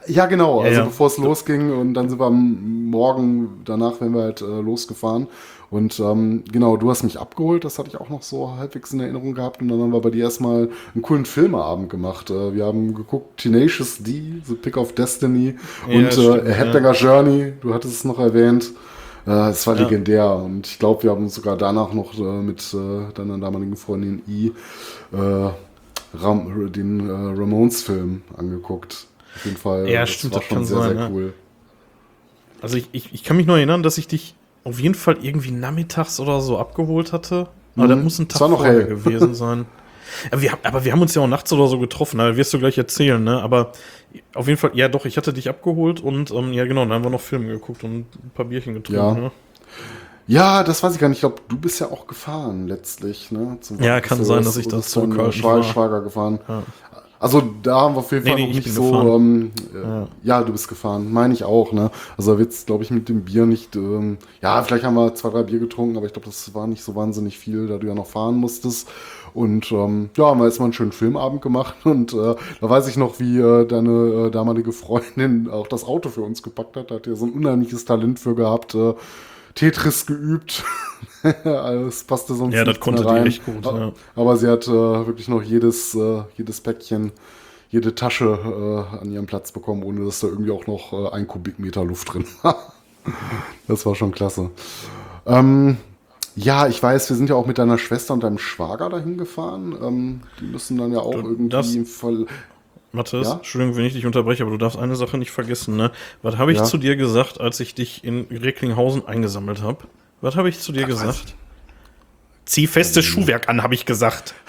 [0.07, 0.61] Ja, genau.
[0.61, 0.85] Also ja.
[0.85, 5.27] bevor es losging und dann sind wir am Morgen danach, wenn wir halt äh, losgefahren.
[5.71, 9.01] Und ähm, genau, du hast mich abgeholt, das hatte ich auch noch so halbwegs in
[9.01, 9.61] Erinnerung gehabt.
[9.61, 12.31] Und dann haben wir bei dir erstmal einen coolen Filmeabend gemacht.
[12.31, 15.55] Äh, wir haben geguckt Tenacious D, The Pick of Destiny
[15.87, 18.71] Ja, und stimmt, äh, A Headbanger Journey, du hattest es noch erwähnt.
[19.27, 22.73] Äh, Es war legendär und ich glaube, wir haben uns sogar danach noch äh, mit
[22.73, 24.53] äh, deiner damaligen Freundin I
[25.11, 25.49] äh,
[26.17, 29.05] Ram, den äh, Ramones-Film angeguckt.
[29.35, 29.89] Auf jeden Fall.
[29.89, 31.09] Ja, das stimmt, war das schon kann sehr, sein, sehr ja.
[31.09, 31.33] cool.
[32.61, 35.51] Also ich, ich, ich kann mich noch erinnern, dass ich dich auf jeden Fall irgendwie
[35.51, 37.47] nachmittags oder so abgeholt hatte.
[37.75, 37.89] Aber Mhm.
[37.89, 38.87] das muss ein Tag war noch vorher hell.
[38.87, 39.65] gewesen sein.
[40.31, 42.59] Aber wir, aber wir haben uns ja auch nachts oder so getroffen, da wirst du
[42.59, 43.41] gleich erzählen, ne?
[43.43, 43.71] Aber
[44.33, 47.03] auf jeden Fall, ja doch, ich hatte dich abgeholt und ähm, ja genau, dann haben
[47.03, 49.01] wir noch Filme geguckt und ein paar Bierchen getrunken.
[49.01, 49.13] Ja.
[49.13, 49.31] Ne?
[50.27, 51.17] Ja, das weiß ich gar nicht.
[51.17, 53.31] Ich glaube, du bist ja auch gefahren letztlich.
[53.31, 53.57] Ne?
[53.61, 55.63] Zum Ja, kann sein, dass ich das zurückhaltend Schwa- war.
[55.63, 56.39] Schwager gefahren.
[56.47, 56.63] Ja.
[57.19, 59.15] Also da haben wir auf jeden Nee, Fall nee, noch ich nicht so.
[59.15, 60.07] Ähm, äh, Ja.
[60.23, 60.43] ja.
[60.43, 61.73] du bist gefahren, meine ich auch.
[61.73, 61.91] Ne?
[62.17, 63.75] Also da wird's, glaube ich, mit dem Bier nicht.
[63.75, 66.83] Ähm, ja, vielleicht haben wir zwei, drei Bier getrunken, aber ich glaube, das war nicht
[66.83, 68.87] so wahnsinnig viel, da du ja noch fahren musstest.
[69.33, 72.97] Und ähm, ja, haben wir erstmal einen schönen Filmabend gemacht und äh, da weiß ich
[72.97, 76.89] noch, wie äh, deine äh, damalige Freundin auch das Auto für uns gepackt hat.
[76.91, 78.75] Da hat ja so ein unheimliches Talent für gehabt.
[78.75, 78.93] Äh,
[79.59, 80.63] Tetris geübt.
[81.43, 83.27] Alles passte sonst Ja, das konnte die rein.
[83.27, 83.91] echt gut, ja.
[84.15, 87.11] Aber sie hat äh, wirklich noch jedes, äh, jedes Päckchen,
[87.69, 88.39] jede Tasche
[88.95, 92.13] äh, an ihrem Platz bekommen, ohne dass da irgendwie auch noch äh, ein Kubikmeter Luft
[92.13, 92.71] drin war.
[93.67, 94.49] das war schon klasse.
[95.25, 95.75] Ähm,
[96.37, 99.77] ja, ich weiß, wir sind ja auch mit deiner Schwester und deinem Schwager dahin gefahren.
[99.83, 102.27] Ähm, die müssen dann ja auch irgendwie Fall.
[102.91, 103.33] Mathis, Ja?
[103.35, 105.91] Entschuldigung, wenn ich dich unterbreche, aber du darfst eine Sache nicht vergessen, ne?
[106.21, 106.63] Was habe ich Ja?
[106.63, 109.85] zu dir gesagt, als ich dich in Recklinghausen eingesammelt habe?
[110.21, 111.35] Was habe ich zu dir gesagt?
[112.45, 114.33] Zieh festes Schuhwerk an, habe ich gesagt.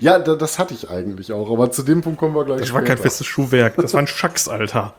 [0.00, 2.60] Ja, da, das hatte ich eigentlich auch, aber zu dem Punkt kommen wir gleich.
[2.60, 4.94] Das war kein festes Schuhwerk, das war ein Schacks, Alter.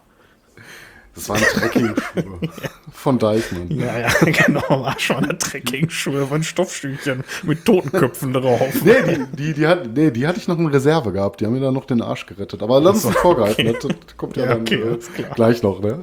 [1.19, 2.39] Das waren Trekking-Schuhe
[2.93, 3.69] von Deichmann.
[3.69, 4.07] Ja, ja,
[4.45, 8.81] genau, war schon eine Trekking-Schuhe von Stoffstühlchen mit Totenköpfen drauf.
[8.85, 11.41] Nee, die, die, die, hat, nee, die hatte ich noch in Reserve gehabt.
[11.41, 12.63] Die haben mir dann noch den Arsch gerettet.
[12.63, 13.67] Aber lass uns nicht vorgehalten.
[13.67, 13.77] okay.
[13.81, 15.81] Das, kommt ja, Ja, dann okay, äh, gleich noch.
[15.81, 15.99] Ne?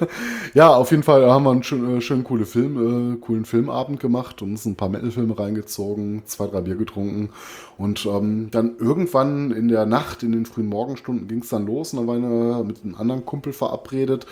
[0.54, 4.00] ja, auf jeden Fall haben wir einen schönen, äh, schönen coole Film, äh, coolen Filmabend
[4.00, 7.30] gemacht und uns ein paar Metal-Filme reingezogen, zwei, drei Bier getrunken.
[7.78, 11.92] Und ähm, dann irgendwann in der Nacht, in den frühen Morgenstunden ging es dann los.
[11.92, 14.26] Und dann waren wir mit einem anderen Kumpel verabredet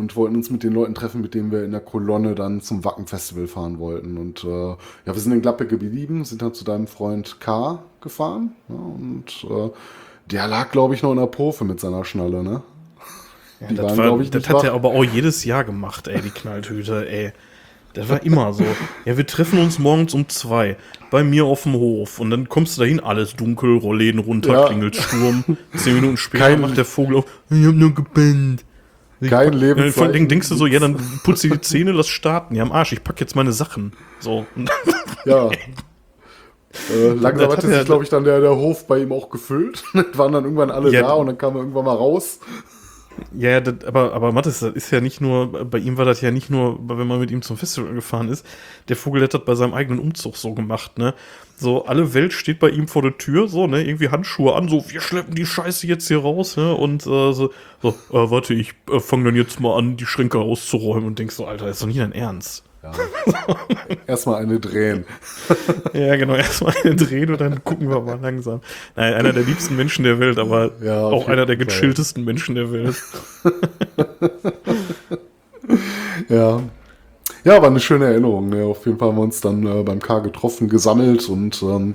[0.00, 2.84] und wollten uns mit den Leuten treffen, mit denen wir in der Kolonne dann zum
[2.84, 4.16] Wacken-Festival fahren wollten.
[4.16, 8.52] Und äh, ja, wir sind in Gladbeck geblieben, sind dann zu deinem Freund K gefahren.
[8.68, 9.70] Ja, und äh,
[10.30, 12.62] der lag, glaube ich, noch in der Profe mit seiner Schnalle, ne?
[13.68, 14.64] Die das waren, war, ich, das hat wach.
[14.64, 17.32] er aber auch jedes Jahr gemacht, ey, die Knalltüte, ey.
[17.92, 18.64] Das war immer so.
[19.04, 20.76] Ja, wir treffen uns morgens um zwei
[21.10, 24.66] bei mir auf dem Hof und dann kommst du dahin, alles dunkel, Rollläden runter, Ja.
[24.68, 25.44] klingelt Sturm.
[25.74, 28.64] Zehn Minuten später Kein- macht der Vogel auf, ich hab nur gepennt.
[29.28, 32.08] Kein Ja, vor allen Dingen denkst du so, ja, dann putz dir die Zähne, lass
[32.08, 32.54] starten.
[32.54, 33.92] Ja, am Arsch, ich pack jetzt meine Sachen.
[34.20, 34.46] So.
[35.24, 35.50] Ja.
[36.88, 39.82] Äh, langsam hatte hat sich, glaube ich, dann der, der Hof bei ihm auch gefüllt.
[40.14, 41.02] waren dann irgendwann alle Ja.
[41.02, 42.38] da und dann kam er irgendwann mal raus.
[43.36, 46.20] Ja, ja, das, aber, aber Mathis, das ist ja nicht nur, bei ihm war das
[46.20, 48.46] ja nicht nur, wenn man mit ihm zum Festival gefahren ist.
[48.88, 51.14] Der Vogel hat das bei seinem eigenen Umzug so gemacht, ne?
[51.60, 53.84] So, alle Welt steht bei ihm vor der Tür, so, ne?
[53.84, 56.74] Irgendwie Handschuhe an, so, wir schleppen die Scheiße jetzt hier raus, ne?
[56.74, 57.50] Und äh, so,
[57.82, 61.34] so äh, warte, ich äh, fange dann jetzt mal an, die Schränke auszuräumen und denkst
[61.34, 62.64] so, Alter, ist doch nicht dein Ernst.
[62.82, 62.92] Ja.
[64.06, 65.04] Erstmal eine drehen.
[65.92, 68.60] Ja, genau, erstmal eine drehen und dann gucken wir mal langsam.
[68.96, 72.72] Nein, einer der liebsten Menschen der Welt, aber Ja, auch einer der gechilltesten Menschen der
[72.72, 72.96] Welt.
[76.28, 76.62] Ja.
[77.44, 78.50] Ja, war eine schöne Erinnerung.
[78.50, 78.64] Ne?
[78.64, 81.94] Auf jeden Fall haben wir uns dann äh, beim K getroffen, gesammelt und ähm,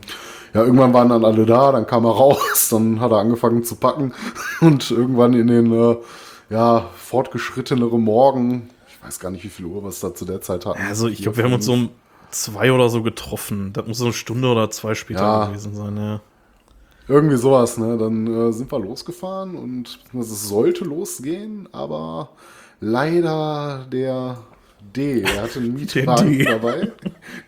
[0.54, 3.76] ja, irgendwann waren dann alle da, dann kam er raus, dann hat er angefangen zu
[3.76, 4.14] packen
[4.62, 5.98] und irgendwann in den äh,
[6.50, 10.42] ja, fortgeschritteneren Morgen, ich weiß gar nicht, wie viel Uhr wir es da zu der
[10.42, 10.82] Zeit hatten.
[10.88, 11.90] Also ich glaube, wir haben uns so um
[12.32, 13.72] zwei oder so getroffen.
[13.74, 15.46] Das muss so eine Stunde oder zwei später Ja.
[15.48, 16.22] gewesen sein, ja.
[17.08, 17.98] Irgendwie sowas, ne?
[17.98, 22.30] Dann äh, sind wir losgefahren und es sollte losgehen, aber
[22.80, 24.38] leider der
[24.94, 26.46] D, der hatte einen Mietwagen D.
[26.46, 26.92] dabei.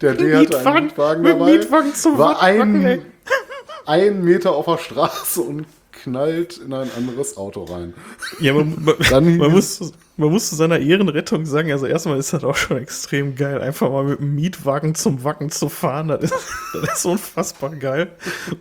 [0.01, 1.51] Der D hatte einen Mietwagen mit dabei.
[1.51, 3.01] Mietwagen zum war ein,
[3.85, 7.93] ein Meter auf der Straße und knallt in ein anderes Auto rein.
[8.39, 8.95] Ja, man, man,
[9.37, 13.35] man, muss, man muss zu seiner Ehrenrettung sagen, also erstmal ist das auch schon extrem
[13.35, 16.07] geil, einfach mal mit einem Mietwagen zum Wacken zu fahren.
[16.07, 16.33] Das ist,
[16.73, 18.11] das ist unfassbar geil.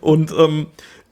[0.01, 0.67] Und ähm,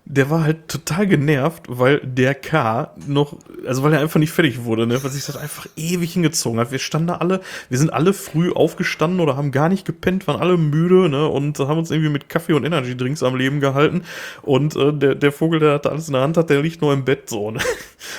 [0.08, 4.64] der war halt total genervt, weil der K noch, also weil er einfach nicht fertig
[4.64, 6.72] wurde, ne, weil sich das einfach ewig hingezogen hat.
[6.72, 10.40] Wir standen da alle, wir sind alle früh aufgestanden oder haben gar nicht gepennt, waren
[10.40, 14.04] alle müde, ne, und haben uns irgendwie mit Kaffee und Energy-Drinks am Leben gehalten.
[14.44, 16.94] Und äh, der, der Vogel, der hat alles in der Hand hat, der liegt nur
[16.94, 17.60] im Bett so, ne.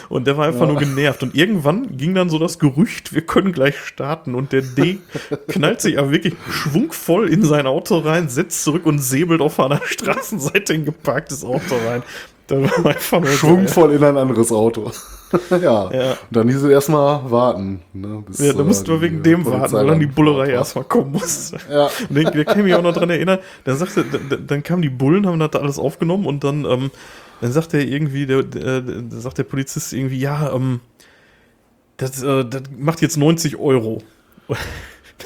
[0.09, 0.67] Und der war einfach Ja.
[0.73, 1.23] nur genervt.
[1.23, 4.35] Und irgendwann ging dann so das Gerücht, wir können gleich starten.
[4.35, 4.99] Und der D
[5.49, 9.81] knallt sich aber wirklich schwungvoll in sein Auto rein, setzt zurück und säbelt auf einer
[9.85, 12.03] Straßenseite in geparktes Auto rein.
[12.85, 14.93] Einfach nur Schwungvoll in ein anderes Auto.
[15.51, 15.91] ja.
[15.93, 16.11] Ja.
[16.13, 17.81] Und dann hieß es erstmal warten.
[17.93, 20.51] Ne, bis, Ja, da äh, mussten wir wegen dem warten, weil dann die dann Bullerei
[20.51, 21.59] erstmal kommen musste.
[21.69, 21.91] Ja.
[22.09, 24.83] Und den, da kann ich mich auch noch dran erinnern, dann sagte, dann, dann kamen
[24.83, 26.91] die Bullen, haben das da alles aufgenommen und dann, ähm,
[27.41, 30.81] dann sagt er irgendwie, der, der, der sagt der Polizist irgendwie, ja, ähm,
[31.97, 34.03] das, äh, das macht jetzt 90 Euro.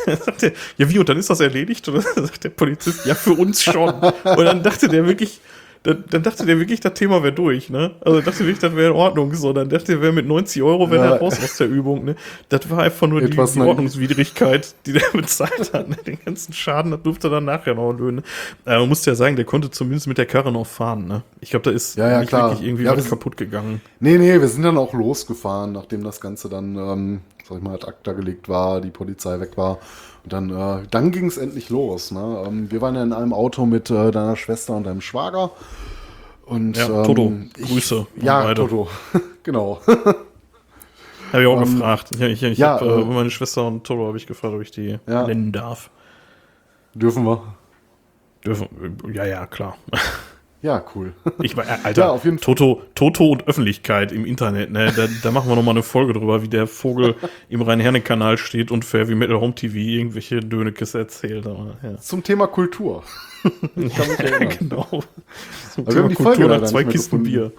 [0.06, 1.88] Dann sagt er, ja wie, und dann ist das erledigt?
[1.88, 3.92] Und dann sagt der Polizist, ja, für uns schon.
[3.92, 5.40] Und dann dachte der wirklich,
[5.82, 7.92] dann, dann dachte der wirklich, das Thema wäre durch, ne?
[8.02, 9.32] Also dachte wirklich, das wäre in Ordnung.
[9.34, 11.10] So, dann dachte er, wäre mit 90 Euro wäre Ja.
[11.14, 12.16] er raus aus der Übung, ne?
[12.50, 13.68] Das war einfach nur die, Etwas die naiv.
[13.70, 15.88] Ordnungswidrigkeit, die der bezahlt hat.
[15.88, 15.96] Ne?
[16.06, 18.22] Den ganzen Schaden, das durfte er dann nachher noch löhnen.
[18.66, 21.22] Äh, man musste ja sagen, der konnte zumindest mit der Karre noch fahren, ne?
[21.40, 22.50] Ich glaube, da ist Ja, ja, nicht klar.
[22.50, 23.80] wirklich irgendwie Ja, was kaputt gegangen.
[24.00, 27.20] Nee, nee, wir sind dann auch losgefahren, nachdem das Ganze dann, ähm,
[27.50, 29.78] sag ich mal, ad acta gelegt war, die Polizei weg war.
[30.24, 32.10] Und dann, äh, dann ging es endlich los.
[32.12, 32.44] Ne?
[32.46, 35.50] Ähm, wir waren ja in einem Auto mit äh, deiner Schwester und deinem Schwager.
[36.46, 38.54] Und, Ja, ähm, Toto, ich- Grüße Ja, beide.
[38.62, 38.88] Toto.
[39.42, 39.80] genau.
[39.86, 42.08] Habe ich auch Ähm, gefragt.
[42.18, 44.62] Ja, ich, ich ja, hab, äh, äh, meine Schwester und Toto habe ich gefragt, ob
[44.62, 45.26] ich die Ja.
[45.26, 45.90] nennen darf.
[46.94, 47.42] Dürfen wir.
[48.44, 48.68] Dürfen,
[49.12, 49.76] ja, ja, klar.
[50.62, 51.14] Ja, cool.
[51.42, 52.38] Ich meine, Alter, Ja, auf jeden.
[52.38, 54.92] Toto, Toto und Öffentlichkeit im Internet, ne?
[54.94, 57.14] Da, da machen wir nochmal eine Folge drüber, wie der Vogel
[57.48, 61.46] im Rhein-Herne-Kanal steht und für Heavy Metal Home TV irgendwelche Dönekes erzählt.
[61.46, 61.96] Aber, ja.
[61.98, 63.02] Zum Thema Kultur.
[63.74, 64.54] Ich kann mich erinnern.
[64.58, 64.86] genau.
[65.72, 67.24] Zum Aber wir haben die Folge nach zwei Kisten gefunden.
[67.24, 67.52] Bier.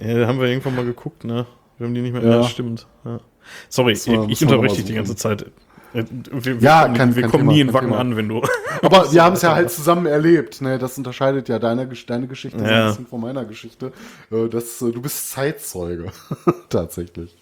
[0.00, 1.44] ja, da haben wir irgendwann mal geguckt, ne?
[1.76, 2.22] Wir haben die nicht mehr.
[2.22, 2.42] Ja, Ja.
[2.44, 2.86] stimmt.
[3.04, 3.20] Ja.
[3.68, 5.44] Sorry, ich, ich unterbreche dich die ganze Zeit.
[5.94, 8.28] Äh, Wir, Ja, wir kommen, kein- wir kein kommen Thema, nie in Wacken an, wenn
[8.28, 8.42] du.
[8.82, 10.60] Aber wir haben es ja halt zusammen erlebt.
[10.60, 10.78] Ne?
[10.78, 12.64] Das unterscheidet ja deine, deine Geschichte Ja.
[12.84, 13.92] ein bisschen von meiner Geschichte.
[14.30, 16.12] Äh, Das, äh, du bist Zeitzeuge.
[16.68, 17.36] Tatsächlich.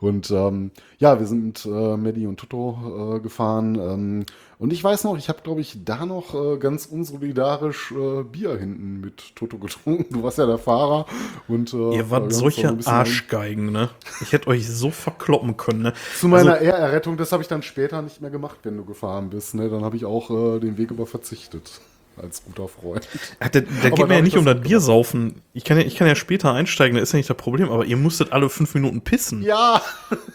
[0.00, 3.74] Und ähm, ja, wir sind mit äh, Maddie und Toto äh, gefahren.
[3.76, 4.26] Ähm,
[4.58, 8.56] und ich weiß noch, ich habe, glaube ich, da noch äh, ganz unsolidarisch äh, Bier
[8.56, 10.14] hinten mit Toto getrunken.
[10.14, 11.06] Du warst ja der Fahrer.
[11.48, 13.90] Und, äh, Ihr wart so solche bisschen- Arschgeigen, ne?
[14.22, 15.92] Ich hätte euch so verkloppen können, ne?
[16.18, 19.30] Zu meiner Also- Ehrerrettung, das habe ich dann später nicht mehr gemacht, wenn du gefahren
[19.30, 19.54] bist.
[19.54, 19.68] Ne?
[19.68, 21.80] Dann habe ich auch äh, den Weg über verzichtet.
[22.20, 23.06] Als guter Freund.
[23.40, 25.42] Ach, da da geht mir ja nicht ich um das das Bier saufen.
[25.52, 27.84] Ich kann, ja, ich kann ja später einsteigen, da ist ja nicht das Problem, aber
[27.84, 29.42] ihr musstet alle fünf Minuten pissen.
[29.42, 29.82] Ja,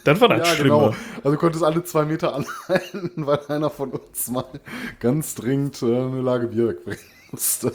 [0.03, 0.69] Das war das ja Schlimme.
[0.69, 0.95] genau.
[1.17, 4.45] Also du konntest alle zwei Meter anhalten, weil einer von uns mal
[4.99, 6.99] ganz dringend äh, eine Lage Bier wegbringen
[7.31, 7.71] musste.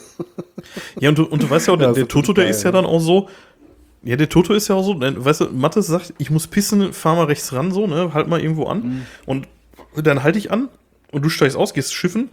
[0.99, 2.63] Ja, und du, und du weißt ja auch, der, Ja, der Toto, der geil, ist
[2.63, 3.29] ja dann auch so.
[4.03, 7.15] Ja, der Toto ist ja auch so, weißt du, Mathis sagt, ich muss pissen, fahr
[7.15, 8.83] mal rechts ran, so, ne, halt mal irgendwo an.
[8.83, 9.05] Mhm.
[9.25, 9.47] Und
[9.95, 10.69] dann halte ich an
[11.11, 12.29] und du steigst aus, gehst schiffen.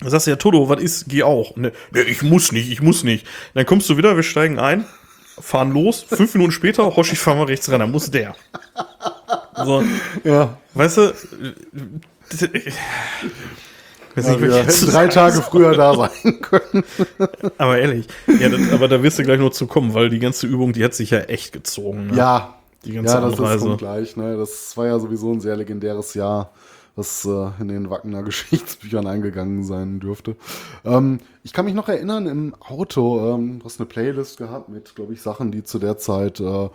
[0.00, 1.56] Dann sagst du, ja, Toto, was ist, geh auch.
[1.56, 3.26] Ne, ne, ich muss nicht, ich muss nicht.
[3.54, 4.84] Dann kommst du wieder, wir steigen ein,
[5.40, 8.34] fahren los, fünf Minuten später, Hosch, ich fahr mal rechts ran, dann muss der.
[9.64, 9.82] So,
[10.24, 11.12] Ja, weißt du,
[12.30, 12.74] ich
[14.16, 16.84] weiß ja nicht, wir jetzt hätten drei Tage früher da sein können.
[17.58, 18.06] Aber ehrlich,
[18.38, 20.84] ja, das, aber da wirst du gleich noch zu kommen, weil die ganze Übung, die
[20.84, 22.08] hat sich ja echt gezogen.
[22.08, 22.16] Ne?
[22.16, 22.54] Ja,
[22.84, 23.64] Die ganze ja das ist Anreise.
[23.66, 24.16] kommt gleich.
[24.16, 24.36] Ne?
[24.36, 26.50] Das war ja sowieso ein sehr legendäres Jahr,
[26.96, 30.36] was äh, in den Wackener Geschichtsbüchern eingegangen sein dürfte.
[30.84, 34.94] Ähm, ich kann mich noch erinnern, im Auto, ähm, du hast eine Playlist gehabt mit,
[34.96, 36.68] glaube ich, Sachen, die zu der Zeit äh,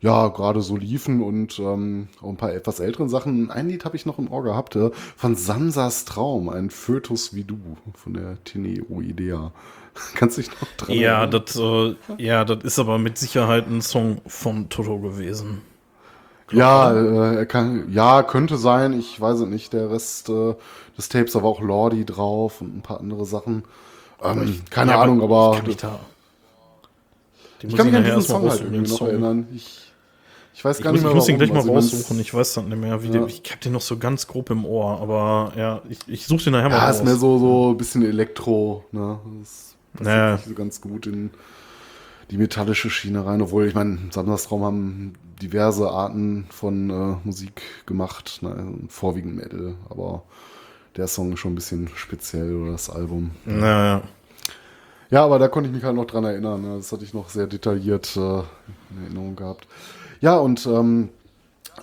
[0.00, 3.50] ja gerade so liefen und ähm, auch ein paar etwas älteren Sachen.
[3.50, 7.44] Ein Lied habe ich noch im Ohr gehabt, äh, von Sansas Traum, ein Fötus wie
[7.44, 7.58] du,
[7.94, 9.52] von der Tineo Idea.
[10.14, 11.30] Kannst du dich noch dran Ja, erinnern?
[11.30, 15.62] das, äh, ja, das ist aber mit Sicherheit ein Song von Toto gewesen.
[16.50, 18.98] Ja, äh, er kann, ja, könnte sein.
[18.98, 19.72] Ich weiß es nicht.
[19.72, 20.54] Der Rest äh,
[20.96, 23.64] des Tapes, da war auch Lordi drauf und ein paar andere Sachen.
[24.22, 26.00] Ähm, keine Ja, Ahnung, aber Ich kann mich da.
[27.66, 29.46] Ich kann mich an diesen mal Song halt irgendwie den noch erinnern.
[29.54, 29.92] Ich,
[30.54, 31.60] ich weiß Ich gar muss, nicht mehr, ich muss den gleich mal.
[31.60, 33.02] Also, raussuchen, ich weiß das nicht mehr.
[33.02, 33.12] Wie Ja.
[33.12, 36.44] der, ich hab den noch so ganz grob im Ohr, aber ja, ich, ich suche
[36.44, 37.00] den nachher mal Ja, raus.
[37.00, 39.18] ist mehr so, so ein bisschen Elektro, ne?
[39.40, 40.32] Das passt Ja.
[40.32, 41.30] nicht so ganz gut in
[42.30, 48.40] die metallische Schiene rein, obwohl ich meine, Samstagsraum haben diverse Arten von äh, Musik gemacht,
[48.42, 48.74] ne?
[48.88, 50.22] vorwiegend Metal, aber
[50.96, 53.30] der Song ist schon ein bisschen speziell oder das Album.
[53.44, 54.02] Naja.
[55.10, 56.60] Ja, aber da konnte ich mich halt noch dran erinnern.
[56.62, 56.76] Ne?
[56.76, 59.66] Das hatte ich noch sehr detailliert äh, in Erinnerung gehabt.
[60.20, 61.08] Ja, und ähm,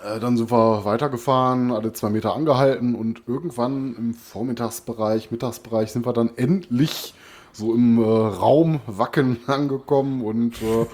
[0.03, 6.05] äh, dann sind wir weitergefahren, alle zwei Meter angehalten und irgendwann im Vormittagsbereich, Mittagsbereich sind
[6.05, 7.13] wir dann endlich
[7.57, 10.85] so im äh, Raum Wacken angekommen und äh,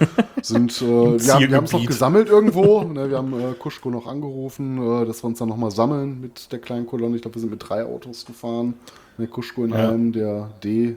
[0.42, 0.84] sind, äh,
[1.20, 2.82] wir, haben- wir haben es noch gesammelt irgendwo.
[2.84, 6.52] ne, wir haben äh, Kuschko noch angerufen, äh, dass wir uns dann nochmal sammeln mit
[6.52, 7.16] der kleinen Kolonne.
[7.16, 8.74] Ich glaube, wir sind mit drei Autos gefahren.
[9.18, 9.88] Der Kuschko in Ja.
[9.90, 10.94] einem, der D,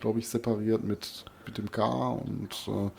[0.00, 1.84] glaube ich, separiert mit, mit dem K
[2.24, 2.90] und äh,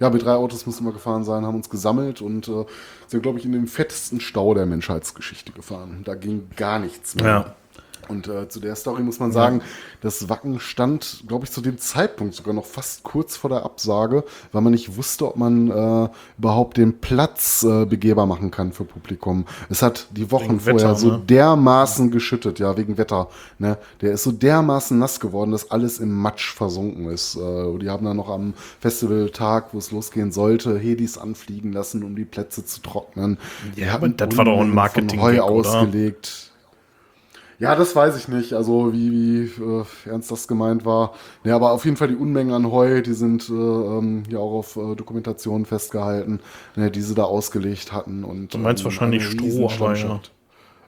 [0.00, 2.64] ja, mit drei Autos müssen wir gefahren sein, haben uns gesammelt und äh,
[3.06, 6.02] sind, glaube ich, in den fettesten Stau der Menschheitsgeschichte gefahren.
[6.04, 7.24] Da ging gar nichts mehr.
[7.26, 7.54] Ja.
[8.08, 9.62] Und äh, zu der Story muss man sagen,
[10.00, 14.24] das Wacken stand, glaube ich, zu dem Zeitpunkt sogar noch fast kurz vor der Absage,
[14.50, 16.08] weil man nicht wusste, ob man äh,
[16.38, 19.46] überhaupt den Platz äh, begehbar machen kann für Publikum.
[19.70, 21.22] Es hat die Wochen Wegen vorher Wetter, so ne?
[21.26, 23.28] dermaßen geschüttet, ja, wegen Wetter.
[23.58, 23.78] Ne?
[24.00, 27.36] Der ist so dermaßen nass geworden, dass alles im Matsch versunken ist.
[27.36, 32.02] Äh, und die haben dann noch am Festivaltag, wo es losgehen sollte, Hedis anfliegen lassen,
[32.02, 33.38] um die Plätze zu trocknen.
[33.76, 35.86] Die Ja, aber das war doch ein Unmengen von Marketing-Gag, Heu oder?
[37.62, 41.14] Ja, das weiß ich nicht, also wie, wie äh, ernst das gemeint war.
[41.44, 44.58] Ja, aber auf jeden Fall die Unmengen an Heu, die sind äh, ähm, ja auch
[44.58, 46.40] auf äh, Dokumentationen festgehalten,
[46.74, 48.24] ne, die sie da ausgelegt hatten.
[48.24, 50.32] Und, Du meinst ähm, wahrscheinlich Stroh, Riesenstandschaft.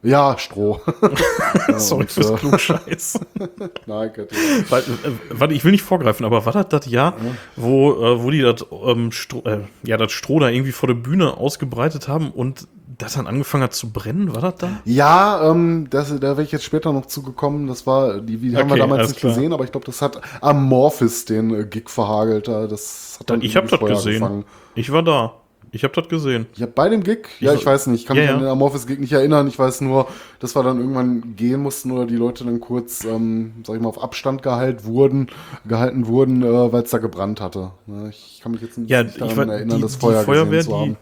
[0.02, 0.80] Ja, Stroh.
[1.76, 3.20] Sorry und, fürs äh, Klugscheiß.
[3.86, 4.34] Nein, Kette.
[4.68, 4.84] Weil, äh,
[5.30, 7.14] warte, ich will nicht vorgreifen, aber war das das Jahr,
[7.54, 10.96] wo, äh, wo die das ähm, Stroh, äh, ja, das Stroh da irgendwie vor der
[10.96, 12.66] Bühne ausgebreitet haben und
[12.98, 14.34] das dann angefangen hat zu brennen?
[14.34, 14.68] War das da?
[14.84, 17.66] Ja, ähm, das, da wäre ich jetzt später noch zugekommen.
[17.66, 19.34] Das war, die, die haben wir Okay, damals alles nicht klar.
[19.34, 22.48] gesehen, aber ich glaube, das hat Amorphis den äh, Gig verhagelt.
[22.48, 22.66] da.
[22.66, 24.22] Das hat dann Ich habe das gesehen.
[24.22, 24.44] angefangen.
[24.74, 25.34] Ich war da.
[25.72, 26.46] Ich habe das gesehen.
[26.54, 27.26] Ja, bei dem Gig?
[27.40, 28.02] Ja, Ich- ich weiß nicht.
[28.02, 28.36] Ich kann Ja, mich ja.
[28.36, 29.48] an den Amorphis-Gig nicht erinnern.
[29.48, 30.06] Ich weiß nur,
[30.38, 33.88] dass wir dann irgendwann gehen mussten oder die Leute dann kurz, ähm, sag ich mal,
[33.88, 35.26] auf Abstand gehalten wurden,
[35.66, 37.72] gehalten wurden, äh, weil es da gebrannt hatte.
[37.86, 40.58] Ne, Ich kann mich jetzt nicht, Ja, daran war, erinnern, die, das die Feuer Feuerwehr,
[40.58, 40.90] gesehen zu die, haben.
[40.90, 40.96] die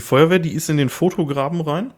[0.00, 1.92] Feuerwehr, die ist in den Fotograben rein.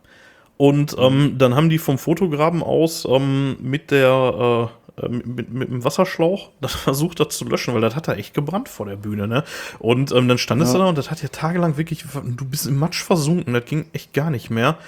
[0.56, 5.70] Und ähm, dann haben die vom Fotograben aus ähm, mit der äh, äh, mit, mit
[5.70, 8.96] dem Wasserschlauch das versucht, das zu löschen, weil das hat da echt gebrannt vor der
[8.96, 9.44] Bühne, ne?
[9.78, 12.78] Und ähm, dann standest du da und das hat ja tagelang wirklich, du bist im
[12.78, 14.78] Matsch versunken, das ging echt gar nicht mehr.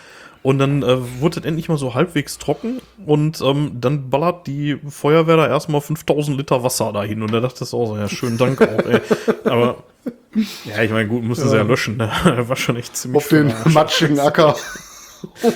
[0.42, 4.78] Und dann äh, wurde das endlich mal so halbwegs trocken und ähm, dann ballert die
[4.88, 7.22] Feuerwehr da erstmal 5000 Liter Wasser dahin.
[7.22, 9.00] Und da dachte ich auch so, ja, schönen Dank auch, ey.
[9.44, 9.84] Aber
[10.64, 12.10] ja, ich meine, gut, mussten sie ja löschen, ne?
[12.46, 14.54] War schon echt ziemlich Auf den matschigen Acker.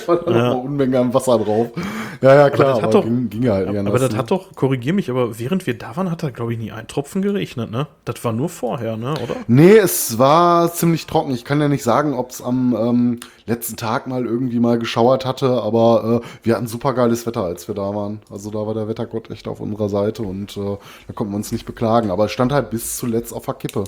[0.05, 0.49] war dann Ja.
[0.53, 1.69] noch Unmenge an Wasser drauf.
[2.21, 4.11] Ja, ja, klar, das aber, hat doch- ging, ging ja halt nicht Aber anders, das
[4.11, 4.17] ne?
[4.19, 6.87] hat doch, korrigier mich, aber während wir da waren, hat da, glaube ich, nie ein
[6.87, 7.87] Tropfen geregnet, ne?
[8.05, 9.35] Das war nur vorher, ne, oder?
[9.47, 11.31] Nee, es war ziemlich trocken.
[11.33, 15.25] Ich kann ja nicht sagen, ob es am ähm, letzten Tag mal irgendwie mal geschauert
[15.25, 18.19] hatte, aber äh, wir hatten super geiles Wetter, als wir da waren.
[18.29, 20.77] Also da war der Wettergott echt auf unserer Seite und äh,
[21.07, 22.11] da konnten wir uns nicht beklagen.
[22.11, 23.85] Aber es stand halt bis zuletzt auf der Kippe.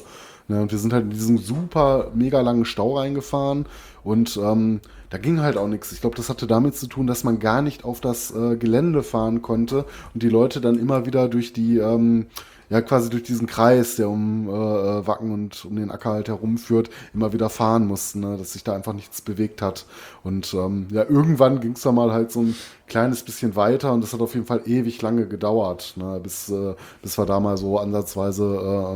[0.47, 3.65] Ne, und wir sind halt in diesen super mega langen Stau reingefahren
[4.03, 4.79] und ähm,
[5.09, 5.91] da ging halt auch nichts.
[5.91, 9.03] Ich glaube, das hatte damit zu tun, dass man gar nicht auf das äh, Gelände
[9.03, 12.27] fahren konnte und die Leute dann immer wieder durch die ähm,
[12.69, 16.27] ja quasi durch diesen Kreis, der um äh, äh, Wacken und um den Acker halt
[16.27, 18.37] herumführt, immer wieder fahren mussten, ne?
[18.37, 19.85] dass sich da einfach nichts bewegt hat.
[20.23, 22.55] Und ähm, ja, irgendwann ging es dann mal halt so ein
[22.87, 26.19] kleines bisschen weiter und das hat auf jeden Fall ewig lange gedauert, ne?
[26.21, 28.93] bis, äh, bis wir da mal so ansatzweise äh,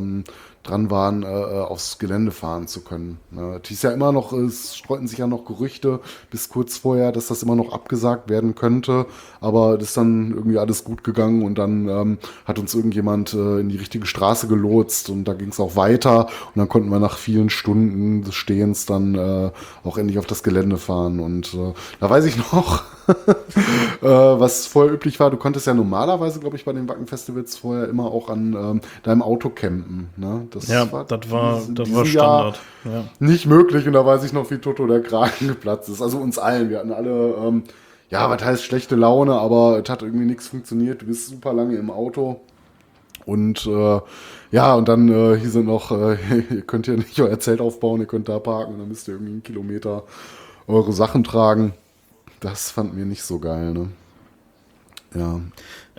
[0.64, 3.18] dran waren, äh, äh, aufs Gelände fahren zu können.
[3.32, 3.60] Ne?
[3.62, 7.28] Es hieß ja immer noch, es streuten sich ja noch Gerüchte bis kurz vorher, dass
[7.28, 9.08] das immer noch abgesagt werden könnte,
[9.40, 13.60] aber das ist dann irgendwie alles gut gegangen und dann ähm, hat uns irgendjemand äh,
[13.60, 17.00] in die richtige Straße gelotst und da ging es auch weiter und dann konnten wir
[17.00, 19.52] nach vielen Stunden des Stehens dann äh,
[19.84, 22.84] auch endlich auf das Gelände fahren und äh, da weiß ich noch,
[24.02, 27.88] äh, was vorher üblich war, du konntest ja normalerweise, glaube ich, bei den Wacken-Festivals vorher
[27.88, 30.10] immer auch an ähm, deinem Auto campen.
[30.18, 30.48] Ne?
[30.52, 32.60] Das Ja, das war, das war Standard.
[32.84, 33.04] Ja.
[33.20, 36.02] nicht möglich und da weiß ich noch, wie Toto der Kragen geplatzt ist.
[36.02, 36.70] Also uns allen.
[36.70, 37.64] Wir hatten alle, ähm,
[38.10, 41.02] ja, was heißt schlechte Laune, aber es hat irgendwie nichts funktioniert.
[41.02, 42.42] Du bist super lange im Auto.
[43.26, 44.00] Und äh,
[44.52, 46.18] ja, und dann äh, hier sind noch, äh,
[46.50, 49.14] ihr könnt ja nicht euer Zelt aufbauen, ihr könnt da parken und dann müsst ihr
[49.14, 50.04] irgendwie einen Kilometer
[50.68, 51.74] eure Sachen tragen.
[52.42, 53.90] Das fanden wir nicht so geil, ne?
[55.14, 55.40] Ja.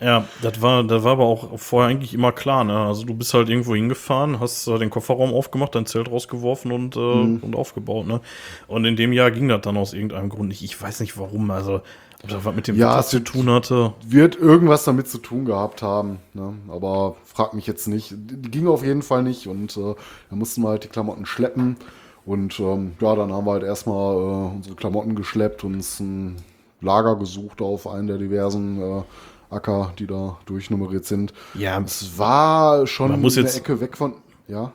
[0.00, 2.76] Ja, das war, das war aber auch vorher eigentlich immer klar, ne?
[2.76, 6.96] Also du bist halt irgendwo hingefahren, hast äh, den Kofferraum aufgemacht, dein Zelt rausgeworfen und,
[6.96, 8.20] äh, und aufgebaut, ne?
[8.66, 10.62] Und in dem Jahr ging das dann aus irgendeinem Grund nicht.
[10.62, 11.82] Ich weiß nicht warum, also
[12.22, 13.92] ob das was mit dem Ja, es zu tun hatte.
[14.04, 16.54] wird irgendwas damit zu tun gehabt haben, ne?
[16.68, 18.14] aber frag mich jetzt nicht.
[18.16, 19.94] Die ging auf jeden Fall nicht und äh,
[20.30, 21.76] da mussten wir halt die Klamotten schleppen
[22.24, 26.36] und ähm, ja, dann haben wir halt erstmal äh, unsere Klamotten geschleppt, uns ein
[26.80, 29.02] Lager gesucht auf einen der diversen äh,
[29.50, 31.32] Acker, die da durchnummeriert sind.
[31.54, 34.14] Ja, Es war schon Man muss eine jetzt- Ecke weg von,
[34.48, 34.72] ja.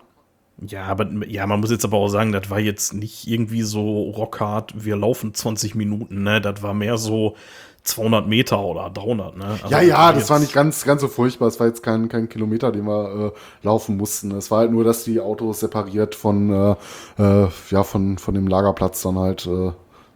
[0.65, 4.01] Ja, aber ja, man muss jetzt aber auch sagen, das war jetzt nicht irgendwie so
[4.09, 6.41] rockhard, wir laufen 20 Minuten, ne?
[6.41, 7.35] Das war mehr so
[7.83, 9.45] 200 Meter oder 300, ne?
[9.45, 11.47] Also ja, ja, das war nicht ganz, ganz so furchtbar.
[11.47, 14.31] Es war jetzt kein, kein Kilometer, den wir äh, laufen mussten.
[14.31, 16.75] Es war halt nur, dass die Autos separiert von, äh,
[17.17, 19.71] äh, ja, von, von dem Lagerplatz dann halt äh,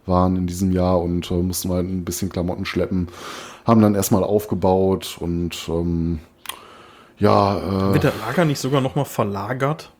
[0.06, 3.08] waren in diesem Jahr und äh, mussten halt ein bisschen Klamotten schleppen.
[3.64, 6.18] Haben dann erstmal aufgebaut und ähm,
[7.18, 9.92] ja, äh, Wird der Lager nicht sogar noch mal verlagert?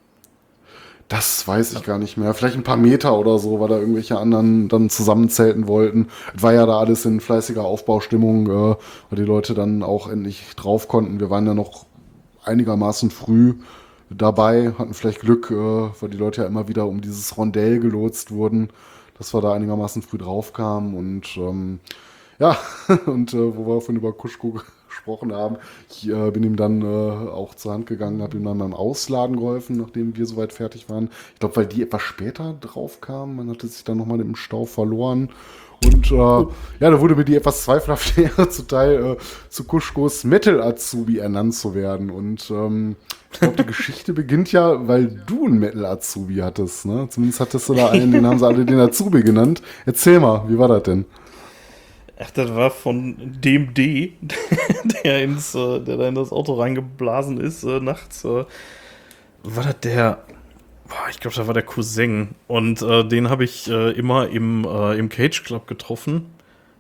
[1.13, 2.33] Das weiß ich gar nicht mehr.
[2.33, 6.09] Vielleicht ein paar Meter oder so, weil da irgendwelche anderen dann zusammenzelten wollten.
[6.35, 8.77] Es war ja da alles in fleißiger Aufbaustimmung, äh,
[9.11, 11.21] weil die Leute dann auch endlich drauf konnten.
[11.21, 11.85] Wir waren ja noch
[12.45, 13.57] einigermaßen früh
[14.09, 18.31] dabei, hatten vielleicht Glück, äh, weil die Leute ja immer wieder um dieses Rondell gelotst
[18.31, 18.71] wurden,
[19.19, 21.81] dass wir da einigermaßen früh drauf kamen und ähm,
[22.39, 22.57] ja,
[23.05, 24.63] und äh, wo wir von über Kuschko
[24.93, 25.57] gesprochen haben,
[25.91, 29.37] ich äh, bin ihm dann äh, auch zur Hand gegangen, habe ihm dann beim Ausladen
[29.37, 31.09] geholfen, nachdem wir soweit fertig waren.
[31.35, 34.67] Ich glaube, weil die etwas später drauf kamen, man hatte sich dann nochmal im Stau
[34.67, 35.31] verloren.
[35.85, 36.47] Und äh, ja,
[36.79, 39.17] da wurde mir die etwas zweifelhafte Ehre zuteil, äh,
[39.49, 42.11] zu Kuschkos Metal-Azubi ernannt zu werden.
[42.11, 42.97] Und ähm,
[43.33, 46.87] ich glaube, die Geschichte beginnt ja, weil du einen Metal-Azubi hattest.
[46.87, 47.09] Ne?
[47.11, 49.63] Zumindest hattest du da einen, den haben sie alle den Azubi genannt.
[49.87, 51.07] Erzähl mal, wie war das denn?
[52.23, 54.13] Ach, das war von dem D,
[55.05, 58.25] der ins, der da in das Auto reingeblasen ist, äh, nachts.
[58.25, 58.45] Äh,
[59.45, 60.23] war das der,
[60.89, 62.29] boah, ich glaube, das war der Cousin.
[62.47, 66.27] Und äh, den habe ich äh, immer im, äh, im Cage Club getroffen.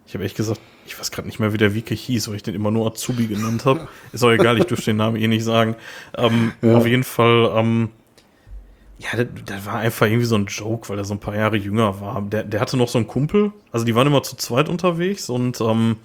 [0.06, 2.42] Ich habe echt gesagt, ich weiß gerade nicht mehr, wie der Wiki hieß, weil ich
[2.42, 3.88] den immer nur Azubi genannt habe.
[4.12, 5.76] Ist auch egal, ich dürfte den Namen eh nicht sagen.
[6.16, 6.76] Ähm, Ja.
[6.76, 7.90] Auf jeden Fall, ähm,
[9.02, 12.00] ja, das, war einfach irgendwie so ein Joke, weil er so ein paar Jahre jünger
[12.00, 12.22] war.
[12.22, 15.60] Der, der hatte noch so einen Kumpel, also die waren immer zu zweit unterwegs und
[15.60, 15.96] ähm,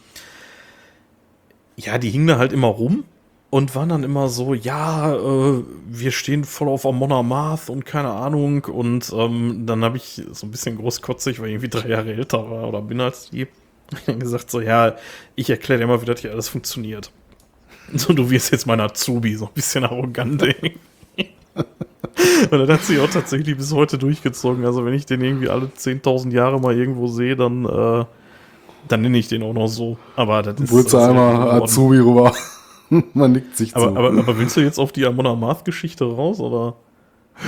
[1.76, 3.04] ja, die hingen da halt immer rum
[3.50, 8.10] und waren dann immer so, ja, äh, wir stehen voll auf Amon Amarth und keine
[8.10, 8.66] Ahnung.
[8.66, 12.50] Und ähm, dann habe ich so ein bisschen großkotzig, weil ich irgendwie drei Jahre älter
[12.50, 13.48] war oder bin als die,
[14.06, 14.96] gesagt so, ja,
[15.36, 17.12] ich erkläre dir mal, wie das hier alles funktioniert.
[17.94, 20.78] So, du wirst jetzt mein Azubi, so ein bisschen arrogant, ey.
[22.52, 24.66] Und das hat sich auch tatsächlich bis heute durchgezogen.
[24.66, 28.06] Also wenn ich den irgendwie alle 10.000 Jahre mal irgendwo sehe, dann, äh,
[28.88, 29.98] dann nenne ich den auch noch so.
[30.16, 30.72] Aber das ist...
[30.72, 31.62] Holst du einmal.
[31.62, 32.34] Azubi rüber.
[33.14, 33.98] Man nickt sich Aber, zu.
[33.98, 36.76] aber, aber willst du jetzt auf die Amon Amarth-Geschichte raus, oder?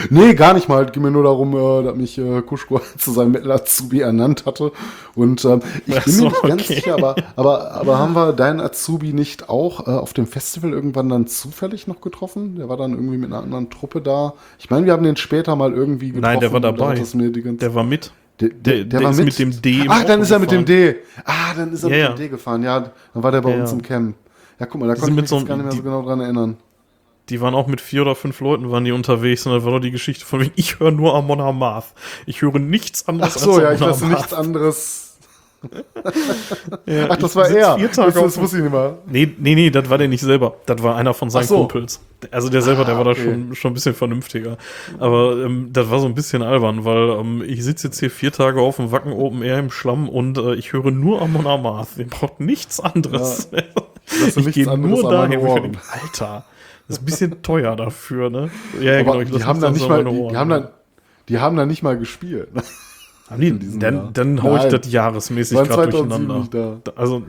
[0.09, 0.85] Nee, gar nicht mal.
[0.85, 4.71] Ging mir nur darum, äh, dass mich äh, Kuschko zu seinem Metal-Azubi ernannt hatte.
[5.15, 6.75] Und ähm, ich Ach bin so, mir nicht ganz okay.
[6.75, 11.09] sicher, aber, aber, aber haben wir deinen Azubi nicht auch äh, auf dem Festival irgendwann
[11.09, 12.55] dann zufällig noch getroffen?
[12.55, 14.33] Der war dann irgendwie mit einer anderen Truppe da.
[14.59, 16.21] Ich meine, wir haben den später mal irgendwie getroffen.
[16.21, 16.95] Nein, der war dabei.
[17.03, 18.11] Der war mit.
[18.39, 20.65] der, der- der ist mit dem D Ach, dann Auto ist er mit dem.
[20.65, 20.95] D.
[21.25, 22.63] Ah, dann ist er Ja, mit dem D gefahren.
[22.63, 24.15] Ja, dann war der bei Ja, uns im Camp.
[24.59, 26.19] Ja, guck mal, da konnte ich mit mich so gar nicht mehr so genau dran
[26.21, 26.57] erinnern.
[27.29, 29.79] Die waren auch mit vier oder fünf Leuten waren die unterwegs und da war doch
[29.79, 31.93] die Geschichte von wegen, ich höre nur Amon Amarth.
[32.25, 35.05] Ich höre nichts Ach anderes so, ja, ich lasse nichts anderes.
[36.85, 37.75] Ja, Ach, das war er.
[37.77, 38.97] Vier Das, Tage das dem- wusste ich nicht mehr.
[39.07, 40.55] Nee, nee, nee, das war der nicht selber.
[40.65, 41.57] Das war einer von seinen Ach so.
[41.67, 41.99] Kumpels.
[42.31, 43.23] Also der selber, der Ah, war da okay.
[43.25, 44.57] schon, schon ein bisschen vernünftiger.
[44.99, 48.31] Aber ähm, das war so ein bisschen albern, weil ähm, ich sitze jetzt hier vier
[48.31, 51.89] Tage auf dem Wacken Open Air im Schlamm und äh, ich höre nur Amon Amarth.
[51.97, 53.49] Der braucht nichts anderes.
[54.21, 56.45] Lass ich gehe nur dahin, Alter,
[56.89, 58.49] das ist ein bisschen teuer dafür, ne?
[58.81, 60.67] Ja, ja, ich die haben da nichts nicht mal, die, die haben dann,
[61.29, 62.49] die haben da nicht mal gespielt.
[63.29, 63.91] Haben die, diesem Jahr.
[63.91, 64.81] dann, dann hau ich Nein.
[64.81, 66.39] das jahresmäßig gerade 2007 durcheinander.
[66.39, 66.53] nicht
[66.87, 66.91] da.
[66.95, 67.23] Also,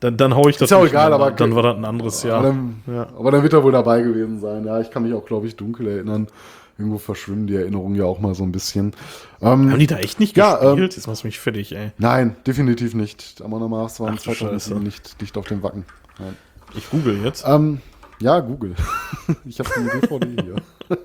[0.00, 2.22] dann, dann hau ich das Ist ja auch egal, aber- dann war das ein anderes
[2.22, 2.38] Jahr.
[2.38, 3.06] Aber, dann, Ja.
[3.16, 4.64] aber dann wird er wohl dabei gewesen sein.
[4.64, 6.28] Ja, ich kann mich auch, glaube ich, dunkel erinnern.
[6.76, 8.92] Irgendwo verschwimmen die Erinnerungen ja auch mal so ein bisschen.
[9.40, 10.94] Ähm, Haben die da echt nicht Ja, gespielt?
[10.94, 11.90] Jetzt machst du mich fertig, ey.
[11.98, 13.42] nein, definitiv nicht.
[13.44, 14.74] Amon Mars Ach 2007 Scheiße.
[14.76, 15.84] nicht, nicht auf dem Wacken.
[16.20, 16.36] Nein.
[16.76, 17.44] Ich google jetzt.
[17.48, 17.80] Ähm,
[18.20, 18.74] ja, Google.
[19.44, 20.56] ich habe die DVD hier.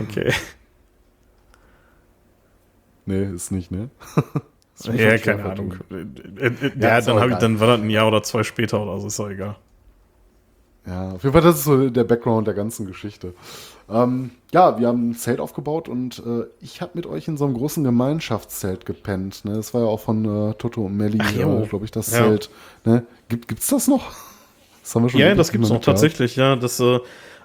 [0.00, 0.32] Okay.
[3.04, 3.90] Nee, ist nicht, ne?
[4.84, 5.72] Ja, keine Ahnung.
[5.72, 6.14] vertun.
[6.38, 8.82] Äh, äh, Ja, Ja, dann, hab ich, dann war das ein Jahr oder zwei später
[8.82, 9.56] oder so, ist doch egal.
[10.86, 13.34] Ja, auf jeden Fall, das ist so der Background der ganzen Geschichte.
[13.88, 17.44] Ähm, ja, wir haben ein Zelt aufgebaut und äh, ich habe mit euch in so
[17.46, 19.44] einem großen Gemeinschaftszelt gepennt.
[19.44, 19.54] Ne?
[19.54, 22.18] Das war ja auch von äh, Toto und Melli, äh, glaube ich, das Ja.
[22.24, 22.50] Zelt.
[22.84, 23.06] Ne?
[23.28, 24.12] Gibt, gibt's das noch?
[24.86, 25.98] Das haben wir schon Ja, das gibt's nicht mehr noch gehabt.
[25.98, 26.54] tatsächlich, ja.
[26.54, 27.00] Das, äh,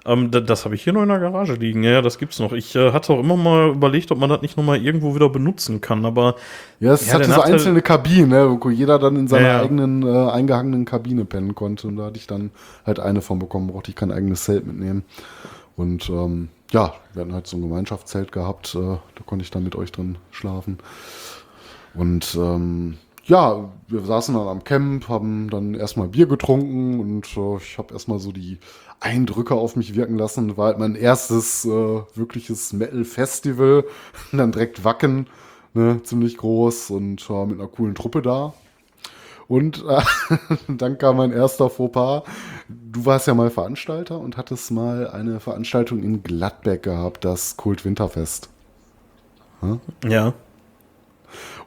[0.06, 1.82] ähm, das, das habe ich hier noch in der Garage liegen.
[1.82, 2.52] Ja, das gibt's noch.
[2.52, 5.28] Ich äh, hatte auch immer mal überlegt, ob man das nicht noch mal irgendwo wieder
[5.28, 6.36] benutzen kann, aber
[6.78, 9.56] Ja, es Ja, hatte so Nachteil- einzelne Kabinen, ne, wo jeder dann in seiner Ja,
[9.58, 9.62] ja.
[9.62, 11.88] eigenen äh, eingehangenen Kabine pennen konnte.
[11.88, 12.52] Und da hatte ich dann
[12.86, 15.02] halt eine von bekommen, brauchte ich kein eigenes Zelt mitnehmen.
[15.76, 19.64] Und ähm, ja, wir hatten halt so ein Gemeinschaftszelt gehabt, äh, da konnte ich dann
[19.64, 20.78] mit euch drin schlafen.
[21.94, 27.56] Und ähm, ja, wir saßen dann am Camp, haben dann erstmal Bier getrunken und äh,
[27.56, 28.58] ich habe erstmal so die
[29.00, 30.56] Eindrücke auf mich wirken lassen.
[30.56, 31.68] War halt mein erstes äh,
[32.14, 33.84] wirkliches Metal-Festival.
[34.32, 35.28] dann direkt Wacken,
[35.74, 38.54] ne, ziemlich groß und war mit einer coolen Truppe da.
[39.46, 40.02] Und äh,
[40.68, 42.22] dann kam mein erster Fauxpas.
[42.68, 47.84] Du warst ja mal Veranstalter und hattest mal eine Veranstaltung in Gladbeck gehabt, das Kult
[47.84, 48.48] Winterfest.
[50.04, 50.34] Ja.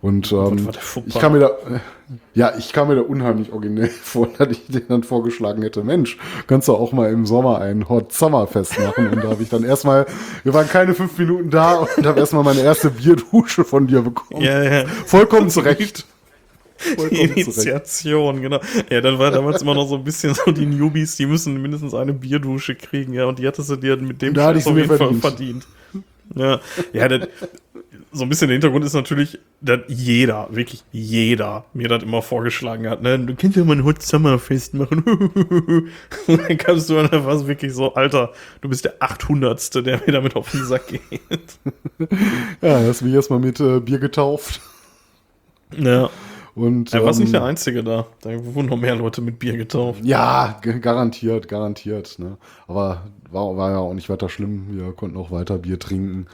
[0.06, 0.52] Und Was
[0.98, 1.52] ähm, ich kam mir da,
[2.36, 6.20] ja, ich kam mir da unheimlich originell vor, dass ich denen dann vorgeschlagen hätte, Mensch,
[6.46, 9.10] kannst du auch mal im Sommer ein Hot Summer Fest machen.
[9.10, 10.06] Und da habe ich dann erstmal,
[10.44, 14.42] wir waren keine fünf Minuten da und habe erstmal meine erste Bierdusche von dir bekommen.
[14.42, 14.86] Ja, ja.
[15.08, 16.06] Vollkommen zurecht.
[17.10, 17.22] Die.
[17.22, 18.60] Initiation, genau.
[18.92, 21.96] Ja, dann war damals immer noch so ein bisschen so die Newbies, die müssen mindestens
[21.96, 24.86] eine Bierdusche kriegen, ja, und die hattest du dir mit dem Da Scheiß sie mir
[24.86, 25.22] verdient.
[25.22, 25.68] verdient.
[26.36, 26.60] Ja,
[26.92, 27.30] ja das,
[28.16, 32.90] so ein bisschen der Hintergrund ist natürlich, dass jeder, wirklich jeder, mir das immer vorgeschlagen
[32.90, 35.04] hat, ne, du kannst ja mal ein Hot Summer Fest machen.
[36.28, 38.32] und dann kamst du und da war es wirklich so, Alter,
[38.62, 39.86] du bist der 800.
[39.86, 41.02] der mir damit auf den Sack geht.
[42.62, 44.62] Ja, hast mich erstmal mit äh, Bier getauft.
[45.78, 46.10] Ja,
[46.56, 48.08] Und, er war ähm, nicht der Einzige da.
[48.22, 50.04] Da wurden noch mehr Leute mit Bier getauft.
[50.04, 52.18] Ja, garantiert, garantiert.
[52.18, 52.38] Ne?
[52.68, 54.68] Aber war, war ja auch nicht weiter schlimm.
[54.70, 56.28] Wir konnten auch weiter Bier trinken.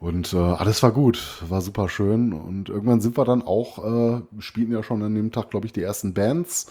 [0.00, 2.32] Und äh, alles war gut, war super schön.
[2.32, 5.72] Und irgendwann sind wir dann auch, äh, spielten ja schon an dem Tag, glaube ich,
[5.72, 6.66] die ersten Bands.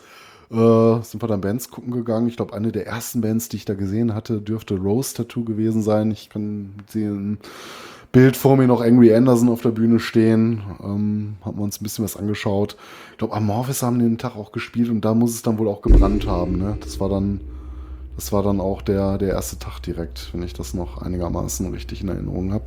[0.49, 2.30] Äh, sind wir dann Bands gucken gegangen.
[2.30, 5.82] Ich glaube, eine der ersten Bands, die ich da gesehen hatte, dürfte Rose Tattoo gewesen
[5.82, 6.10] sein.
[6.12, 7.40] Ich kann sehen,
[8.14, 10.64] Bild vor mir noch Angry Anderson auf der Bühne stehen.
[10.82, 12.78] Ähm, haben wir uns ein bisschen was angeschaut.
[13.12, 15.82] Ich glaube, Amorphis haben den Tag auch gespielt und da muss es dann wohl auch
[15.82, 16.58] gebrannt haben.
[16.58, 16.78] Ne?
[16.80, 17.41] Das war dann,
[18.18, 22.02] das war dann auch der, der erste Tag direkt, wenn ich das noch einigermaßen richtig
[22.02, 22.65] in Erinnerung habe.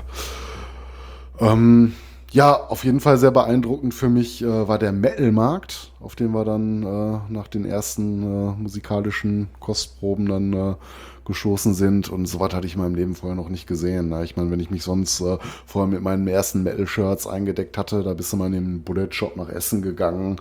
[1.40, 1.93] Ähm,
[2.31, 6.44] ja, auf jeden Fall sehr beeindruckend für mich äh, war der Metal-Markt, auf dem wir
[6.44, 10.74] dann äh, nach den ersten äh, musikalischen Kostproben dann äh,
[11.24, 12.09] gestoßen sind.
[12.09, 14.10] Und sowas hatte ich in meinem Leben vorher noch nicht gesehen.
[14.10, 14.22] Ne?
[14.22, 18.14] Ich meine, wenn ich mich sonst äh, vorher mit meinen ersten Metal-Shirts eingedeckt hatte, da
[18.14, 20.36] bist du mal in den Bullet Shop nach Essen gegangen.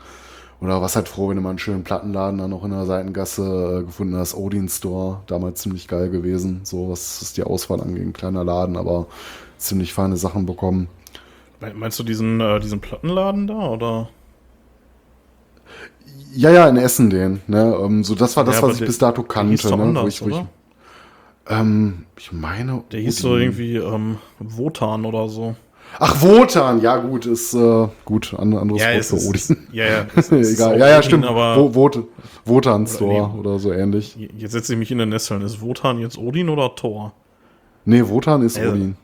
[0.61, 3.79] Oder was halt froh, wenn du mal einen schönen Plattenladen dann noch in der Seitengasse
[3.81, 4.35] äh, gefunden hast.
[4.35, 6.61] Odin Store, damals ziemlich geil gewesen.
[6.63, 9.07] So was ist die Auswahl angeht, ein kleiner Laden, aber
[9.57, 10.89] ziemlich feine Sachen bekommen.
[11.75, 14.09] Meinst du diesen, äh, diesen Plattenladen da, oder?
[16.35, 17.41] Ja, ja, in Essen den.
[17.47, 17.75] Ne?
[17.81, 19.75] Ähm, so, das war das, Ja, was ich bis dato kannte.
[19.75, 19.83] Ne?
[19.83, 20.45] anders, Wo ich, wo ich,
[21.47, 22.83] ähm, ich meine.
[22.91, 23.31] Der hieß Odin.
[23.31, 25.55] so irgendwie ähm, Wotan oder so.
[25.97, 29.67] Ach, Wotan, ja gut, ist äh, gut, an, anderes Wort es für ist, Odin.
[29.71, 30.05] ja, ja.
[30.15, 30.79] es ist Egal.
[30.79, 31.25] Ja, ja, Odin, stimmt.
[31.25, 32.03] Aber Wo, Wot,
[32.45, 33.39] Wotan Store nee.
[33.39, 34.15] oder so ähnlich.
[34.37, 35.41] jetzt setze ich mich in den Nesseln.
[35.41, 37.13] Ist Wotan jetzt Odin oder Thor?
[37.85, 38.95] Nee, Wotan ist Also- Odin.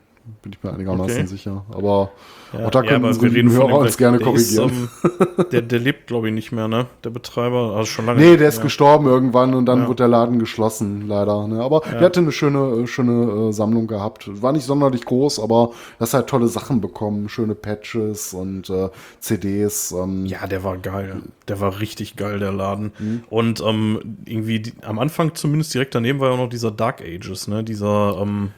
[0.42, 1.26] Bin ich mir einigermaßen Okay.
[1.28, 1.64] sicher.
[1.72, 2.12] Aber
[2.52, 4.90] Ja, auch da ja, können aber unsere lieben Hörer uns gerne der ist, korrigieren.
[5.04, 6.88] ähm, der, der lebt, glaube ich, nicht mehr, ne?
[7.04, 8.64] Der Betreiber, also schon lange Nee, der ist mehr.
[8.64, 9.88] gestorben irgendwann und dann Ja.
[9.88, 11.48] wurde der Laden geschlossen, leider.
[11.48, 11.62] Ne?
[11.62, 14.42] Aber der hatte eine schöne, äh, schöne äh, Sammlung gehabt.
[14.42, 17.30] War nicht sonderlich groß, aber das halt tolle Sachen bekommen.
[17.30, 18.90] Schöne Patches und äh,
[19.20, 19.92] CDs.
[19.92, 21.22] Ähm, Ja, der war geil.
[21.48, 22.94] Der war richtig geil, der Laden.
[22.98, 23.24] Mhm.
[23.30, 27.02] Und ähm, irgendwie die, am Anfang zumindest direkt daneben war ja auch noch dieser Dark
[27.02, 27.64] Ages, ne?
[27.64, 28.50] Dieser, ähm,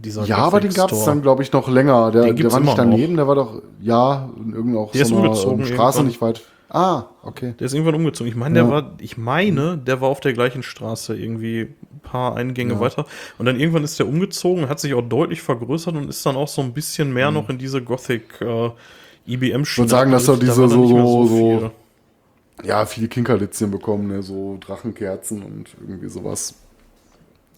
[0.00, 2.10] dieser ja, aber den gab es dann, glaube ich, noch länger.
[2.10, 2.74] Der, der war nicht immer noch.
[2.74, 5.98] daneben, der war doch, ja, in irgendeiner auch Der ist so einer umgezogen ähm, Straße
[5.98, 6.06] irgendwann.
[6.06, 6.42] nicht weit.
[6.68, 7.54] Ah, okay.
[7.60, 8.28] Der ist irgendwann umgezogen.
[8.30, 8.64] Ich meine, Ja.
[8.64, 11.60] der war, ich meine, der war auf der gleichen Straße irgendwie
[11.92, 12.80] ein paar Eingänge Ja.
[12.80, 13.06] weiter.
[13.38, 16.48] Und dann irgendwann ist der umgezogen, hat sich auch deutlich vergrößert und ist dann auch
[16.48, 18.70] so ein bisschen mehr noch in diese Gothic äh,
[19.28, 21.70] IBM Ich würde sagen, dass er diese dann so, so, so,
[22.64, 24.22] ja, viele Kinkerlitzchen bekommen, ne?
[24.22, 26.54] so Drachenkerzen und irgendwie sowas.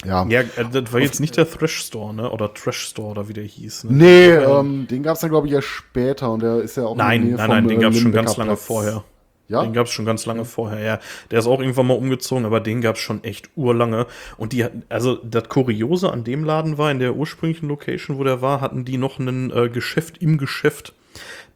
[0.04, 0.26] Ja.
[0.28, 2.30] Ja, äh, das war jetzt nicht der Thrash Store, ne?
[2.30, 3.84] Oder Trash Store oder wie der hieß.
[3.84, 3.92] Ne?
[3.92, 6.96] Nee, ähm, den gab es dann, glaube ich, erst später und der ist ja auch
[6.96, 9.04] Nein, nein, nein, den äh, gab es schon Lübecker ganz lange vorher.
[9.48, 9.62] Ja?
[9.62, 11.00] Den gab es schon ganz lange vorher, ja.
[11.30, 14.06] Der ist auch irgendwann mal umgezogen, aber den gab es schon echt urlange.
[14.36, 18.24] Und die hatten, also das Kuriose an dem Laden war, in der ursprünglichen Location, wo
[18.24, 20.92] der war, hatten die noch ein äh, Geschäft im Geschäft.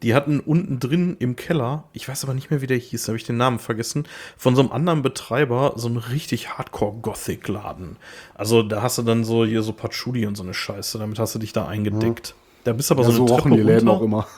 [0.03, 3.17] Die hatten unten drin im Keller, ich weiß aber nicht mehr, wie der hieß, habe
[3.17, 4.05] ich den Namen vergessen,
[4.37, 7.97] von so einem anderen Betreiber so einen richtig Hardcore-Gothic-Laden.
[8.35, 11.35] Also da hast du dann so hier so Patchouli und so eine Scheiße, damit hast
[11.35, 12.35] du dich da eingedeckt.
[12.65, 14.27] Da bist du aber Ja, so so eine rochen Treppe die Läden auch immer.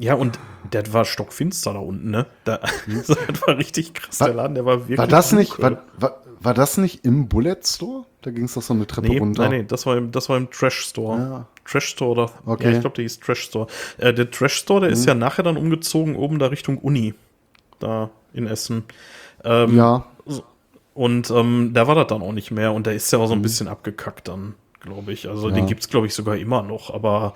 [0.00, 0.38] Ja, und
[0.72, 2.26] der war stockfinster da unten, ne?
[2.44, 4.98] Da, das war richtig krass, der Laden, der war wirklich.
[4.98, 8.04] War das nicht, war, war, war das nicht im Bullet Store?
[8.22, 9.42] Da ging es doch so eine Treppe Nee, runter.
[9.42, 11.18] nein, nee, das war im, das war im Trash Store.
[11.18, 11.46] Ja.
[11.70, 12.30] Trash Store oder.
[12.46, 12.64] Okay.
[12.64, 13.66] Ja, ich glaube, der hieß Trash Store.
[13.98, 15.08] Äh, der Trash Store, der ist Mhm.
[15.08, 17.14] ja nachher dann umgezogen oben da Richtung Uni.
[17.78, 18.84] Da in Essen.
[19.44, 20.06] Ähm, Ja,
[20.94, 22.72] Und ähm, da war das dann auch nicht mehr.
[22.72, 25.28] Und der ist ja auch so ein bisschen abgekackt dann, glaube ich.
[25.28, 25.48] Also Mhm.
[25.48, 25.50] Ja.
[25.52, 25.56] Mhm.
[25.62, 26.92] den gibt's glaube ich, sogar immer noch.
[26.92, 27.34] Aber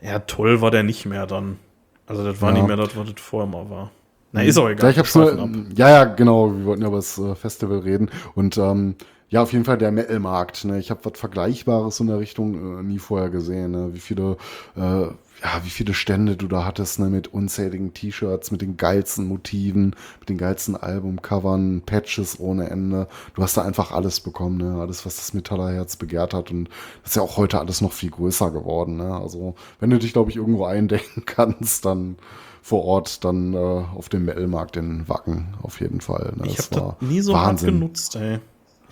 [0.00, 1.58] ja, toll war der nicht mehr dann.
[2.06, 2.58] Also das war Ja.
[2.58, 3.90] nicht mehr das, was das vorher mal war.
[4.34, 4.84] Na, ist auch egal.
[4.86, 5.36] Ja, ich hab's nur,
[5.76, 6.52] ja, ja, genau.
[6.56, 8.08] Wir wollten ja über das äh, Festival reden.
[8.34, 8.94] Und ähm,
[9.32, 10.66] ja, auf jeden Fall der Metal-Markt.
[10.66, 10.78] Ne?
[10.78, 13.70] Ich habe was Vergleichbares in der Richtung äh, nie vorher gesehen.
[13.70, 13.94] Ne?
[13.94, 14.36] Wie viele,
[14.76, 17.06] äh, ja, wie viele Stände du da hattest, ne?
[17.06, 23.08] mit unzähligen T-Shirts, mit den geilsten Motiven, mit den geilsten Albumcovern, Patches ohne Ende.
[23.34, 24.78] Du hast da einfach alles bekommen, ne?
[24.78, 26.50] Alles, was das Metallerherz begehrt hat.
[26.50, 26.68] Und
[27.02, 28.98] das ist ja auch heute alles noch viel größer geworden.
[28.98, 29.16] Ne?
[29.16, 32.18] Also, wenn du dich, glaube ich, irgendwo eindecken kannst, dann
[32.60, 36.34] vor Ort dann äh, auf dem Metal-Markt in Wacken auf jeden Fall.
[36.36, 36.48] Ne?
[36.48, 37.68] Ich Das habe das nie so hart Wahnsinn.
[37.68, 37.80] Hm.
[37.80, 38.38] genutzt, ey.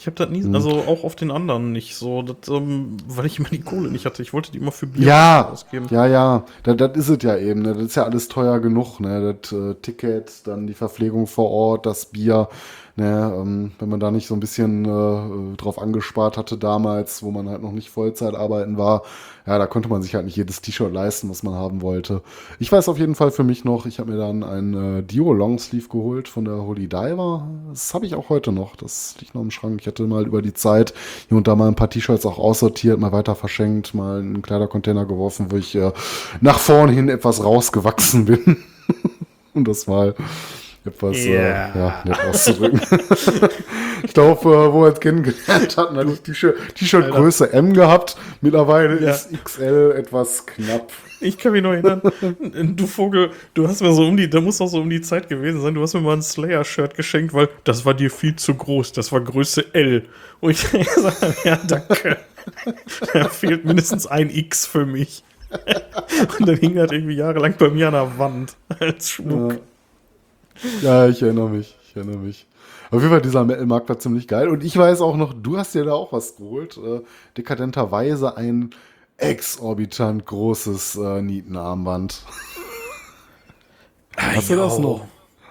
[0.00, 3.38] Ich habe das nie, also auch auf den anderen nicht so, das, ähm, weil ich
[3.38, 4.22] immer die Kohle nicht hatte.
[4.22, 5.88] Ich wollte die immer für Bier Ja, ausgeben.
[5.90, 7.60] ja, ja, das, das ist es ja eben.
[7.60, 7.74] Ne?
[7.74, 8.98] Das ist ja alles teuer genug.
[8.98, 9.36] Ne?
[9.42, 12.48] Das äh, Ticket, dann die Verpflegung vor Ort, das Bier.
[12.96, 13.32] Ne?
[13.36, 17.48] Ähm, wenn man da nicht so ein bisschen äh, drauf angespart hatte damals, wo man
[17.48, 19.02] halt noch nicht Vollzeit arbeiten war,
[19.46, 22.22] ja, da konnte man sich halt nicht jedes T-Shirt leisten, was man haben wollte.
[22.58, 25.32] Ich weiß auf jeden Fall für mich noch, ich habe mir dann ein äh, Dio
[25.32, 27.48] Longsleeve geholt von der Holy Diver.
[27.70, 28.76] Das habe ich auch heute noch.
[28.76, 29.80] Das liegt noch im Schrank.
[29.80, 30.94] Ich hatte mal über die Zeit
[31.28, 34.42] hier und da mal ein paar T-Shirts auch aussortiert, mal weiter verschenkt, mal in einen
[34.42, 35.92] Kleidercontainer geworfen, wo ich äh,
[36.40, 38.56] nach vorn hin etwas rausgewachsen bin.
[39.54, 40.14] um das mal
[40.84, 41.32] etwas Ja.
[41.32, 42.80] äh, ja, nett auszudrücken.
[44.02, 48.16] ich glaube, äh, wo wir uns kennengelernt hatten, hatte ich T-Shirt- T-Shirt-Größe M gehabt.
[48.40, 49.10] Mittlerweile Ja.
[49.12, 50.90] ist XL etwas knapp.
[51.22, 52.00] Ich kann mich noch erinnern,
[52.76, 55.28] du Vogel, du hast mir so um die, da muss auch so um die Zeit
[55.28, 58.54] gewesen sein, du hast mir mal ein Slayer-Shirt geschenkt, weil das war dir viel zu
[58.54, 60.06] groß, das war Größe L.
[60.40, 62.16] Und ich gesagt habe, ja, danke.
[63.12, 65.22] Da fehlt mindestens ein X für mich.
[66.38, 69.52] Und dann hing das irgendwie jahrelang bei mir an der Wand als Schmuck.
[69.52, 69.58] Ja,
[70.62, 71.76] ich erinnere mich.
[71.88, 72.46] Ich erinnere mich.
[72.90, 74.48] Auf jeden Fall, dieser Metal-Markt war ziemlich geil.
[74.48, 76.76] Und ich weiß auch noch, du hast dir da auch was geholt.
[76.76, 77.00] Äh,
[77.36, 78.70] dekadenterweise ein
[79.16, 82.24] exorbitant großes äh, Nietenarmband.
[84.16, 84.80] Hast du das Ja.
[84.80, 85.06] noch?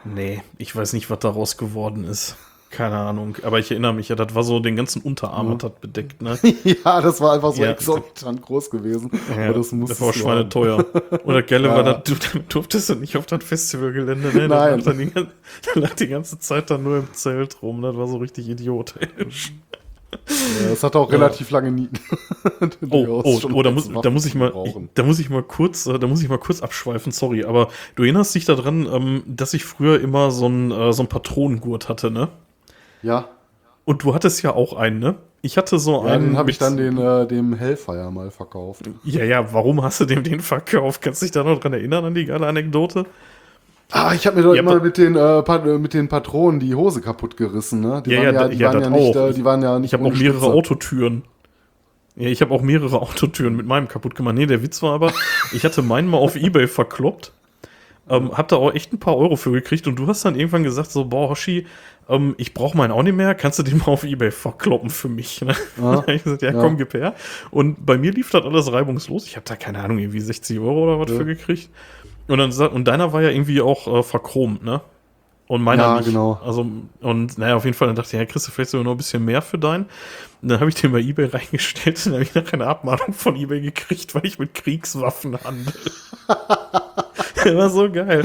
[0.06, 2.36] Nee, ich weiß nicht, was daraus geworden ist.
[2.70, 3.36] Keine Ahnung.
[3.44, 6.38] Aber ich erinnere mich ja, das war so den ganzen Unterarm hat das bedeckt, ne?
[6.64, 7.72] ja, das war einfach so Ja.
[7.72, 9.10] exorbitant groß gewesen.
[9.36, 10.86] Ja, das das war schweineteuer.
[11.24, 11.76] Und das Geile Ja.
[11.76, 14.48] war, dass du damit durftest du nicht auf das Festivalgelände, ne?
[14.48, 14.78] Nein.
[14.78, 14.98] Das lag dann
[15.76, 17.82] die, das ganze Zeit dann nur im Zelt rum.
[17.82, 19.54] Das war so richtig idiotisch.
[20.12, 22.00] Ja, das hatte auch relativ lange Nieten.
[22.90, 25.86] Oh, oh, oh da, muss, da muss ich mal, ich, da muss ich mal kurz,
[25.86, 29.54] äh, da muss ich mal kurz abschweifen, sorry, aber du erinnerst dich daran, ähm, dass
[29.54, 32.30] ich früher immer so einen, äh, so einen Patronengurt hatte, ne?
[33.02, 33.30] Ja,
[33.86, 35.16] Und du hattest ja auch einen, ne?
[35.42, 36.20] Ich hatte so ja einen.
[36.20, 38.90] den habe ich dann den, äh, dem Hellfire mal verkauft.
[39.04, 41.02] Ja, ja, warum hast du dem den verkauft?
[41.02, 43.06] Kannst du dich da noch dran erinnern an die geile Anekdote?
[43.92, 46.76] Ah, ich habe mir doch Ja, immer mit den, äh, äh, mit den Patronen die
[46.76, 48.04] Hose kaputt gerissen, ne?
[48.06, 49.16] Die Ja, waren ja, ja, die ja, waren ja nicht, auch.
[49.16, 50.50] äh, die waren ja nicht Ich habe auch mehrere Spitze.
[50.50, 51.24] Autotüren.
[52.16, 54.36] Ja, ich habe auch mehrere Autotüren mit meinem kaputt gemacht.
[54.36, 55.14] Nee, der Witz war aber,
[55.52, 57.34] ich hatte meinen mal auf Ebay verkloppt.
[58.10, 60.64] Ähm, hab da auch echt ein paar Euro für gekriegt und du hast dann irgendwann
[60.64, 61.68] gesagt, so, boah, Hoshi,
[62.10, 65.08] ähm, ich brauche meinen auch nicht mehr, kannst du den mal auf Ebay verkloppen für
[65.10, 65.42] mich?
[65.42, 65.54] Ne?
[65.82, 66.04] Ja.
[66.08, 66.60] Ich gesagt, ja, Ja.
[66.60, 67.14] komm, gib her.
[67.52, 69.26] Und bei mir lief das alles reibungslos.
[69.28, 71.18] Ich habe da, keine Ahnung, irgendwie 60 Euro oder was Ja.
[71.18, 71.70] für gekriegt.
[72.28, 74.82] Und dann und deiner war ja irgendwie auch äh, verchromt, ne?
[75.48, 76.06] Und meiner Ja, nicht.
[76.06, 76.40] genau.
[76.46, 76.64] Also,
[77.02, 78.98] und naja, auf jeden Fall, dann dachte ich, ja, kriegst du vielleicht sogar noch ein
[78.98, 79.86] bisschen mehr für deinen.
[80.44, 83.14] Und dann habe ich den bei Ebay reingestellt und dann habe ich nachher eine Abmahnung
[83.14, 85.74] von Ebay gekriegt, weil ich mit Kriegswaffen handel.
[87.44, 88.24] das war so geil.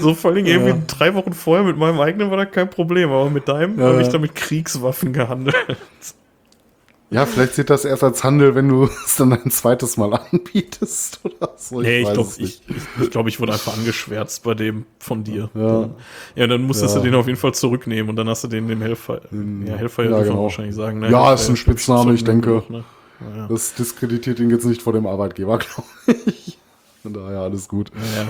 [0.00, 0.78] So vor allem irgendwie Ja.
[0.86, 4.02] drei Wochen vorher mit meinem eigenen war da kein Problem, aber mit deinem Ja, habe
[4.02, 5.56] ich da mit Kriegswaffen gehandelt.
[7.08, 11.20] Ja, vielleicht sieht das erst als Handel, wenn du es dann ein zweites Mal anbietest
[11.22, 11.80] oder so.
[11.80, 15.48] nee, ich glaube, ich, ich, ich, glaub, ich wurde einfach angeschwärzt bei dem von dir.
[15.54, 15.88] Ja.
[16.34, 17.00] ja dann musstest Ja.
[17.00, 19.20] du den auf jeden Fall zurücknehmen und dann hast du den dem Helfer.
[19.64, 20.42] Ja, Helfer ja, genau.
[20.42, 20.98] wahrscheinlich sagen.
[20.98, 21.08] Ne?
[21.10, 22.48] Ja, Helfer ist ein Spitzname, ich denke.
[22.48, 22.84] genug, ne?
[23.36, 23.46] Ja.
[23.46, 25.58] Das diskreditiert ihn jetzt nicht vor dem Arbeitgeber,
[26.06, 26.58] glaube ich.
[27.02, 27.92] Von daher alles gut.
[27.94, 28.26] Ja.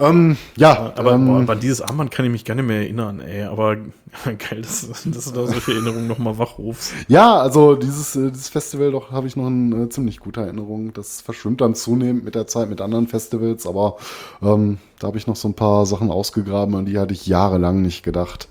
[0.00, 3.20] Ähm, ja, Aber, ähm, boah, aber dieses Armband kann ich mich gar nicht mehr erinnern,
[3.20, 3.42] ey.
[3.42, 3.76] Aber
[4.24, 6.94] geil, dass, dass du da solche Erinnerungen nochmal wachrufst.
[7.08, 10.92] Ja, also dieses, äh, dieses Festival doch habe ich noch eine äh, ziemlich gute Erinnerung.
[10.94, 13.96] Das verschwimmt dann zunehmend mit der Zeit mit anderen Festivals, aber
[14.42, 17.82] ähm, da habe ich noch so ein paar Sachen ausgegraben, an die hatte ich jahrelang
[17.82, 18.48] nicht gedacht.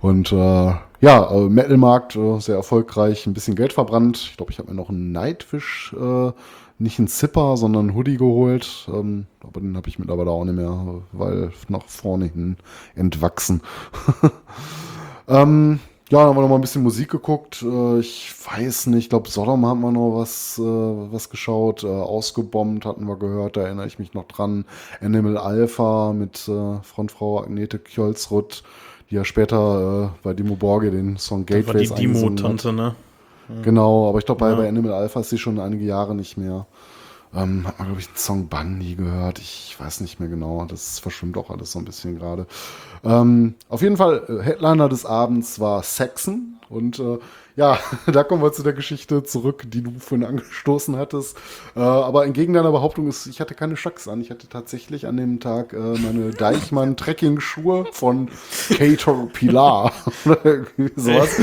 [0.00, 4.18] Und äh, ja, äh, Metalmarkt, äh, sehr erfolgreich, ein bisschen Geld verbrannt.
[4.30, 6.32] Ich glaube, ich habe mir noch einen Nightwish, äh,
[6.78, 8.88] nicht einen Zipper, sondern einen Hoodie geholt.
[8.92, 12.56] Ähm, aber den habe ich mittlerweile auch nicht mehr, weil nach vorne hin
[12.94, 13.62] entwachsen.
[15.28, 15.80] Ähm,
[16.10, 17.62] ja, dann haben wir noch mal ein bisschen Musik geguckt.
[17.62, 21.82] Äh, ich weiß nicht, ich glaube, Sodom haben wir noch was, äh, was geschaut.
[21.82, 24.64] Äh, ausgebombt hatten wir gehört, da erinnere ich mich noch dran.
[25.00, 28.62] Animal Alpha mit äh, Frontfrau Agnete Kjolsrud,
[29.10, 32.38] die ja später äh, bei Dimo Borge den Song Das war die Gateways eingesungen hat.
[32.38, 32.94] Demo-Tante, ne?
[33.62, 34.56] Genau, aber ich glaube, bei, Ja.
[34.56, 36.66] bei Animal Alpha ist sie schon einige Jahre nicht mehr.
[37.34, 39.38] Ähm, hat man, glaube ich, einen Song Bunny gehört.
[39.38, 40.64] Ich weiß nicht mehr genau.
[40.64, 42.46] Das verschwimmt auch alles so ein bisschen gerade.
[43.04, 46.54] Ähm, auf jeden Fall, äh, Headliner des Abends war Saxon.
[46.68, 47.18] Und äh,
[47.56, 51.36] ja, da kommen wir zu der Geschichte zurück, die du vorhin angestoßen hattest.
[51.74, 54.20] Äh, aber entgegen deiner Behauptung ist, ich hatte keine Schacks an.
[54.20, 58.28] Ich hatte tatsächlich an dem Tag äh, meine Deichmann-Trekking-Schuhe von
[58.68, 59.92] Cater Pilar.
[60.24, 61.40] Oder irgendwie sowas.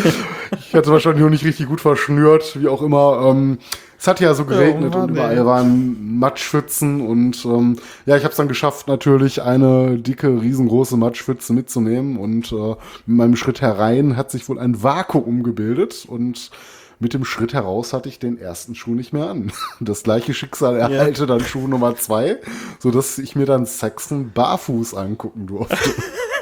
[0.60, 3.24] Ich hatte wahrscheinlich nur nicht richtig gut verschnürt, wie auch immer.
[3.26, 3.58] Ähm,
[4.04, 5.46] es hat ja so geregnet Mann, und überall ey.
[5.46, 11.54] waren Matschpfützen und ähm, ja, ich habe es dann geschafft, natürlich eine dicke, riesengroße Matschpfütze
[11.54, 12.76] mitzunehmen und äh,
[13.06, 16.52] mit meinem Schritt herein hat sich wohl ein Vakuum gebildet und
[17.00, 19.54] mit dem Schritt heraus hatte ich den ersten Schuh nicht mehr an.
[19.80, 22.40] Das gleiche Schicksal ereilte dann Schuh Nummer zwei,
[22.80, 25.78] so dass ich mir dann Saxon barfuß angucken durfte.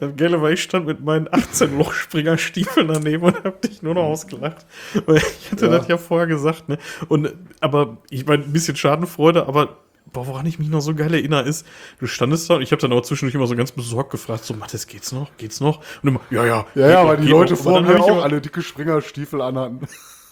[0.00, 4.02] Das Geile war, ich stand mit meinen 18 Lochspringerstiefeln daneben und hab dich nur noch
[4.02, 4.66] ausgelacht.
[5.06, 5.72] Weil ich hatte Ja.
[5.78, 6.78] das ja vorher gesagt, ne?
[7.08, 9.76] Und, aber ich meine, ein bisschen Schadenfreude, aber
[10.12, 11.64] boah, woran ich mich noch so geil erinnere, ist,
[12.00, 14.52] du standest da und ich habe dann aber zwischendurch immer so ganz besorgt gefragt, so,
[14.54, 15.30] Mathis, geht's noch?
[15.36, 15.78] Geht's noch?
[16.02, 16.66] Und immer, ja, ja.
[16.74, 17.60] Ja, ja, weil die Leute noch.
[17.60, 19.80] Vor dann mir auch immer- alle dicke Springerstiefel anhatten.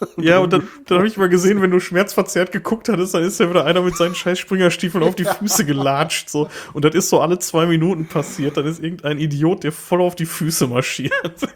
[0.17, 3.39] Ja, und dann, dann habe ich mal gesehen, wenn du schmerzverzerrt geguckt hattest, dann ist
[3.41, 6.29] ja wieder einer mit seinen scheiß Springerstiefeln auf die Füße gelatscht.
[6.31, 6.49] So.
[6.73, 8.57] Und das ist so alle zwei Minuten passiert.
[8.57, 11.13] Dann ist irgendein Idiot, der voll auf die Füße marschiert.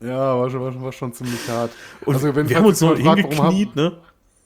[0.00, 1.72] Ja, war schon, war schon, war schon ziemlich hart.
[2.04, 3.98] Und Also, wenn- wir haben uns noch hingekniet, ne?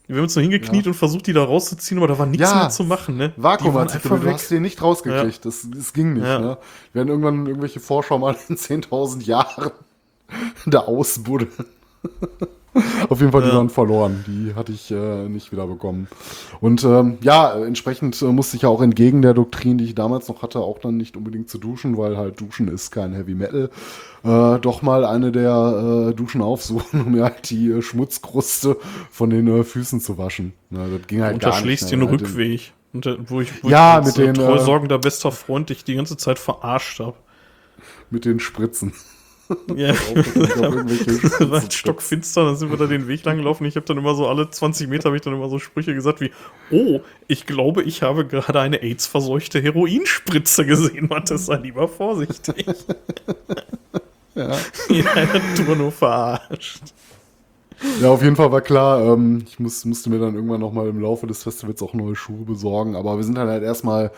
[0.07, 2.55] Wir haben uns noch hingekniet und versucht, die da rauszuziehen, aber da war nichts Ja,
[2.55, 3.33] mehr zu machen, ne?
[3.37, 5.45] Waren Vakuumartikel, du hast den nicht rausgekriegt.
[5.45, 6.25] Das, das ging nicht.
[6.25, 6.39] Ja.
[6.39, 6.57] Ne?
[6.91, 9.69] Wir werden irgendwann irgendwelche Vorschau mal in 10.000 Jahren
[10.65, 11.51] da ausbuddeln.
[13.09, 13.55] Auf jeden Fall, die Ja.
[13.55, 14.23] waren verloren.
[14.27, 16.07] Die hatte ich äh, nicht wieder bekommen.
[16.59, 20.27] Und ähm, ja, entsprechend äh, musste ich ja auch entgegen der Doktrin, die ich damals
[20.27, 23.69] noch hatte, auch dann nicht unbedingt zu duschen, weil halt Duschen ist kein Heavy Metal.
[24.23, 28.77] Äh, doch mal eine der äh, Duschen aufsuchen, um mir halt die äh, Schmutzkruste
[29.11, 30.53] von den äh, Füßen zu waschen.
[30.69, 31.77] Na, das ging halt gar nicht.
[31.77, 32.73] Unterschlägst ne, den halt Rückweg.
[32.93, 35.69] Und, äh, wo ich, wo Ja, ich als, mit äh, den, äh, treusorgender bester Freund
[35.69, 37.17] dich die ganze Zeit verarscht habe.
[38.09, 38.93] Mit den Spritzen.
[39.75, 43.65] Ja, das war halt stockfinster, dann sind wir da den Weg lang gelaufen.
[43.65, 46.21] Ich habe dann immer so alle 20 Meter habe ich dann immer so Sprüche gesagt
[46.21, 46.31] wie,
[46.71, 51.07] oh, ich glaube, ich habe gerade eine AIDS-verseuchte Heroinspritze gesehen.
[51.09, 52.65] Mathis, sei lieber vorsichtig.
[54.35, 54.57] Ja.
[54.89, 56.81] In einer Tour nur verarscht.
[58.01, 60.99] Ja, auf jeden Fall war klar, ähm, ich muss, musste mir dann irgendwann nochmal im
[60.99, 62.95] Laufe des Festivals auch neue Schuhe besorgen.
[62.95, 64.09] Aber wir sind dann halt erstmal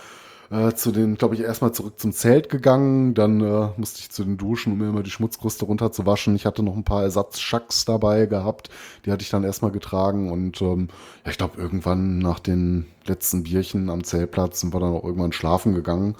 [0.52, 3.14] äh, zu den, glaube ich, erstmal zurück zum Zelt gegangen.
[3.14, 6.36] Dann äh, musste ich zu den Duschen, um mir immer die Schmutzkruste runterzuwaschen.
[6.36, 8.70] Ich hatte noch ein paar Ersatzschacks dabei gehabt.
[9.06, 10.32] Die hatte ich dann erstmal getragen.
[10.32, 10.90] Und ähm,
[11.24, 15.32] ja, ich glaube, irgendwann nach den letzten Bierchen am Zeltplatz sind wir dann auch irgendwann
[15.32, 16.16] schlafen gegangen.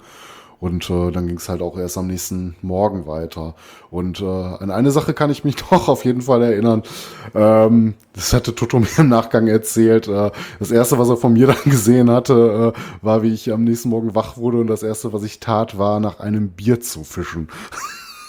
[0.58, 3.54] Und äh, dann ging es halt auch erst am nächsten Morgen weiter.
[3.90, 6.82] Und äh, an eine Sache kann ich mich doch auf jeden Fall erinnern.
[7.34, 10.08] Ähm, das hatte Toto mir im Nachgang erzählt.
[10.08, 13.64] Äh, das erste, was er von mir dann gesehen hatte, äh, war, wie ich am
[13.64, 14.58] nächsten Morgen wach wurde.
[14.58, 17.48] Und das erste, was ich tat, war, nach einem Bier zu fischen.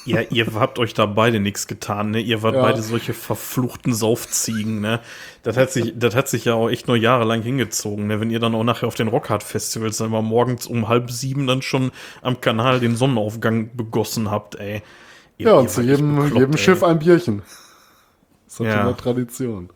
[0.07, 2.19] Ja, ihr habt euch da beide nichts getan, ne?
[2.19, 2.61] Ihr wart Ja.
[2.61, 4.99] beide solche verfluchten Saufziegen, ne?
[5.43, 8.19] Das hat sich, das hat sich ja auch echt nur jahrelang hingezogen, ne?
[8.19, 11.61] Wenn ihr dann auch nachher auf den Rockhard-Festivals dann mal morgens um halb sieben dann
[11.61, 14.81] schon am Kanal den Sonnenaufgang begossen habt, ey.
[15.37, 16.57] Ihr- Ja, und zu jedem, bekloppt, jedem ey.
[16.57, 17.41] Schiff ein Bierchen.
[18.45, 18.73] Das hat Ja.
[18.73, 19.69] schon eine Tradition.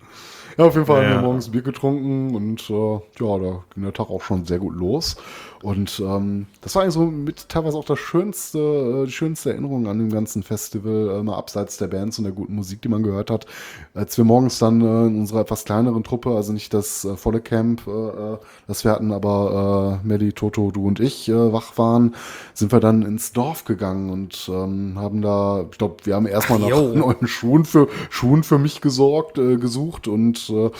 [0.57, 1.17] Ja, auf jeden Fall haben Ja.
[1.17, 2.99] wir morgens Bier getrunken und äh, ja,
[3.39, 5.15] da ging der Tag auch schon sehr gut los.
[5.63, 9.87] Und ähm, das war eigentlich so mit teilweise auch das schönste, äh, die schönste Erinnerung
[9.87, 13.03] an dem ganzen Festival, äh, mal abseits der Bands und der guten Musik, die man
[13.03, 13.45] gehört hat.
[13.93, 17.41] Als wir morgens dann äh, in unserer etwas kleineren Truppe, also nicht das äh, volle
[17.41, 21.77] Camp, äh, äh, das wir hatten, aber äh, Melly, Toto, du und ich äh, wach
[21.77, 22.15] waren,
[22.55, 26.59] sind wir dann ins Dorf gegangen und ähm, haben da, ich glaube, wir haben erstmal
[26.59, 30.71] nach neuen Schuhen für Schuhen für mich gesorgt, äh, gesucht und äh,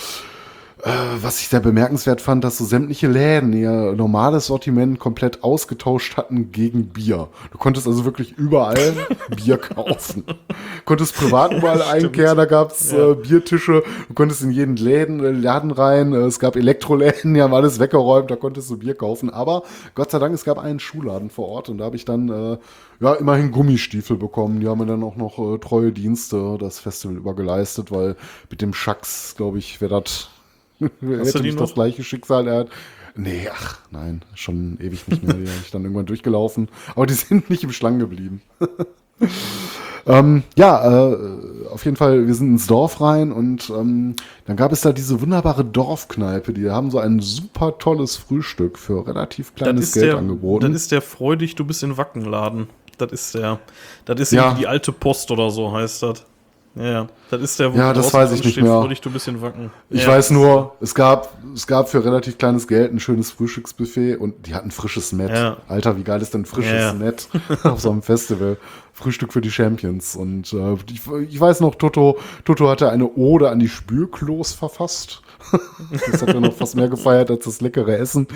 [1.21, 6.51] was ich sehr bemerkenswert fand, dass so sämtliche Läden ihr normales Sortiment komplett ausgetauscht hatten
[6.51, 7.27] gegen Bier.
[7.51, 8.93] Du konntest also wirklich überall
[9.35, 10.23] Bier kaufen.
[10.85, 15.71] Konntest privat überall einkehren, da gab's äh, Biertische, du konntest in jeden Läden, äh, Laden
[15.71, 19.29] rein, äh, es gab Elektroläden, die haben alles weggeräumt, da konntest du Bier kaufen.
[19.29, 19.63] Aber
[19.95, 22.57] Gott sei Dank, es gab einen Schuhladen vor Ort und da habe ich dann äh,
[22.99, 24.59] ja immerhin Gummistiefel bekommen.
[24.59, 28.15] Die haben mir dann auch noch äh, treue Dienste das Festival über geleistet, weil
[28.49, 30.29] mit dem Schacks, glaube ich, wäre das
[31.01, 32.69] hätte nicht das gleiche Schicksal er hat.
[33.15, 35.33] Nee, ach, nein, schon ewig nicht mehr.
[35.35, 36.69] Die habe ich dann irgendwann durchgelaufen.
[36.95, 38.41] Aber die sind nicht im Schlangen geblieben.
[40.07, 41.17] ähm, ja, äh,
[41.71, 45.21] auf jeden Fall, wir sind ins Dorf rein und ähm, dann gab es da diese
[45.21, 46.53] wunderbare Dorfkneipe.
[46.53, 50.71] Die haben so ein super tolles Frühstück für relativ kleines Geld der, angeboten.
[50.71, 52.67] das ist der Freudig, du bist in Wackenladen.
[52.97, 53.59] Das ist der.
[54.05, 54.53] Das ist Ja.
[54.53, 56.25] die alte Post oder so heißt das.
[56.75, 57.07] Ja.
[57.29, 58.71] Das ist der, wo Ja, das weiß ich nicht mehr.
[58.71, 59.71] Freudig, du ein bisschen wacken.
[59.89, 60.09] Ich ja.
[60.09, 64.55] weiß nur, es gab, es gab für relativ kleines Geld ein schönes Frühstücksbuffet und die
[64.55, 65.31] hatten frisches Met.
[65.31, 65.57] Ja.
[65.67, 66.93] Alter, wie geil ist denn frisches Ja.
[66.93, 67.27] Met
[67.63, 68.57] auf so einem Festival?
[68.93, 70.15] Frühstück für die Champions.
[70.15, 75.21] Und äh, ich, ich weiß noch, Toto, Toto hatte eine Ode an die Spülklos verfasst.
[76.11, 78.27] das hat er noch fast mehr gefeiert als das leckere Essen.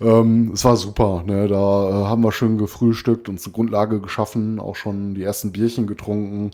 [0.00, 1.22] Ähm, es war super.
[1.26, 1.46] Ne?
[1.46, 5.86] Da äh, haben wir schön gefrühstückt, uns eine Grundlage geschaffen, auch schon die ersten Bierchen
[5.86, 6.52] getrunken.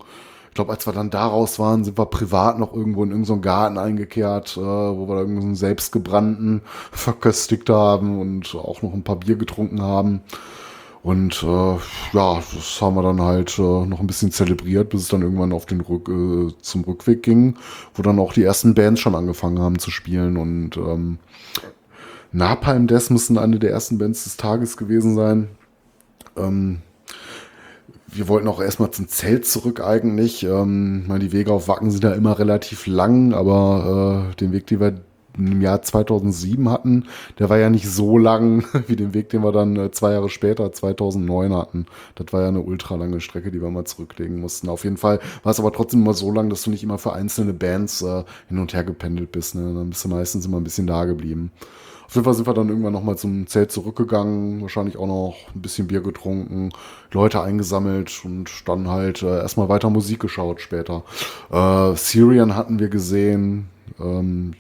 [0.58, 4.56] Glaube, als wir dann daraus waren, sind wir privat noch irgendwo in irgendeinen Garten eingekehrt,
[4.56, 9.80] äh, wo wir da irgendeinen selbstgebrannten verköstigt haben und auch noch ein paar Bier getrunken
[9.80, 10.22] haben.
[11.04, 11.76] Und äh,
[12.12, 15.52] ja, das haben wir dann halt äh, noch ein bisschen zelebriert, bis es dann irgendwann
[15.52, 17.54] auf den Rück, äh, zum Rückweg ging,
[17.94, 20.36] wo dann auch die ersten Bands schon angefangen haben zu spielen.
[20.36, 21.20] Und ähm,
[22.32, 25.50] Napalm Death müssen eine der ersten Bands des Tages gewesen sein.
[26.36, 26.82] Ähm,
[28.10, 30.42] wir wollten auch erstmal zum Zelt zurück eigentlich.
[30.44, 34.80] Ähm, die Wege auf Wacken sind ja immer relativ lang, aber äh, den Weg, den
[34.80, 34.94] wir
[35.36, 37.04] im Jahr 2007 hatten,
[37.38, 40.28] der war ja nicht so lang wie den Weg, den wir dann äh, zwei Jahre
[40.28, 41.86] später, 2009 hatten.
[42.16, 44.68] Das war ja eine ultra lange Strecke, die wir mal zurücklegen mussten.
[44.68, 47.12] Auf jeden Fall war es aber trotzdem immer so lang, dass du nicht immer für
[47.12, 49.54] einzelne Bands äh, hin und her gependelt bist.
[49.54, 49.74] Ne?
[49.74, 51.52] Dann bist du meistens immer ein bisschen da geblieben.
[52.08, 55.60] Auf jeden Fall sind wir dann irgendwann nochmal zum Zelt zurückgegangen, wahrscheinlich auch noch ein
[55.60, 56.70] bisschen Bier getrunken,
[57.12, 61.04] Leute eingesammelt und dann halt äh, erstmal weiter Musik geschaut später.
[61.52, 63.68] Äh, Syrian hatten wir gesehen,
[64.00, 64.54] ähm,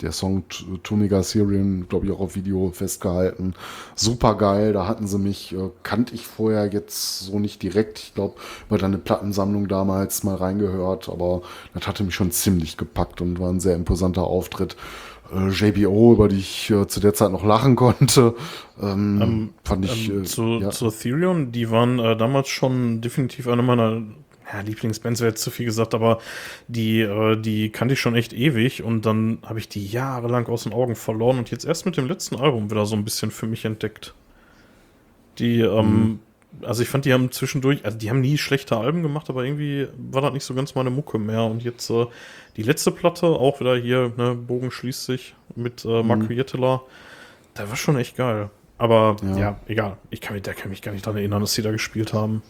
[0.00, 3.54] der Song T- Tunica Syrian, glaube ich, auch auf Video festgehalten.
[3.94, 7.98] Super geil, da hatten sie mich, äh, kannte ich vorher jetzt so nicht direkt.
[7.98, 8.36] Ich glaube,
[8.66, 11.42] über deine Plattensammlung damals mal reingehört, aber
[11.74, 14.76] das hatte mich schon ziemlich gepackt und war ein sehr imposanter Auftritt.
[15.32, 18.34] Äh, JBO, über die ich äh, zu der Zeit noch lachen konnte,
[18.80, 20.10] ähm, fand ich.
[20.10, 20.70] Ähm, äh, zu, ja.
[20.70, 24.02] zu Ethereum, die waren äh, damals schon definitiv eine meiner
[24.52, 26.18] ja, Lieblingsbands, wäre jetzt zu viel gesagt, aber
[26.68, 30.64] die, äh, die kannte ich schon echt ewig und dann habe ich die jahrelang aus
[30.64, 33.46] den Augen verloren und jetzt erst mit dem letzten Album wieder so ein bisschen für
[33.46, 34.14] mich entdeckt.
[35.38, 36.20] Die, ähm,
[36.62, 39.88] also ich fand, die haben zwischendurch, also die haben nie schlechte Alben gemacht, aber irgendwie
[40.10, 41.44] war das nicht so ganz meine Mucke mehr.
[41.44, 42.06] Und jetzt äh,
[42.56, 46.82] die letzte Platte, auch wieder hier, ne, Bogen schließt sich mit äh, Marco Jettela,
[47.56, 48.50] der war schon echt geil.
[48.78, 49.36] Aber Ja.
[49.38, 49.96] ja, egal.
[50.10, 52.42] Ich kann mich, der kann mich gar nicht daran erinnern, dass die da gespielt haben.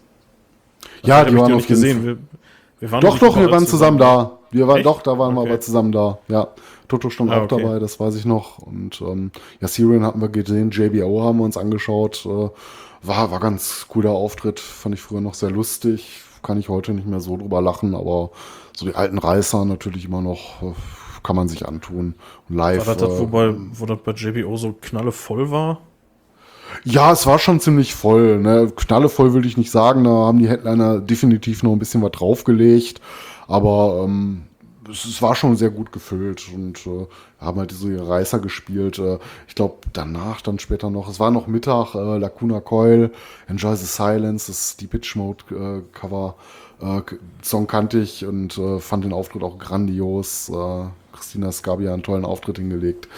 [1.02, 2.04] ja, Hab die ich waren gar auf nicht gesehen.
[2.04, 2.18] Wir,
[2.80, 4.38] wir waren Doch, doch, wir waren zusammen da.
[4.50, 4.86] Wir waren, Echt?
[4.86, 5.50] doch, da waren wir Okay.
[5.50, 6.18] aber zusammen da.
[6.28, 6.48] Ja,
[6.88, 7.60] Toto stand Ah, auch okay.
[7.62, 8.58] dabei, das weiß ich noch.
[8.58, 12.24] Und ähm, ja, Syrian hatten wir gesehen, JBO haben wir uns angeschaut.
[12.26, 12.48] Äh,
[13.06, 16.22] war, war ganz cooler Auftritt, fand ich früher noch sehr lustig.
[16.42, 18.30] Kann ich heute nicht mehr so drüber lachen, aber
[18.76, 20.74] so die alten Reißer natürlich immer noch äh,
[21.22, 22.14] kann man sich antun.
[22.48, 22.86] Und live.
[22.86, 25.80] War das, das, äh, wo, bei, wo das bei JBO so knallevoll war?
[26.84, 28.38] Ja, es war schon ziemlich voll.
[28.40, 28.72] Ne?
[28.74, 30.04] Knallevoll würde ich nicht sagen.
[30.04, 33.00] Da haben die Headliner definitiv noch ein bisschen was draufgelegt.
[33.46, 34.42] Aber ähm,
[34.90, 37.06] es, es war schon sehr gut gefüllt und äh,
[37.44, 38.98] haben halt so Reißer gespielt.
[38.98, 39.18] Äh,
[39.48, 43.10] ich glaube, danach dann später noch, es war noch Mittag, äh, Lacuna Coil,
[43.48, 46.36] Enjoy the Silence, das die Pitch Mode äh, Cover.
[46.80, 47.02] Äh,
[47.42, 50.48] Song kannte ich und äh, fand den Auftritt auch grandios.
[50.48, 53.08] Äh, Christina Scabia einen tollen Auftritt hingelegt.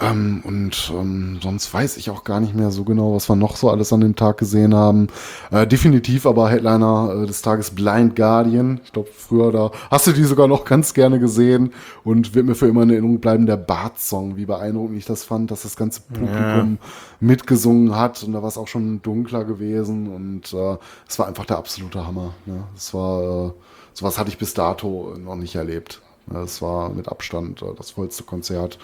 [0.00, 3.56] Ähm, und ähm, sonst weiß ich auch gar nicht mehr so genau, was wir noch
[3.56, 5.06] so alles an dem Tag gesehen haben.
[5.52, 8.80] Äh, definitiv aber Headliner äh, des Tages Blind Guardian.
[8.84, 11.72] Ich glaube, früher da hast du die sogar noch ganz gerne gesehen
[12.02, 15.52] und wird mir für immer in Erinnerung bleiben, der Bart-Song, wie beeindruckend ich das fand,
[15.52, 16.78] dass das ganze Publikum
[17.20, 20.76] mitgesungen hat und da war es auch schon dunkler gewesen und äh,
[21.08, 22.34] es war einfach der absolute Hammer.
[22.46, 22.64] Ne?
[22.76, 23.52] Es war, äh,
[23.92, 26.02] sowas hatte ich bis dato noch nicht erlebt.
[26.32, 28.78] Es war mit Abstand äh, das vollste Konzert,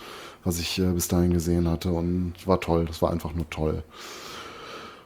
[0.44, 2.86] was ich äh, bis dahin gesehen hatte und war toll.
[2.86, 3.82] Das war einfach nur toll.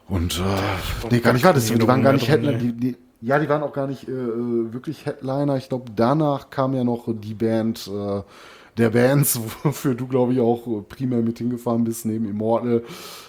[0.08, 1.54] Und äh, nee, gar nicht wahr.
[1.54, 2.58] Die waren gar nicht Headliner.
[2.58, 5.56] Die, die, ja, die waren auch gar nicht äh, äh, wirklich Headliner.
[5.56, 8.22] Ich glaube, danach kam ja noch die Band äh,
[8.76, 12.82] der Bands, wofür du, glaube ich, auch äh, primär mit hingefahren bist, neben Immortal,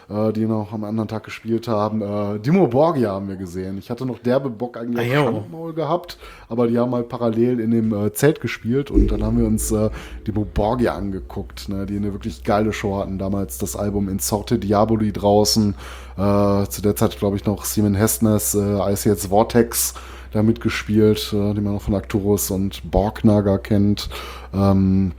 [0.09, 2.01] äh, die noch am anderen Tag gespielt haben.
[2.01, 3.77] Äh, Dimo Borgia haben wir gesehen.
[3.77, 5.33] Ich hatte noch derbe Bock eigentlich Ah, auf.
[5.35, 6.17] Schandmaul gehabt,
[6.49, 9.71] aber die haben halt parallel in dem äh, Zelt gespielt und dann haben wir uns
[9.71, 9.89] äh,
[10.27, 13.17] Dimo Borgia angeguckt, ne, die eine wirklich geile Show hatten.
[13.17, 15.75] Damals das Album In Sorte Diaboli draußen.
[16.17, 19.93] Äh, zu der Zeit, glaube ich, noch Simon Hestners äh, Ice jetzt Vortex
[20.31, 24.09] da mitgespielt, äh, die man noch von Arcturus und Borgnager kennt.
[24.53, 25.11] Ähm,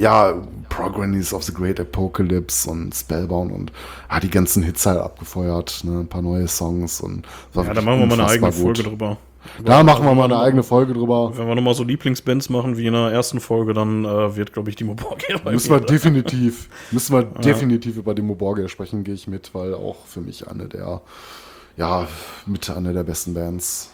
[0.00, 0.34] ja,
[0.70, 3.72] Progranies of the Great Apocalypse und Spellbound und
[4.08, 6.00] ah, die ganzen Hits halt abgefeuert, ne?
[6.00, 8.60] ein paar neue Songs und Ja, da machen wir mal eine eigene gut.
[8.60, 9.18] Folge drüber.
[9.64, 11.36] Da machen wir mal eine eigene Folge drüber.
[11.36, 14.70] Wenn wir nochmal so Lieblingsbands machen wie in der ersten Folge, dann äh, wird, glaube
[14.70, 19.28] ich, Dimo Borgia Müssen wir definitiv, müssen wir definitiv über Demo Borgia sprechen, gehe ich
[19.28, 21.00] mit, weil auch für mich eine der,
[21.76, 22.06] ja,
[22.46, 23.90] mit einer der besten Bands.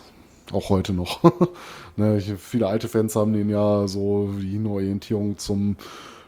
[0.52, 1.23] Auch heute noch.
[1.97, 5.77] ne, ich, viele alte Fans haben den ja so die Orientierung zum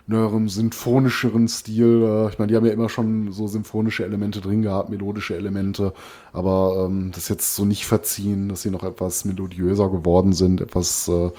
[0.09, 2.03] neueren, sinfonischeren Stil.
[2.03, 5.93] Äh, ich meine, die haben ja immer schon so symphonische Elemente drin gehabt, melodische Elemente,
[6.33, 11.09] aber ähm, das jetzt so nicht verziehen, dass sie noch etwas melodiöser geworden sind, etwas
[11.09, 11.31] äh,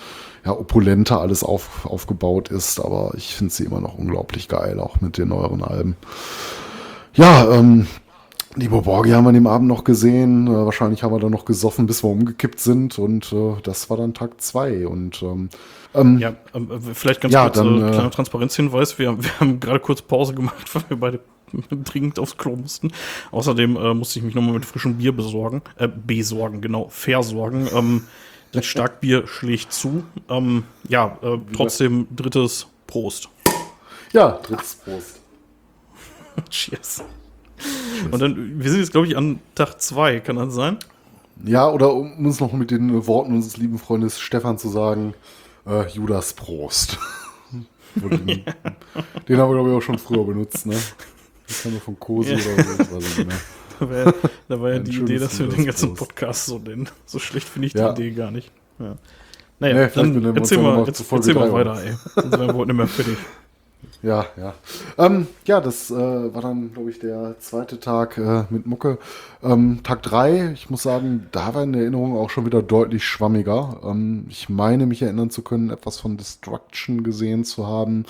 [0.46, 5.02] ja, opulenter alles auf, aufgebaut ist, aber ich finde sie immer noch unglaublich geil, auch
[5.02, 5.96] mit den neueren Alben.
[7.16, 7.88] Ja, ähm,
[8.56, 10.48] die Boborgi haben wir an dem Abend noch gesehen.
[10.48, 12.98] Äh, wahrscheinlich haben wir dann noch gesoffen, bis wir umgekippt sind.
[12.98, 14.88] Und äh, das war dann Tag zwei.
[14.88, 15.50] Und ähm,
[15.94, 18.98] ähm, Ja, ähm, äh, vielleicht ganz Ja, kurz dann, äh, äh, kleiner Transparenzhinweis.
[18.98, 21.20] Wir, wir haben gerade kurz Pause gemacht, weil wir beide
[21.84, 22.92] dringend aufs Klo mussten.
[23.32, 25.62] Außerdem äh, musste ich mich nochmal mit frischem Bier besorgen.
[25.78, 27.68] Äh, besorgen, genau, versorgen.
[27.74, 28.04] Ähm,
[28.52, 30.04] das Starkbier schlägt zu.
[30.28, 33.30] Ähm, ja, äh, trotzdem drittes Prost.
[34.12, 35.20] ja, drittes Prost.
[36.50, 37.04] Cheers.
[38.12, 40.78] Und dann, wir sind jetzt, glaube ich, an Tag zwei, kann das sein?
[41.46, 45.14] Ja, oder um uns noch mit den Worten unseres lieben Freundes Stefan zu sagen,
[45.66, 46.98] äh, Judas Prost.
[47.96, 50.76] den, den haben wir, glaube ich, auch schon früher benutzt, ne?
[51.48, 52.38] Das haben wir von Kosi Ja.
[52.54, 52.96] oder so.
[52.98, 53.38] nicht mehr.
[53.80, 54.14] Da war,
[54.50, 56.10] da war ja die Idee, dass wir den Judas ganzen Prost.
[56.10, 56.90] Podcast so nennen.
[57.06, 57.94] So schlecht finde ich Ja.
[57.94, 58.52] die Idee gar nicht.
[58.78, 58.98] Ja.
[59.62, 61.94] Naja, Nee, dann erzähl mal, erzähl mal weiter, ey.
[62.16, 63.18] Sonst wir heute nicht mehr fertig.
[64.02, 64.54] Ja, ja.
[64.98, 68.98] Ähm, ja, das äh, war dann, glaube ich, der zweite Tag äh, mit Mucke.
[69.44, 73.04] Ähm, Tag drei, ich muss sagen, da war in der Erinnerung auch schon wieder deutlich
[73.04, 73.82] schwammiger.
[73.84, 78.06] Ähm, ich meine, mich erinnern zu können, etwas von Destruction gesehen zu haben.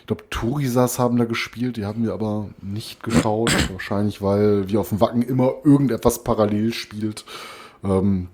[0.00, 3.52] Ich glaube, Turisas haben da gespielt, die haben wir aber nicht geschaut.
[3.70, 7.26] Wahrscheinlich, weil wie auf dem Wacken immer irgendetwas parallel spielt.
[7.82, 8.28] Ähm,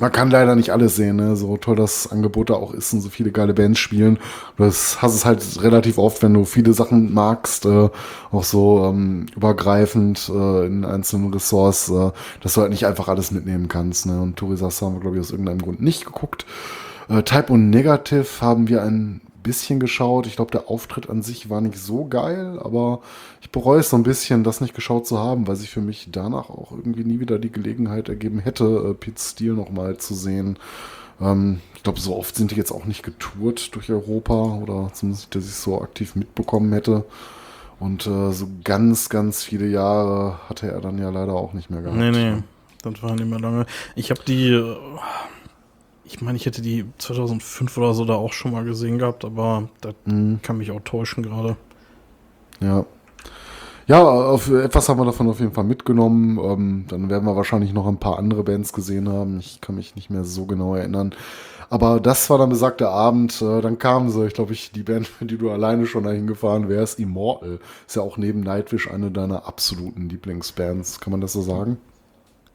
[0.00, 1.36] man kann leider nicht alles sehen, ne?
[1.36, 4.18] so toll das Angebot da auch ist und so viele geile Bands spielen.
[4.56, 7.88] Das hast es halt relativ oft, wenn du viele Sachen magst, äh,
[8.30, 12.10] auch so ähm, übergreifend äh, in einzelnen Ressorts, äh,
[12.40, 14.06] dass du halt nicht einfach alles mitnehmen kannst.
[14.06, 14.20] Ne?
[14.20, 16.46] Und Turisas haben wir, glaube ich, aus irgendeinem Grund nicht geguckt.
[17.08, 20.26] Äh, Type und Negative haben wir ein bisschen geschaut.
[20.26, 23.00] Ich glaube, der Auftritt an sich war nicht so geil, aber
[23.40, 26.08] ich bereue es so ein bisschen, das nicht geschaut zu haben, weil sich für mich
[26.10, 30.58] danach auch irgendwie nie wieder die Gelegenheit ergeben hätte, äh, Pete Steele nochmal zu sehen.
[31.20, 35.34] Ähm, ich glaube, so oft sind die jetzt auch nicht getourt durch Europa oder zumindest,
[35.34, 37.04] dass ich es so aktiv mitbekommen hätte.
[37.80, 41.82] Und äh, so ganz, ganz viele Jahre hatte er dann ja leider auch nicht mehr
[41.82, 41.98] gehabt.
[41.98, 42.42] Nee, nee,
[42.82, 43.66] das war nicht mehr lange.
[43.96, 44.76] Ich habe die, äh,
[46.12, 49.68] ich meine, ich hätte die 2005 oder so da auch schon mal gesehen gehabt, aber
[49.80, 50.40] das Mhm.
[50.42, 51.56] kann mich auch täuschen gerade.
[52.60, 52.84] Ja.
[53.88, 56.38] Ja, auf etwas haben wir davon auf jeden Fall mitgenommen.
[56.38, 59.40] Ähm, dann werden wir wahrscheinlich noch ein paar andere Bands gesehen haben.
[59.40, 61.14] Ich kann mich nicht mehr so genau erinnern.
[61.68, 63.42] Aber das war dann besagter Abend.
[63.42, 66.26] Äh, dann kamen sie, ich glaube, ich, die Band, für die du alleine schon dahin
[66.28, 67.58] gefahren wärst, Immortal.
[67.86, 71.00] Ist ja auch neben Nightwish eine deiner absoluten Lieblingsbands.
[71.00, 71.78] Kann man das so sagen?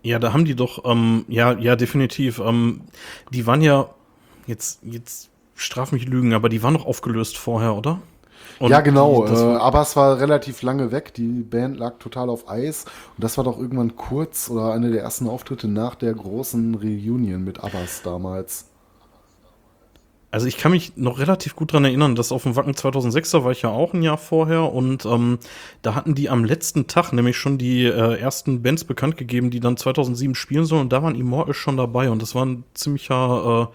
[0.07, 2.39] Ja, da haben die doch, ähm, ja, ja, definitiv.
[2.39, 2.79] Ähm,
[3.34, 3.89] die waren ja,
[4.45, 7.99] jetzt, jetzt straf mich Lügen, aber die waren doch aufgelöst vorher, oder?
[8.59, 9.25] Und ja, genau.
[9.25, 11.13] Die, äh, war, aber es war relativ lange weg.
[11.13, 12.85] Die Band lag total auf Eis.
[13.17, 17.43] Und das war doch irgendwann kurz oder eine der ersten Auftritte nach der großen Reunion
[17.43, 18.67] mit Abbas damals.
[20.38, 23.43] Also ich kann mich noch relativ gut dran erinnern, dass auf dem Wacken 2006, da
[23.43, 25.39] war ich ja auch ein Jahr vorher und ähm,
[25.81, 29.59] da hatten die am letzten Tag nämlich schon die äh, ersten Bands bekannt gegeben, die
[29.59, 33.72] dann 2007 spielen sollen und da waren Immortal schon dabei und das war ein ziemlicher,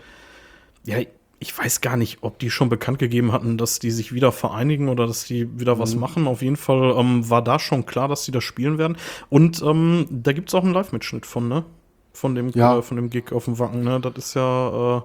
[0.86, 1.05] äh, ja,
[1.40, 4.89] ich weiß gar nicht, ob die schon bekannt gegeben hatten, dass die sich wieder vereinigen
[4.89, 6.28] oder dass die wieder was machen.
[6.28, 8.97] Auf jeden Fall ähm, war da schon klar, dass die das spielen werden.
[9.28, 11.64] Und ähm, da gibt es auch einen Live-Mitschnitt von, ne?
[12.12, 12.78] Von dem, Ja.
[12.78, 13.98] äh, von dem Gig auf dem Wacken, ne?
[14.01, 15.02] Das ist ja, äh,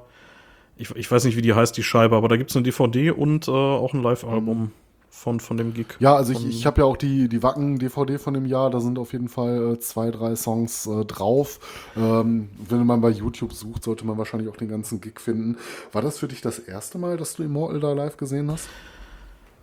[0.77, 3.11] ich, ich weiß nicht, wie die heißt, die Scheibe, aber da gibt es eine DVD
[3.11, 4.71] und äh, auch ein Live-Album
[5.17, 5.87] von, von dem Gig.
[5.99, 8.99] Ja, also ich, ich habe ja auch die, die Wacken-DVD von dem Jahr, da sind
[8.99, 11.59] auf jeden Fall äh, zwei, drei Songs äh, drauf.
[11.97, 15.57] Ähm, wenn man bei YouTube sucht, sollte man wahrscheinlich auch den ganzen Gig finden.
[15.91, 18.69] War das für dich das erste Mal, dass du Immortal da live gesehen hast?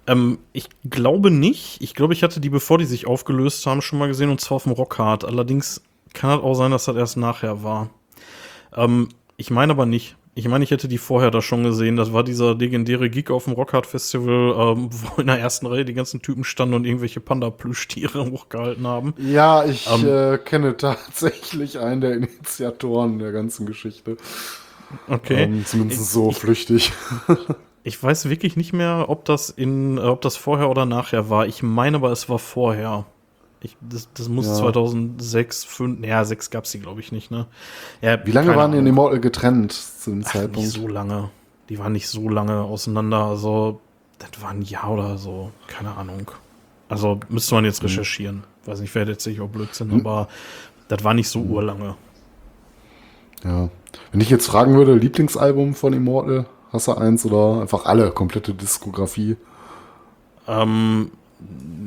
[0.09, 1.81] Ähm, ich glaube nicht.
[1.81, 4.57] Ich glaube, ich hatte die, bevor die sich aufgelöst haben, schon mal gesehen und zwar
[4.57, 5.25] auf dem Rockhard.
[5.25, 5.83] Allerdings
[6.15, 7.91] kann es auch sein, dass das erst nachher war.
[8.75, 10.17] Ähm, ich meine aber nicht.
[10.37, 11.95] Ich meine, ich hätte die vorher da schon gesehen.
[11.97, 15.85] Das war dieser legendäre Gig auf dem Rockhard Festival, ähm, wo in der ersten Reihe
[15.85, 19.15] die ganzen Typen standen und irgendwelche Panda-Plüschtiere hochgehalten haben.
[19.17, 20.07] Ja, ich Ähm.
[20.07, 24.17] äh, kenne tatsächlich einen der Initiatoren der ganzen Geschichte.
[25.09, 25.45] Okay.
[25.45, 26.93] Ähm, zumindest so flüchtig.
[27.83, 31.47] Ich weiß wirklich nicht mehr, ob das in, ob das vorher oder nachher war.
[31.47, 33.07] Ich meine aber, es war vorher.
[33.65, 34.55] Ich, das, das muss Ja.
[34.57, 37.47] 2006, 5, ja, 6 gab es die, glaube ich, nicht, ne?
[38.03, 38.87] Ja, Wie lange waren die in.
[38.87, 40.59] Immortal getrennt zu dem Ach, Zeitpunkt?
[40.59, 41.31] Nicht so lange.
[41.71, 43.25] Die waren nicht so lange auseinander.
[43.25, 43.81] Also,
[44.19, 45.51] das war ein Jahr oder so.
[45.67, 46.31] Keine Ahnung.
[46.91, 47.89] Also, müsste man jetzt Mhm.
[47.89, 48.45] recherchieren.
[48.67, 50.29] Weiß nicht, wer jetzt sicher auch Blödsinn, aber
[50.89, 51.97] das war nicht so urlange.
[53.45, 53.69] Ja.
[54.13, 58.53] Wenn ich jetzt fragen würde, Lieblingsalbum von Immortal, hast du eins oder einfach alle, komplette
[58.55, 59.37] Diskografie?
[60.47, 61.11] Ähm,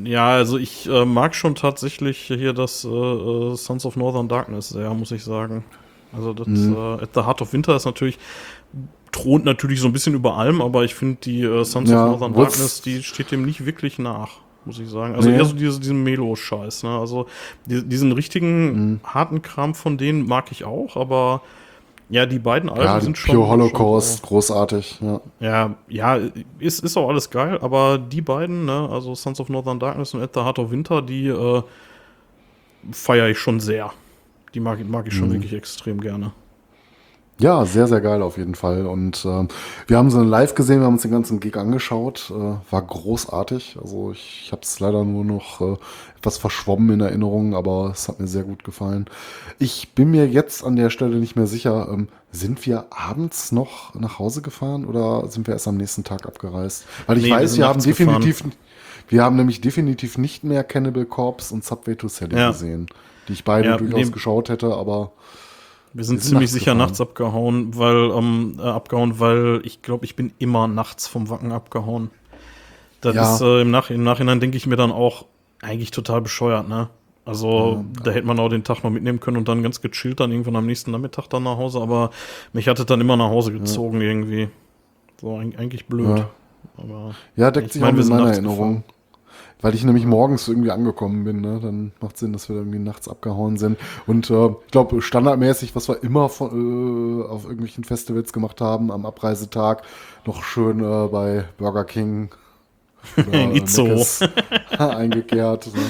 [0.04, 4.70] ja, also ich äh, mag schon tatsächlich hier das äh, äh, Sons of Northern Darkness
[4.70, 5.64] sehr, muss ich sagen.
[6.12, 6.74] Also das Mhm.
[6.74, 8.18] äh, At the Heart of Winter ist natürlich,
[9.12, 12.10] thront natürlich so ein bisschen über allem, aber ich finde die äh, Sons Ja, of
[12.20, 14.30] Northern wollt's- Darkness, die steht dem nicht wirklich nach,
[14.64, 15.14] muss ich sagen.
[15.14, 15.36] Also Nee.
[15.36, 16.98] eher so diese, diesen Melo-Scheiß, ne?
[16.98, 17.26] Also
[17.66, 19.00] die, diesen richtigen Mhm.
[19.04, 21.42] harten Kram von denen mag ich auch, aber
[22.10, 23.34] ja, die beiden Alben Ja, die sind schon.
[23.36, 24.98] Pure Holocaust, schon großartig.
[25.00, 25.20] Ja.
[25.40, 26.18] ja, ja,
[26.58, 30.22] ist, ist auch alles geil, aber die beiden, ne, also Sons of Northern Darkness und
[30.22, 31.62] At the Heart of Winter, die äh,
[32.92, 33.92] feiere ich schon sehr.
[34.54, 35.18] Die mag, mag ich Mhm.
[35.18, 36.32] schon wirklich extrem gerne.
[37.40, 38.84] Ja, sehr, sehr geil auf jeden Fall.
[38.86, 39.46] Und ähm,
[39.86, 42.32] wir haben sie live gesehen, wir haben uns den ganzen Gig angeschaut.
[42.34, 43.76] Äh, war großartig.
[43.80, 45.76] Also ich, ich habe es leider nur noch äh,
[46.16, 49.06] etwas verschwommen in Erinnerung, aber es hat mir sehr gut gefallen.
[49.60, 53.94] Ich bin mir jetzt an der Stelle nicht mehr sicher, ähm, sind wir abends noch
[53.94, 56.84] nach Hause gefahren oder sind wir erst am nächsten Tag abgereist?
[57.06, 58.42] Weil ich Nee, wir weiß, sind wir haben definitiv,
[59.08, 62.48] wir haben nämlich definitiv nicht mehr Cannibal Corpse und Subway to Sally Ja.
[62.48, 62.86] gesehen,
[63.28, 65.12] die ich beide Ja, durchaus geschaut hätte, aber
[65.98, 66.78] Wir sind ziemlich nachts sicher gefahren.
[66.78, 71.50] nachts abgehauen, weil, ähm, äh, abgehauen, weil ich glaube, ich bin immer nachts vom Wacken
[71.50, 72.10] abgehauen.
[73.00, 73.34] Das Ja.
[73.34, 75.26] ist äh, im, Nach im Nachhinein denke ich mir dann auch
[75.60, 76.88] eigentlich total bescheuert, ne?
[77.24, 80.30] Also, da hätte man auch den Tag noch mitnehmen können und dann ganz gechillt dann
[80.30, 82.10] irgendwann am nächsten Nachmittag dann nach Hause, aber
[82.52, 84.48] mich hat es dann immer nach Hause gezogen irgendwie.
[85.20, 86.18] So, eig- eigentlich blöd.
[86.18, 86.30] Ja.
[86.76, 88.84] Aber Ja, deckt Ich sich meine, auch wir mit meiner Erinnerung.
[89.60, 91.58] Weil ich nämlich morgens irgendwie angekommen bin, ne?
[91.60, 93.76] Dann macht Sinn, dass wir da irgendwie nachts abgehauen sind.
[94.06, 98.92] Und äh, ich glaube, standardmäßig, was wir immer von, äh, auf irgendwelchen Festivals gemacht haben,
[98.92, 99.82] am Abreisetag,
[100.26, 102.30] noch schön äh, bei Burger King
[103.16, 103.46] oder.
[103.48, 104.20] Meckes
[104.78, 105.66] eingekehrt.
[105.74, 105.82] Ne?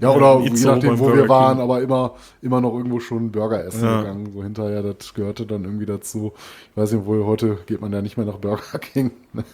[0.00, 1.64] Ja, oder in je nachdem, wo Burger wir waren, King.
[1.64, 4.00] aber immer, immer noch irgendwo schon Burger essen Ja.
[4.00, 4.32] gegangen.
[4.32, 6.32] So hinterher, das gehörte dann irgendwie dazu.
[6.70, 9.12] Ich weiß nicht, wohl heute geht man ja nicht mehr nach Burger King.
[9.32, 9.44] Ne?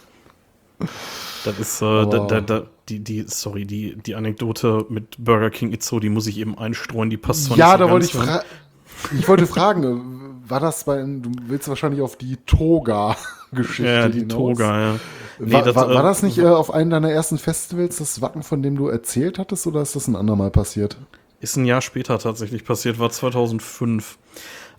[1.44, 5.72] Das ist, äh, da, da, da, die, die, sorry, die, die Anekdote mit Burger King
[5.72, 8.12] Itzo, die muss ich eben einstreuen, die passt zwar Ja, nicht so da wollte ich
[8.12, 8.44] fragen.
[9.18, 9.84] Ich wollte fragen,
[10.46, 14.36] äh, war das bei, du willst wahrscheinlich auf die Toga-Geschichte Ja, die hinaus.
[14.58, 14.96] Toga, ja.
[15.38, 18.20] Nee, war, das, war, äh, war das nicht äh, auf einem deiner ersten Festivals das
[18.20, 20.98] Wacken, von dem du erzählt hattest, oder ist das ein andermal passiert?
[21.40, 24.18] Ist ein Jahr später tatsächlich passiert, war 2005.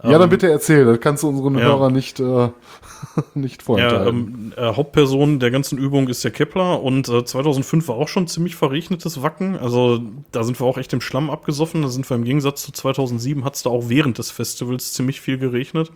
[0.04, 1.66] ja, dann bitte erzähl, das kannst du unseren Ähm, ja.
[1.68, 2.50] Hörern nicht, äh,
[3.34, 4.54] nicht Ja, vorenthalten.
[4.58, 8.28] ähm, äh, Hauptperson der ganzen Übung ist der Kepler und äh, 2005 war auch schon
[8.28, 9.58] ziemlich verregnetes Wacken.
[9.58, 10.00] Also
[10.32, 11.82] da sind wir auch echt im Schlamm abgesoffen.
[11.82, 15.22] Da sind wir im Gegensatz zu 2007 hat es da auch während des Festivals ziemlich
[15.22, 15.92] viel geregnet.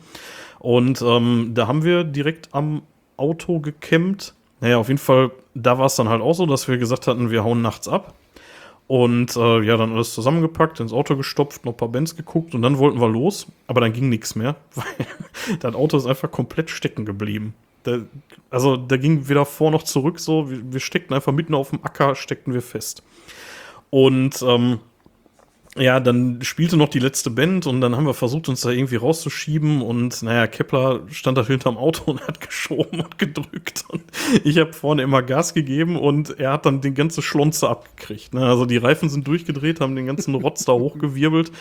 [0.59, 2.81] Und ähm, da haben wir direkt am
[3.17, 4.33] Auto gecampt.
[4.61, 7.29] Naja, auf jeden Fall, da war es dann halt auch so, dass wir gesagt hatten,
[7.29, 8.13] wir hauen nachts ab.
[8.87, 12.61] Und äh, ja, dann alles zusammengepackt, ins Auto gestopft, noch ein paar Bands geguckt und
[12.61, 16.69] dann wollten wir los, aber dann ging nichts mehr, weil das Auto ist einfach komplett
[16.69, 17.55] stecken geblieben.
[17.83, 17.99] Da,
[18.51, 21.83] also da ging weder vor noch zurück so, wir, wir steckten einfach mitten auf dem
[21.83, 23.01] Acker, steckten wir fest.
[23.89, 24.79] Und ähm,
[25.77, 28.95] ja, dann spielte noch die letzte Band und dann haben wir versucht, uns da irgendwie
[28.95, 34.03] rauszuschieben und naja, Kepler stand da hinterm Auto und hat geschoben und gedrückt und
[34.45, 38.33] ich habe vorne immer Gas gegeben und er hat dann den ganzen Schlonze abgekriegt.
[38.33, 38.45] Ne?
[38.45, 41.51] Also die Reifen sind durchgedreht, haben den ganzen Rotz da hochgewirbelt.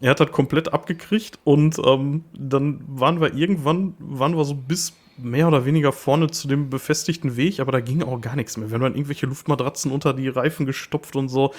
[0.00, 4.94] Er hat das komplett abgekriegt und ähm, dann waren wir irgendwann, waren wir so bis
[5.16, 8.70] mehr oder weniger vorne zu dem befestigten Weg, aber da ging auch gar nichts mehr.
[8.70, 11.52] Wir haben dann irgendwelche Luftmatratzen unter die Reifen gestopft und so.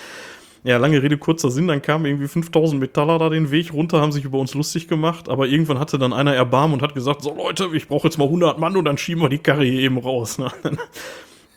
[0.64, 4.12] Ja, lange Rede, kurzer Sinn, dann kamen irgendwie 5000 Metaller da den Weg runter, haben
[4.12, 7.36] sich über uns lustig gemacht, aber irgendwann hatte dann einer Erbarmen und hat gesagt, so
[7.36, 9.98] Leute, ich brauche jetzt mal 100 Mann und dann schieben wir die Karre hier eben
[9.98, 10.38] raus.
[10.38, 10.52] Ne?
[10.62, 10.78] Dann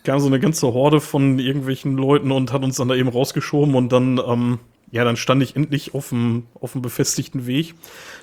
[0.03, 3.75] kam so eine ganze Horde von irgendwelchen Leuten und hat uns dann da eben rausgeschoben
[3.75, 4.59] und dann, ähm,
[4.91, 7.75] ja, dann stand ich endlich auf dem, auf dem befestigten Weg.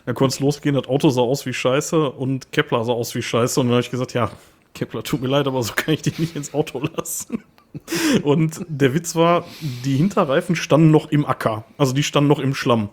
[0.07, 3.23] Dann konnte es losgehen, das Auto sah aus wie Scheiße und Kepler sah aus wie
[3.23, 4.31] Scheiße und dann habe ich gesagt, ja,
[4.75, 7.45] Kepler, tut mir leid, aber so kann ich dich nicht ins Auto lassen.
[8.23, 9.45] Und der Witz war,
[9.85, 11.65] die Hinterreifen standen noch im Acker.
[11.79, 12.89] Also die standen noch im Schlamm.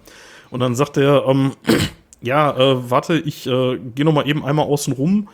[0.49, 1.53] Und dann sagt er, ähm,
[2.21, 5.29] ja, äh, warte, ich äh, gehe noch mal eben einmal außen rum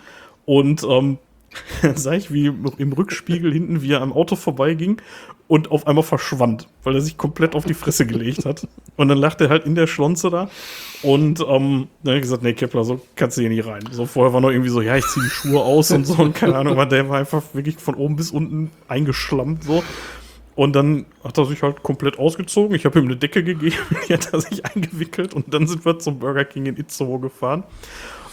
[0.45, 1.17] und ähm,
[1.95, 5.01] sah ich, wie im Rückspiegel hinten, wie er am Auto vorbeiging
[5.47, 8.67] und auf einmal verschwand, weil er sich komplett auf die Fresse gelegt hat.
[8.95, 10.49] Und dann lag er halt in der Schlonze da
[11.03, 13.83] und ähm, dann habe ich gesagt, nee, Kepler, so kannst du hier nicht rein.
[13.91, 16.33] So vorher war noch irgendwie so, ja, ich ziehe die Schuhe aus und so und
[16.33, 19.83] keine Ahnung, aber der war einfach wirklich von oben bis unten eingeschlammt so.
[20.55, 22.75] Und dann hat er sich halt komplett ausgezogen.
[22.75, 23.75] Ich habe ihm eine Decke gegeben,
[24.07, 27.63] die hat er sich eingewickelt und dann sind wir zum Burger King in Itzehoe gefahren.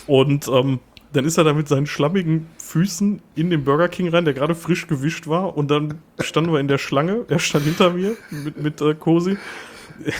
[0.06, 0.80] Und ähm,
[1.12, 4.55] dann ist er da mit seinen schlammigen Füßen in den Burger King rein, der gerade
[4.55, 5.56] frisch gewischt war.
[5.56, 7.24] Und dann standen wir in der Schlange.
[7.28, 9.36] Er stand hinter mir mit, mit äh, Cosi.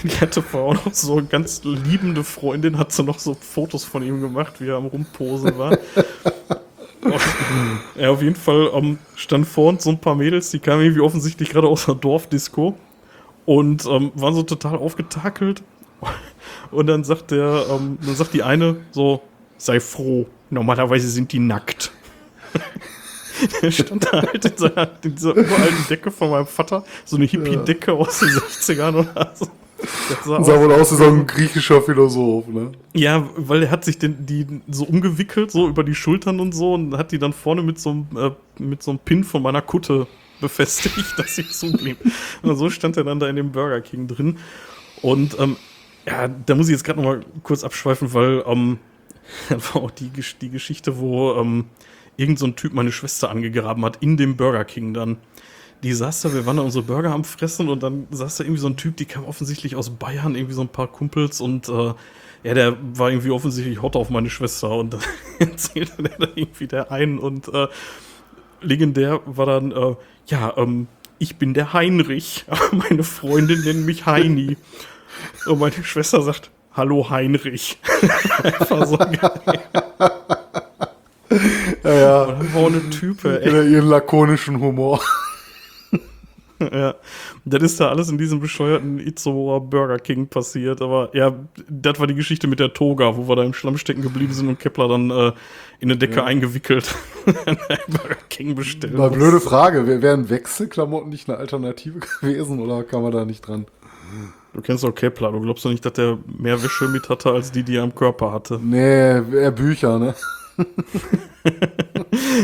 [0.03, 3.85] die hatte vorher auch noch so eine ganz liebende Freundin, hat so noch so Fotos
[3.85, 5.79] von ihm gemacht, wie er am Rumposen war.
[7.97, 11.01] ja, auf jeden Fall ähm, stand vor uns so ein paar Mädels, die kamen irgendwie
[11.01, 12.77] offensichtlich gerade aus der Dorfdisco
[13.47, 15.63] und ähm, waren so total aufgetakelt.
[16.71, 19.23] Und dann sagt der, ähm, dann sagt die eine so,
[19.59, 21.91] sei froh, normalerweise sind die nackt.
[23.63, 27.25] der stand da halt in, seiner, in dieser uralten Decke von meinem Vater, so eine
[27.25, 29.49] Hippie-Decke aus den 60ern oder so.
[30.09, 32.71] Das sah Sah wohl aus wie so ein griechischer Philosoph, ne?
[32.93, 36.75] ja, weil er hat sich den, die so umgewickelt, so über die Schultern und so,
[36.75, 38.31] und hat die dann vorne mit so einem, äh,
[38.63, 40.07] mit so einem Pin von meiner Kutte
[40.41, 41.99] befestigt, dass sie zublieb.
[42.43, 44.39] Und so stand er dann da in dem Burger King drin.
[45.01, 45.57] Und ähm,
[46.07, 48.79] ja, da muss ich jetzt gerade noch mal kurz abschweifen, weil ähm,
[49.49, 51.67] war auch die, die Geschichte, wo ähm,
[52.17, 55.19] irgend so Typ meine Schwester angegraben hat in dem Burger King dann.
[55.83, 58.61] Die saß da, wir waren da unsere Burger am Fressen und dann saß da irgendwie
[58.61, 61.95] so ein Typ, die kam offensichtlich aus Bayern, irgendwie so ein paar Kumpels und äh,
[62.45, 65.01] ja, der war irgendwie offensichtlich hot auf meine Schwester und dann
[65.41, 67.67] erzählte der da irgendwie der einen und äh,
[68.61, 69.97] legendär war dann, äh,
[70.27, 70.87] ja, ähm,
[71.19, 74.57] ich bin der Heinrich, aber meine Freundin nennt mich Heini.
[75.47, 77.79] Und meine Schwester sagt, hallo Heinrich.
[78.43, 79.61] Einfach so geil.
[81.85, 82.23] Ja, ja.
[82.25, 83.49] Und auch eine Type, ey.
[83.51, 85.01] Oder ihren lakonischen Humor.
[86.73, 86.95] Ja,
[87.45, 90.81] das ist da alles in diesem bescheuerten Itzehoer Burger King passiert.
[90.81, 91.35] Aber ja,
[91.69, 94.47] das war die Geschichte mit der Toga, wo wir da im Schlamm stecken geblieben sind
[94.47, 95.33] und Kepler dann äh,
[95.81, 96.95] in eine Decke eingewickelt
[97.47, 98.95] an der Burger King bestellt.
[98.97, 103.41] Mal blöde Frage, wär- wären Wechselklamotten nicht eine Alternative gewesen oder kam man da nicht
[103.49, 103.67] dran?
[104.55, 107.53] Du kennst doch Kepler, du glaubst doch nicht, dass der mehr Wäsche mit hatte, als
[107.53, 108.61] die, die er am Körper hatte.
[108.63, 110.15] Nee, eher Bücher, ne?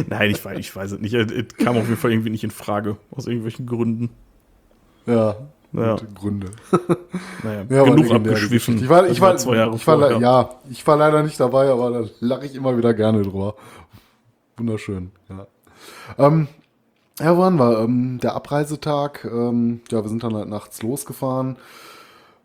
[0.09, 1.14] Nein, ich weiß, ich weiß es nicht.
[1.14, 4.10] Es kam auf jeden Fall irgendwie nicht in Frage, aus irgendwelchen Gründen.
[5.06, 5.36] Ja.
[5.72, 5.97] Ja.
[6.14, 6.48] Gründe.
[7.43, 8.78] Naja, Ja, genug abgeschwiffen.
[8.78, 10.18] Ich war, ich war, zwei Jahre ich war, vorher.
[10.18, 13.55] ja, ich war leider nicht dabei, aber da lache ich immer wieder gerne drüber.
[14.56, 15.47] Wunderschön, ja.
[16.16, 16.48] Ähm,
[17.20, 17.80] ja, wo waren wir?
[17.80, 21.56] Ähm, der Abreisetag, ähm, ja, wir sind dann halt nachts losgefahren.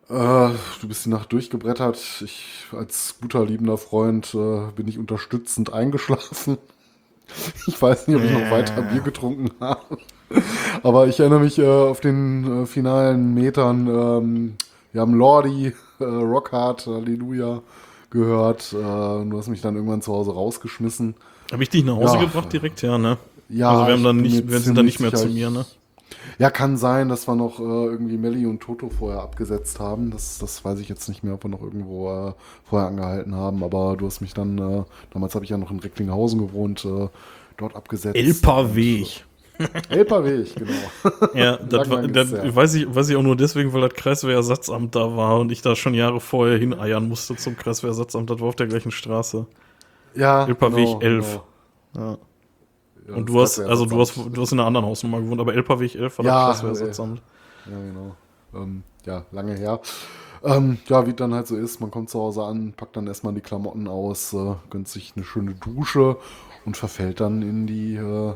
[0.08, 0.50] Äh,
[0.80, 1.98] du bist die Nacht durchgebrettert.
[2.24, 6.58] Ich als guter, liebender Freund äh, bin ich unterstützend eingeschlafen.
[7.66, 9.98] Ich weiß nicht, ob ich noch weiter Bier getrunken habe.
[10.82, 13.88] Aber ich erinnere mich äh, auf den äh, finalen Metern.
[13.88, 14.54] Ähm,
[14.92, 17.62] wir haben Lordi, äh, Rockhard, Halleluja
[18.10, 18.72] gehört.
[18.72, 21.14] Äh, du hast mich dann irgendwann zu Hause rausgeschmissen.
[21.50, 22.20] Habe ich dich nach Hause Ja.
[22.20, 22.82] gebracht direkt?
[22.82, 23.16] Ja, ne?
[23.48, 25.66] Ja, also wir haben dann nicht, wir sind dann nicht mehr zu sicher, mir, ne?
[26.38, 30.10] Ja, kann sein, dass wir noch äh, irgendwie Melli und Toto vorher abgesetzt haben.
[30.10, 32.32] Das, das weiß ich jetzt nicht mehr, ob wir noch irgendwo äh,
[32.64, 33.62] vorher angehalten haben.
[33.62, 37.08] Aber du hast mich dann, äh, damals habe ich ja noch in Recklinghausen gewohnt, äh,
[37.56, 38.16] dort abgesetzt.
[38.16, 39.24] Elperweg.
[39.88, 40.72] Elperweg, genau.
[41.34, 45.16] Ja, das, war, das weiß, ich, weiß ich auch nur deswegen, weil das Kreiswehrersatzamt da
[45.16, 48.28] war und ich da schon Jahre vorher hineiern musste zum Kreiswehrersatzamt.
[48.30, 49.46] Das war auf der gleichen Straße.
[50.16, 51.40] Ja, Elperweg 11.
[51.94, 52.00] Ja.
[52.00, 52.18] Ja.
[53.08, 55.54] Ja, Und du hast, also du hast, du hast in einer anderen Hausnummer gewohnt, aber
[55.54, 57.22] Elperweg 11 war Ja, das Kreiswehrersatzamt.
[57.66, 58.16] Ja, genau.
[58.54, 59.80] Ähm, ja, lange her.
[60.42, 63.34] Ähm, ja, wie dann halt so ist, man kommt zu Hause an, packt dann erstmal
[63.34, 66.16] die Klamotten aus, äh, gönnt sich eine schöne Dusche
[66.64, 68.34] und verfällt dann in die äh,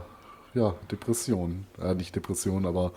[0.55, 1.67] ja, Depression.
[1.81, 2.93] Äh, nicht Depression, aber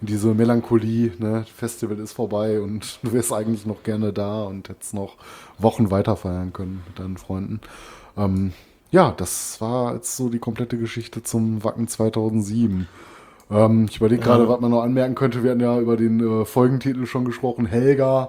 [0.00, 1.12] in diese Melancholie.
[1.18, 1.44] Ne?
[1.54, 5.16] Festival ist vorbei und du wärst eigentlich noch gerne da und hättest noch
[5.58, 7.60] Wochen weiter feiern können mit deinen Freunden.
[8.16, 8.52] Ähm,
[8.92, 12.86] ja, das war jetzt so die komplette Geschichte zum Wacken 2007.
[13.50, 15.42] Ähm, ich überlege gerade, was man noch anmerken könnte.
[15.42, 18.28] Wir hatten ja über den äh, Folgentitel schon gesprochen, Helga.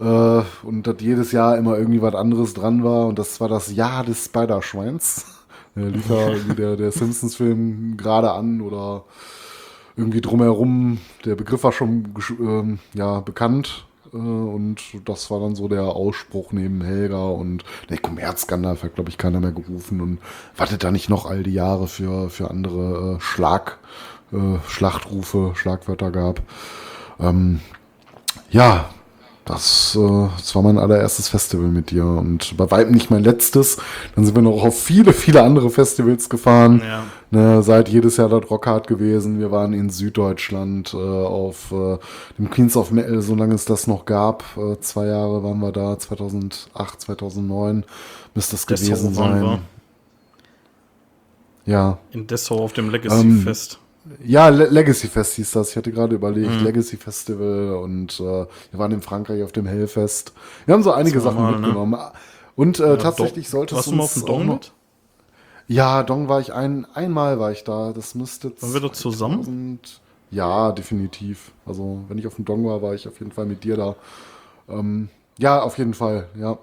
[0.00, 3.08] Äh, und dass jedes Jahr immer irgendwie was anderes dran war.
[3.08, 5.26] Und das war das Jahr des Spiderschweins.
[5.76, 9.04] Äh, lief ja der, der Simpsons-Film gerade an oder
[9.96, 10.98] irgendwie drumherum.
[11.24, 13.86] Der Begriff war schon ähm, ja, bekannt.
[14.12, 19.10] Äh, und das war dann so der Ausspruch neben Helga und der Kommerzskandal hat, glaube
[19.10, 20.00] ich, keiner mehr gerufen.
[20.00, 20.18] Und
[20.56, 23.78] wartet da nicht noch all die Jahre für, für andere äh, Schlag,
[24.32, 26.42] äh, Schlachtrufe, Schlagwörter gab.
[27.20, 27.60] Ähm,
[28.50, 28.90] ja,
[29.48, 33.78] das, äh, das war mein allererstes Festival mit dir und bei weitem nicht mein letztes.
[34.14, 36.82] Dann sind wir noch auf viele, viele andere Festivals gefahren.
[36.84, 37.04] Ja.
[37.30, 39.38] Ne, seid jedes Jahr dort Rockhard gewesen.
[39.38, 41.98] Wir waren in Süddeutschland äh, auf äh,
[42.38, 44.44] dem Queens of Metal, solange es das noch gab.
[44.56, 47.84] Äh, zwei Jahre waren wir da, 2008, 2009
[48.34, 49.42] müsste es Dessau gewesen sein.
[49.42, 49.60] wir.
[51.66, 53.78] Ja, In Dessau auf dem Legacy-Fest.
[54.24, 55.70] Ja, Le Legacy Fest hieß das.
[55.70, 56.64] Ich hatte gerade überlegt, Mhm.
[56.64, 60.32] Legacy Festival und äh, wir waren in Frankreich auf dem Hellfest.
[60.66, 61.58] Wir haben so einige Sachen Zweimal, ne?
[61.58, 62.00] mitgenommen.
[62.56, 64.72] Und äh, tatsächlich Dong- sollte es Warst du mal auf dem Dong mit?
[65.68, 67.92] Ja, Dong war ich ein, einmal war ich da.
[67.92, 69.78] Das müsste Waren wir da zusammen?
[70.30, 71.52] Ja, definitiv.
[71.66, 73.96] Also, wenn ich auf dem Dong war, war ich auf jeden Fall mit dir da.
[74.68, 75.08] Ähm,
[75.38, 76.58] ja, auf jeden Fall, ja.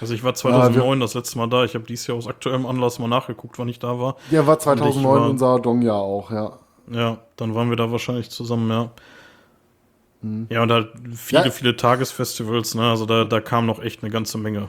[0.00, 1.64] Also ich war 2009 das letzte Mal da.
[1.64, 4.16] Ich habe dieses Jahr aus aktuellem Anlass mal nachgeguckt, wann ich da war.
[4.30, 6.58] Ja, war 2009 war- unser Dong-Jahr auch, ja.
[6.90, 8.90] Ja, dann waren wir da wahrscheinlich zusammen, ja.
[10.48, 11.46] Ja, und halt viele, Mhm.
[11.46, 11.50] Ja.
[11.50, 12.88] viele Tagesfestivals, ne?
[12.88, 14.68] Also da, da kam noch echt eine ganze Menge.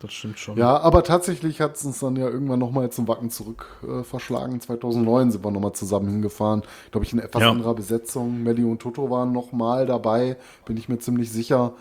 [0.00, 0.56] Das stimmt schon.
[0.58, 4.60] Ja, aber tatsächlich hat es uns dann ja irgendwann nochmal zum Wacken zurück äh, verschlagen.
[4.60, 6.62] 2009 sind wir nochmal zusammen hingefahren.
[6.90, 7.50] Glaube ich, in etwas Ja.
[7.50, 8.42] anderer Besetzung.
[8.42, 11.72] Melly und Toto waren nochmal dabei, bin ich mir ziemlich sicher.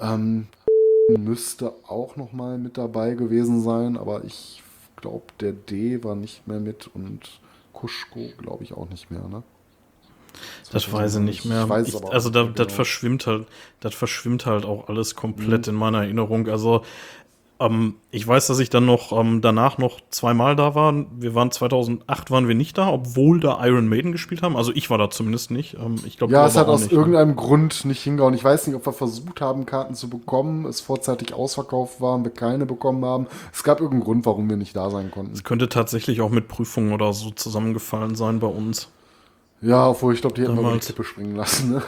[0.00, 0.46] Ähm,
[1.18, 4.62] müsste auch nochmal mit dabei gewesen sein, aber ich
[4.96, 7.40] glaube, der D war nicht mehr mit und
[7.72, 9.42] Kuschko glaube ich auch nicht mehr, ne?
[10.70, 11.64] Das weiß ich nicht mehr.
[11.64, 12.76] Ich weiß Ich, also nicht da, mehr das genau.
[12.76, 13.46] verschwimmt halt,
[13.80, 15.74] das verschwimmt halt auch alles komplett Mhm.
[15.74, 16.48] in meiner Erinnerung.
[16.48, 16.82] Also
[17.66, 20.94] ähm, ich weiß, dass ich dann noch ähm, danach noch zweimal da war.
[21.18, 24.56] Wir waren 2008 waren wir nicht da, obwohl da Iron Maiden gespielt haben.
[24.56, 25.74] Also ich war da zumindest nicht.
[25.74, 26.98] Ähm, ich glaube, Ja, es hat aus nicht, ne?
[26.98, 28.34] irgendeinem Grund nicht hingehauen.
[28.34, 32.32] Ich weiß nicht, ob wir versucht haben, Karten zu bekommen, es vorzeitig ausverkauft waren, wir
[32.32, 33.26] keine bekommen haben.
[33.52, 35.32] Es gab irgendeinen Grund, warum wir nicht da sein konnten.
[35.32, 38.88] Es könnte tatsächlich auch mit Prüfungen oder so zusammengefallen sein bei uns.
[39.60, 40.80] Ja, obwohl ich glaube, die hätten wir über die.
[40.80, 41.72] Kippe springen lassen.
[41.72, 41.82] Ne?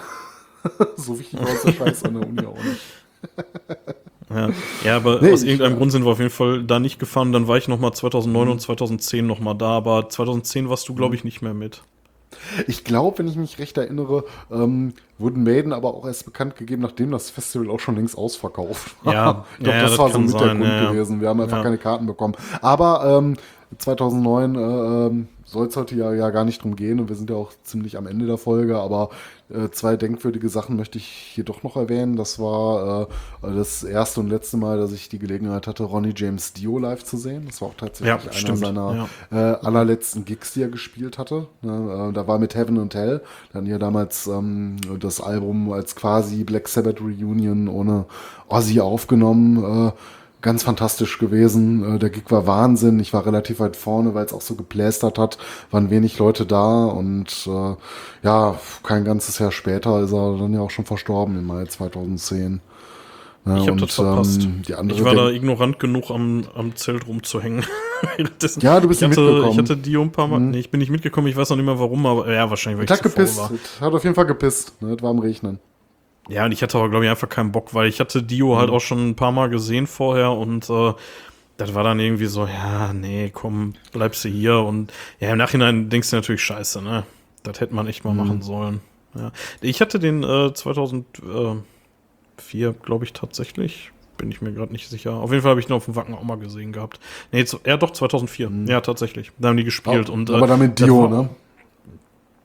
[0.96, 2.80] so wichtig war uns der Scheiß an der Uni auch nicht.
[4.30, 4.50] Ja,
[4.84, 7.32] ja aber Nee, aus irgendeinem Grund sind wir auf jeden Fall da nicht gefahren.
[7.32, 10.94] Dann war ich noch mal 2009 und 2010 noch mal da, aber 2010 warst du,
[10.94, 11.82] glaube ich, nicht mehr mit.
[12.66, 16.82] Ich glaube, wenn ich mich recht erinnere, ähm, wurden Maiden aber auch erst bekannt gegeben,
[16.82, 19.14] nachdem das Festival auch schon längst ausverkauft war.
[19.14, 21.20] Ja, ich glaube, ja, das, das war so mit der sein, Grund ja, gewesen.
[21.20, 22.34] Wir haben einfach keine Karten bekommen.
[22.60, 23.36] Aber ähm,
[23.78, 27.30] 2009 äh, ähm, soll es heute ja, ja gar nicht drum gehen und wir sind
[27.30, 29.10] ja auch ziemlich am Ende der Folge, aber
[29.70, 32.16] zwei denkwürdige Sachen möchte ich hier doch noch erwähnen.
[32.16, 33.08] Das war
[33.42, 37.04] äh, das erste und letzte Mal, dass ich die Gelegenheit hatte, Ronnie James Dio live
[37.04, 37.44] zu sehen.
[37.46, 41.46] Das war auch tatsächlich Ja, einer stimmt, seiner äh, allerletzten Gigs, die er gespielt hatte.
[41.62, 43.22] Ne, äh, da war mit Heaven and Hell.
[43.52, 48.06] Dann ja damals ähm, das Album als quasi Black Sabbath Reunion ohne
[48.48, 49.88] Ozzy aufgenommen.
[49.88, 49.92] Äh,
[50.44, 51.96] ganz fantastisch gewesen.
[51.96, 53.00] Äh, der Gig war Wahnsinn.
[53.00, 55.38] Ich war relativ weit vorne, weil es auch so geplästert hat.
[55.72, 57.74] Waren wenig Leute da und äh,
[58.22, 58.54] ja,
[58.84, 62.60] kein ganzes Jahr später ist er dann ja auch schon verstorben im Mai 2010.
[63.46, 64.42] Ja, Ich habe das verpasst.
[64.44, 67.64] ähm, die andere ich war da ignorant genug, am, am Zelt rumzuhängen.
[68.60, 69.50] Ja, du bist ich nicht hatte, mitgekommen.
[69.52, 70.38] Ich hatte Dio ein paar Mal.
[70.38, 71.26] Nee, ich bin nicht mitgekommen.
[71.26, 73.38] Ich weiß noch nicht mehr warum, aber ja, wahrscheinlich, weil hat ich faul gepisst.
[73.38, 73.50] war.
[73.80, 74.82] Hat auf jeden Fall gepisst.
[74.82, 74.92] Ne?
[74.94, 75.58] Es war am Regnen.
[76.28, 78.70] Ja, und ich hatte aber, glaube ich, einfach keinen Bock, weil ich hatte Dio halt
[78.70, 80.92] auch schon ein paar Mal gesehen vorher und äh,
[81.56, 84.58] das war dann irgendwie so, ja, nee, komm, bleibst du hier.
[84.58, 87.04] Und ja, im Nachhinein denkst du natürlich, scheiße, ne?
[87.42, 88.80] Das hätte man echt mal machen sollen.
[89.14, 89.30] Ja.
[89.60, 91.62] Ich hatte den äh, 2004,
[92.82, 93.90] glaube ich, tatsächlich.
[94.16, 95.12] Bin ich mir gerade nicht sicher.
[95.14, 97.00] Auf jeden Fall habe ich ihn auf dem Wacken auch mal gesehen gehabt.
[97.32, 98.50] Nee, zu, ja, doch, 2004.
[98.66, 99.32] Ja, tatsächlich.
[99.38, 100.08] Da haben die gespielt.
[100.08, 101.28] und, äh, aber dann mit Dio, war- ne?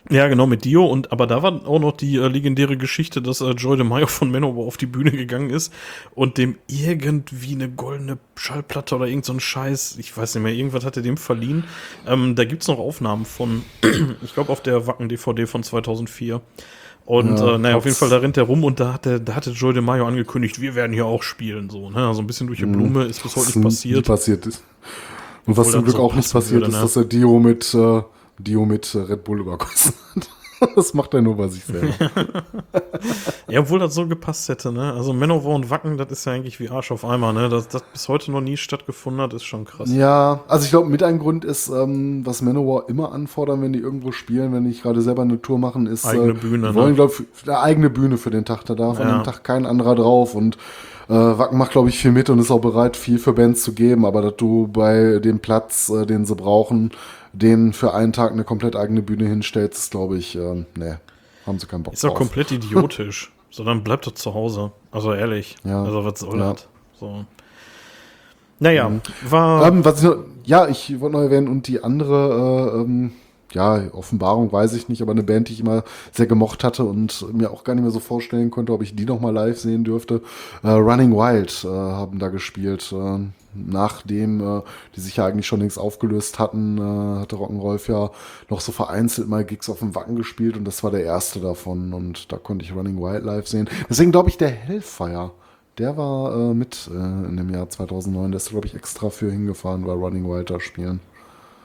[0.10, 0.86] Ja, genau, mit Dio.
[0.86, 4.31] Und aber da war auch noch die äh, legendäre Geschichte, dass äh, Joy DeMaio von
[4.31, 5.72] Manowar auf die Bühne gegangen ist
[6.15, 10.53] und dem irgendwie eine goldene Schallplatte oder irgend so ein Scheiß, ich weiß nicht mehr,
[10.53, 11.65] irgendwas hat er dem verliehen.
[12.07, 13.64] Ähm, da gibt's noch Aufnahmen von,
[14.23, 16.41] ich glaube, auf der Wacken-DVD von 2004.
[17.06, 19.36] Und Ja, äh, naja, auf jeden Fall, da rennt er rum und da hatte, da
[19.36, 21.69] hatte Joy DeMaio angekündigt, wir werden hier auch spielen.
[21.69, 22.07] So, ne?
[22.07, 24.06] Also ein bisschen durch die Blume ist bis heute nicht passiert.
[24.06, 24.64] passiert ist.
[25.45, 26.81] Und was Obwohl zum Glück so auch nicht passiert würde, ist, ne?
[26.81, 28.02] dass er Dio mit, äh,
[28.40, 30.30] Dio mit äh, Red Bull übergossen hat.
[30.76, 31.94] das macht er nur bei sich selber.
[33.48, 34.94] Ja, obwohl das so gepasst hätte, ne?
[34.94, 37.49] Also Manowar und Wacken, das ist ja eigentlich wie Arsch auf Eimer, ne?
[37.49, 39.90] Dass das bis heute noch nie stattgefunden hat, ist schon krass.
[39.91, 43.80] ja, also ich glaube, mit ein Grund ist, ähm, was Manowar immer anfordern, wenn die
[43.80, 46.90] irgendwo spielen, wenn die gerade selber eine Tour machen, ist, Eigene äh, Bühne, die wollen,
[46.90, 46.95] ne?
[46.95, 48.66] glaube ich, eine eigene Bühne für den Tag.
[48.66, 49.18] Da darf an Ja.
[49.20, 50.57] dem Tag kein anderer drauf und
[51.07, 53.74] äh, Wacken macht, glaube ich, viel mit und ist auch bereit, viel für Bands zu
[53.74, 56.91] geben, aber dass du bei dem Platz, äh, den sie brauchen,
[57.34, 60.95] denen für einen Tag eine komplett eigene Bühne hinstellst, ist, glaube ich, äh, nee,
[61.45, 63.31] haben sie keinen Bock Ist doch komplett idiotisch.
[63.49, 64.72] so, dann bleibt doch zu Hause.
[64.91, 65.56] Also ehrlich.
[65.64, 65.84] Ja.
[65.84, 66.53] Also was soll Ja.
[66.53, 66.68] das?
[66.99, 67.26] So.
[68.60, 68.91] Naja,
[69.30, 69.68] war.
[69.68, 73.11] Ähm, was ich noch, ja, ich wollte noch erwähnen, und die andere, äh, ähm,
[73.53, 77.34] ja, Offenbarung weiß ich nicht, aber eine Band, die ich immer sehr gemocht hatte und
[77.34, 79.84] mir auch gar nicht mehr so vorstellen konnte, ob ich die noch mal live sehen
[79.84, 80.22] dürfte.
[80.61, 82.91] Äh, Running Wild äh, haben da gespielt.
[82.91, 83.19] Äh,
[83.54, 84.62] nachdem äh,
[84.96, 88.12] die sich ja eigentlich schon längst aufgelöst hatten, äh, hatte Rock'n'Rolf ja
[88.50, 91.94] noch so vereinzelt mal Gigs auf dem Wacken gespielt und das war der erste davon
[91.94, 93.70] und da konnte ich Running Wild live sehen.
[93.90, 95.32] Deswegen glaube ich, der Hellfire,
[95.78, 99.32] der war äh, mit äh, in dem Jahr 2009, der ist glaube ich extra für
[99.32, 101.00] hingefahren, weil Running Wild da spielen.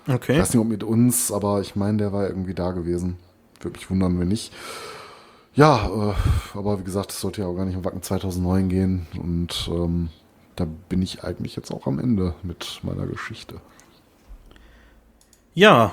[0.07, 0.39] Ich okay.
[0.39, 3.17] weiß nicht, ob mit uns, aber ich meine, der war irgendwie da gewesen.
[3.61, 4.53] Würde mich wundern, wenn nicht.
[5.55, 9.07] Ja, äh, aber wie gesagt, es sollte ja auch gar nicht um Wacken 2009 gehen.
[9.19, 10.11] Und ähm,
[10.57, 13.61] da bin ich eigentlich jetzt auch am Ende mit meiner Geschichte.
[15.55, 15.93] Ja,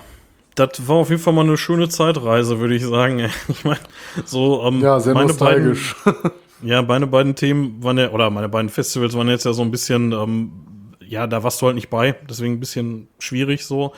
[0.56, 3.30] das war auf jeden Fall mal eine schöne Zeitreise, würde ich sagen.
[3.48, 3.80] Ich meine,
[4.26, 5.96] so ähm, Ja, sehr meine nostalgisch.
[6.04, 6.32] Beiden,
[6.64, 9.72] ja, meine beiden Themen waren ja, oder meine beiden Festivals waren jetzt ja so ein
[9.72, 10.52] bisschen, ähm,
[11.00, 13.94] ja, da warst du halt nicht bei, deswegen ein bisschen schwierig so.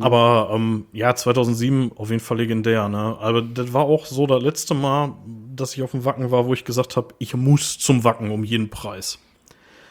[0.00, 2.88] Aber ähm, ja, 2007 auf jeden Fall legendär.
[2.88, 3.16] Ne?
[3.20, 5.14] Aber das war auch so das letzte Mal,
[5.54, 8.42] dass ich auf dem Wacken war, wo ich gesagt habe, ich muss zum Wacken um
[8.42, 9.18] jeden Preis.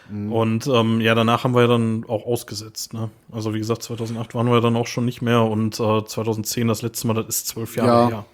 [0.09, 2.93] Und ähm, ja, danach haben wir ja dann auch ausgesetzt.
[2.93, 3.09] Ne?
[3.31, 6.81] Also wie gesagt, 2008 waren wir dann auch schon nicht mehr und äh, 2010 das
[6.81, 8.07] letzte Mal, das ist zwölf Jahre Ja.
[8.09, 8.25] her.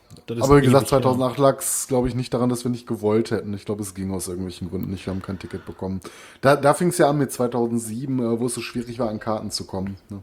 [0.41, 1.01] Aber wie gesagt, ewig her.
[1.01, 3.53] 2008 lag es, glaube ich, nicht daran, dass wir nicht gewollt hätten.
[3.53, 5.05] Ich glaube, es ging aus irgendwelchen Gründen nicht.
[5.05, 6.01] Wir haben kein Ticket bekommen.
[6.41, 9.19] Da, da fing es ja an mit 2007, äh, wo es so schwierig war, an
[9.19, 9.95] Karten zu kommen.
[10.09, 10.21] Ne?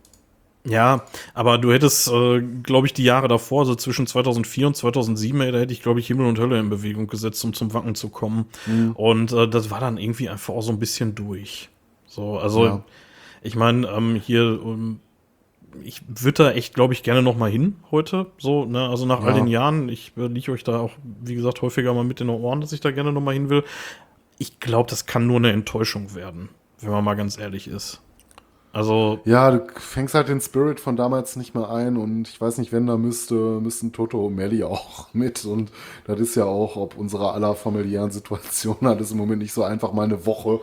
[0.69, 1.05] Ja,
[1.35, 5.53] aber du hättest, äh, glaube ich, die Jahre davor, so zwischen 2004 und 2007, ey,
[5.53, 8.09] da hätte ich, glaube ich, Himmel und Hölle in Bewegung gesetzt, um zum Wacken zu
[8.09, 8.47] kommen.
[8.67, 8.93] Mhm.
[8.93, 11.69] Und äh, das war dann irgendwie einfach auch so ein bisschen durch.
[12.07, 12.85] So, also, Ja.
[13.43, 15.01] ich meine, ähm, hier, ähm,
[15.83, 18.27] ich würde da echt, glaube ich, gerne noch mal hin heute.
[18.39, 19.35] So, ne, also nach all Ja.
[19.35, 20.93] den Jahren, ich äh, liege euch da auch,
[21.23, 23.49] wie gesagt, häufiger mal mit in den Ohren, dass ich da gerne noch mal hin
[23.51, 23.65] will.
[24.39, 26.49] Ich glaube, das kann nur eine Enttäuschung werden,
[26.81, 28.01] wenn man mal ganz ehrlich ist.
[28.79, 32.59] Also, Ja, du fängst halt den Spirit von damals nicht mehr ein und ich weiß
[32.59, 35.73] nicht, wenn, da müsste, müssten Toto und Melly auch mit und
[36.07, 39.65] das ist ja auch, ob unserer aller familiären Situation hat es im Moment nicht so
[39.65, 40.61] einfach mal eine Woche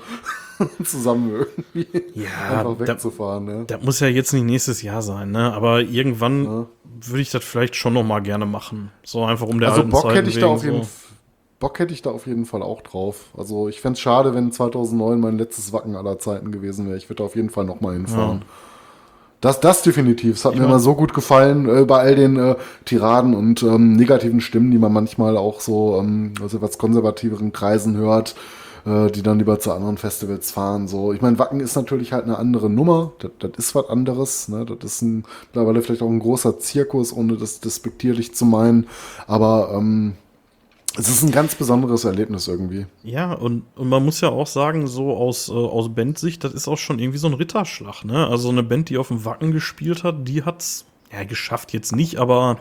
[0.84, 3.64] zusammen irgendwie Ja, einfach da- wegzufahren, ne?
[3.68, 5.54] Das muss ja jetzt nicht nächstes Jahr sein, ne?
[5.54, 6.68] Aber irgendwann Ja.
[7.10, 8.92] würde ich das vielleicht schon noch mal gerne machen.
[9.04, 10.90] So einfach um der Also alten Bock Zeiten hätte ich da auf jeden so.
[11.60, 13.26] Bock hätte ich da auf jeden Fall auch drauf.
[13.38, 16.98] Also ich fände es schade, wenn 2009 mein letztes Wacken aller Zeiten gewesen wäre.
[16.98, 18.44] Ich würde da auf jeden Fall noch mal hinfahren.
[19.41, 20.38] Das, das definitiv.
[20.38, 22.56] Es hat mir mein- immer so gut gefallen äh, bei all den äh,
[22.86, 27.95] Tiraden und ähm, negativen Stimmen, die man manchmal auch so ähm, aus etwas konservativeren Kreisen
[27.95, 28.36] hört,
[28.86, 30.88] äh, die dann lieber zu anderen Festivals fahren.
[30.88, 33.11] So, ich meine, Wacken ist natürlich halt eine andere Nummer.
[33.19, 34.48] Das, das ist was anderes.
[34.49, 34.65] Ne?
[34.65, 35.23] Das ist ein,
[35.53, 38.88] mittlerweile vielleicht auch ein großer Zirkus, ohne das despektierlich zu meinen.
[39.27, 40.14] Aber ähm,
[40.98, 42.86] es ist ein ganz besonderes Erlebnis irgendwie.
[43.04, 46.68] Ja, und, und man muss ja auch sagen, so aus, äh, aus Bandsicht, das ist
[46.68, 48.28] auch schon irgendwie so ein Ritterschlag, ne?
[48.28, 52.18] Also eine Band, die auf dem Wacken gespielt hat, die hat's ja geschafft jetzt nicht,
[52.18, 52.58] aber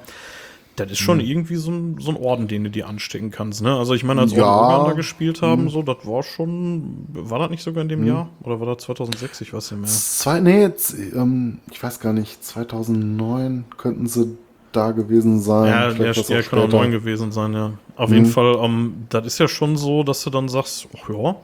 [0.76, 3.76] das ist schon irgendwie so ein, so ein Orden, den du dir anstecken kannst, ne?
[3.76, 4.84] Also ich meine, als Ja.
[4.84, 8.28] da gespielt haben, so, das war schon, war das nicht sogar in dem Jahr?
[8.42, 9.40] Oder war das 2006?
[9.42, 9.88] Ich weiß nicht mehr.
[9.90, 14.36] Zwei, nee, jetzt, ähm, ich weiß gar nicht, 2009 könnten sie
[14.76, 15.66] da gewesen sein.
[15.68, 17.72] Ja, Vielleicht ja, auch kann auch neun gewesen sein, ja.
[17.96, 18.14] Auf Mhm.
[18.16, 21.36] jeden Fall, ähm, das ist ja schon so, dass du dann sagst, ach ja,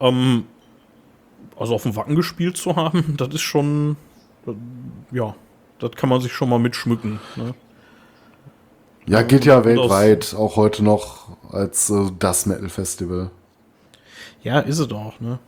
[0.00, 0.44] ähm,
[1.58, 3.96] also auf dem Wacken gespielt zu haben, das ist schon,
[4.46, 4.52] äh,
[5.16, 5.34] ja,
[5.78, 7.20] das kann man sich schon mal mitschmücken.
[7.36, 7.54] Ne?
[9.06, 13.30] Ja, geht ja weltweit, auch heute noch als äh, das Metal-Festival.
[14.42, 15.38] Ja, ist es auch, ne?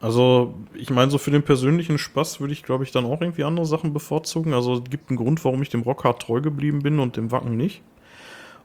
[0.00, 3.42] Also, ich meine, so für den persönlichen Spaß würde ich, glaube ich, dann auch irgendwie
[3.44, 4.54] andere Sachen bevorzugen.
[4.54, 7.56] Also, es gibt einen Grund, warum ich dem Rockhard treu geblieben bin und dem Wacken
[7.56, 7.82] nicht.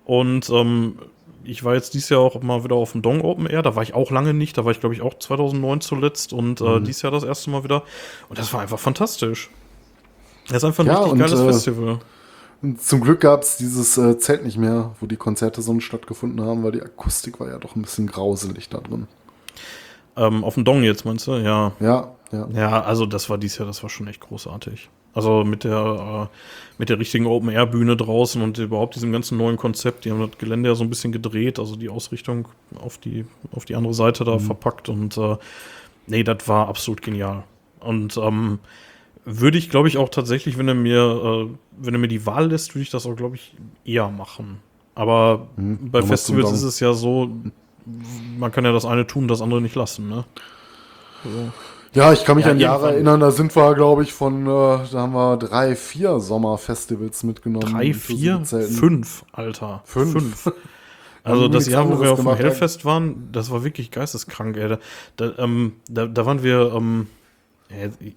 [0.06, 1.00] Und ähm,
[1.44, 3.64] ich war jetzt dieses Jahr auch mal wieder auf dem Dong Open Air.
[3.64, 4.58] Da war ich auch lange nicht.
[4.58, 6.84] Da war ich, glaube ich, auch 2009 zuletzt und äh, Mhm.
[6.86, 7.84] dieses Jahr das erste Mal wieder.
[8.30, 9.50] Und das war einfach fantastisch.
[10.48, 12.00] Das ist einfach ein Ja, richtig und, geiles äh, Festival.
[12.62, 16.46] Und zum Glück gab es dieses äh, Zelt nicht mehr, wo die Konzerte so stattgefunden
[16.46, 19.08] haben, weil die Akustik war ja doch ein bisschen grauselig da drin.
[20.16, 21.34] Ähm, auf dem Dong jetzt, meinst du?
[21.38, 21.74] Ja.
[21.80, 22.48] Ja, ja.
[22.54, 24.90] Ja, also das war dieses Jahr, das war schon echt großartig.
[25.14, 26.36] Also mit der, äh,
[26.80, 30.06] mit der richtigen Open-Air-Bühne draußen und überhaupt diesem ganzen neuen Konzept.
[30.06, 32.48] Die haben das Gelände ja so ein bisschen gedreht, also die Ausrichtung
[32.80, 35.38] auf die, auf die andere Seite da verpackt und äh,
[36.08, 37.44] nee, das war absolut genial.
[37.80, 38.60] Und ähm,
[39.26, 42.48] würde ich, glaube ich, auch tatsächlich, wenn er mir, äh, wenn er mir die Wahl
[42.50, 44.60] lässt, würde ich das auch, glaube ich, eher machen.
[44.96, 47.30] Aber bei nochmal zum Festivals ist es ja so,
[48.38, 50.26] man kann ja das eine tun, das andere nicht lassen, ne?
[51.94, 54.48] Ja, ich kann mich Ja, an Jahre erinnern, da sind wir, glaube ich, von, äh,
[54.48, 57.72] da haben wir drei, vier Sommerfestivals mitgenommen.
[57.72, 59.82] Drei, vier, fünf, Alter.
[59.86, 60.52] Fünf.
[61.26, 64.68] Also Haben das Jahr, wo wir auf dem Hellfest waren, das war wirklich geisteskrank, ey.
[64.68, 64.80] Da,
[65.16, 67.08] da, ähm, da, da waren wir, ähm,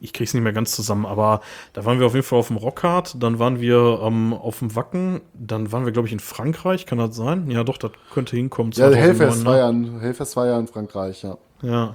[0.01, 1.41] ich krieg's nicht mehr ganz zusammen, aber
[1.73, 4.75] da waren wir auf jeden Fall auf dem Rockhard, dann waren wir ähm, auf dem
[4.77, 7.51] Wacken, dann waren wir, glaube ich, in Frankreich, kann das sein?
[7.51, 8.73] Ja, doch, das könnte hinkommen.
[8.73, 11.39] Ja, 2009, Hellfest, war ja in, Hellfest war ja in Frankreich, ja.
[11.63, 11.95] Ja.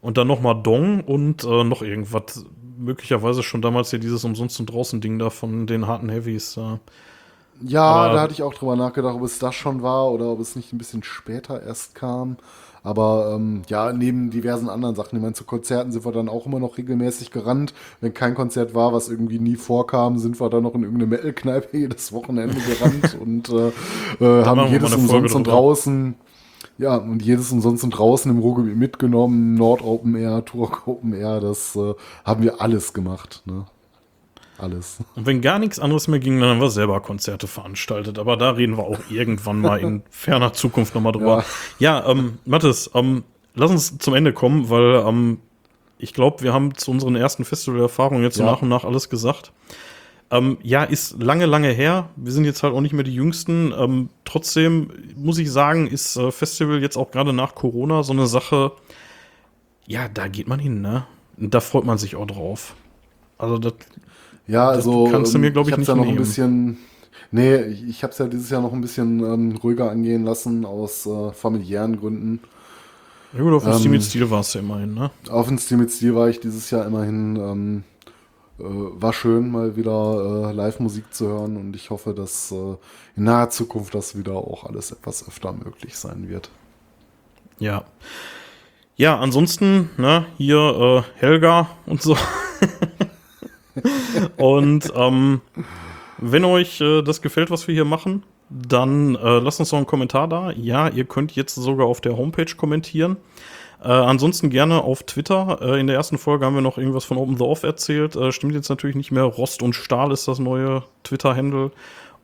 [0.00, 2.44] Und dann nochmal Dong und äh, noch irgendwas.
[2.78, 6.54] Möglicherweise schon damals hier dieses Umsonst und draußen Ding da von den harten Heavies.
[6.56, 6.78] Ja.
[7.62, 10.40] Ja, Aber- da hatte ich auch drüber nachgedacht, ob es das schon war oder ob
[10.40, 12.36] es nicht ein bisschen später erst kam.
[12.86, 16.46] Aber ähm, ja, neben diversen anderen Sachen, ich meine, zu Konzerten sind wir dann auch
[16.46, 17.74] immer noch regelmäßig gerannt.
[18.00, 21.76] Wenn kein Konzert war, was irgendwie nie vorkam, sind wir dann noch in irgendeine Metal-Kneipe
[21.76, 26.14] jedes Wochenende gerannt und äh, äh, haben jedes umsonst und draußen,
[26.78, 31.40] ja, und jedes umsonst und draußen im Ruhrgebiet mitgenommen, Nord Open Air, Turok Open Air,
[31.40, 31.92] das äh,
[32.24, 33.42] haben wir alles gemacht.
[33.46, 33.64] Ne?
[34.58, 34.98] Alles.
[35.14, 38.18] Und wenn gar nichts anderes mehr ging, dann haben wir selber Konzerte veranstaltet.
[38.18, 41.44] Aber da reden wir auch irgendwann mal in ferner Zukunft nochmal drüber.
[41.78, 43.24] Ja, ja ähm, Mathis, ähm,
[43.54, 45.38] lass uns zum Ende kommen, weil ähm,
[45.98, 48.50] ich glaube, wir haben zu unseren ersten Festival-Erfahrungen jetzt so Ja.
[48.50, 49.52] nach und nach alles gesagt.
[50.30, 52.08] Ähm, ja, ist lange, lange her.
[52.16, 53.72] Wir sind jetzt halt auch nicht mehr die Jüngsten.
[53.78, 58.26] Ähm, trotzdem muss ich sagen, ist äh, Festival jetzt auch gerade nach Corona so eine
[58.26, 58.72] Sache.
[59.86, 61.06] Ja, da geht man hin, ne?
[61.36, 62.74] Da freut man sich auch drauf.
[63.38, 63.74] Also, das,
[64.46, 66.78] Ja, also kannst du mir, glaub ich, hab's nicht ja noch ein bisschen.
[67.32, 70.64] Nee, ich, ich habe es ja dieses Jahr noch ein bisschen ähm, ruhiger angehen lassen
[70.64, 72.40] aus äh, familiären Gründen.
[73.32, 75.10] ja gut, auf dem Ähm, Steam mit Stil warst du immerhin, ne?
[75.28, 77.36] Auf dem Steam mit Stil war ich dieses Jahr immerhin.
[77.36, 77.84] Ähm,
[78.58, 82.76] äh, war schön, mal wieder äh, Live-Musik zu hören und ich hoffe, dass äh,
[83.16, 86.50] in naher Zukunft das wieder auch alles etwas öfter möglich sein wird.
[87.58, 87.84] Ja.
[88.96, 92.16] Ja, ansonsten, ne, hier äh, Helga und so.
[94.36, 95.40] und ähm,
[96.18, 99.86] wenn euch äh, das gefällt, was wir hier machen, dann äh, lasst uns doch einen
[99.86, 100.52] Kommentar da.
[100.52, 103.16] Ja, ihr könnt jetzt sogar auf der Homepage kommentieren.
[103.82, 105.58] Äh, ansonsten gerne auf Twitter.
[105.60, 108.16] Äh, in der ersten Folge haben wir noch irgendwas von Open the Off erzählt.
[108.16, 109.24] Äh, stimmt jetzt natürlich nicht mehr.
[109.24, 111.72] Rost und Stahl ist das neue Twitter-Handle.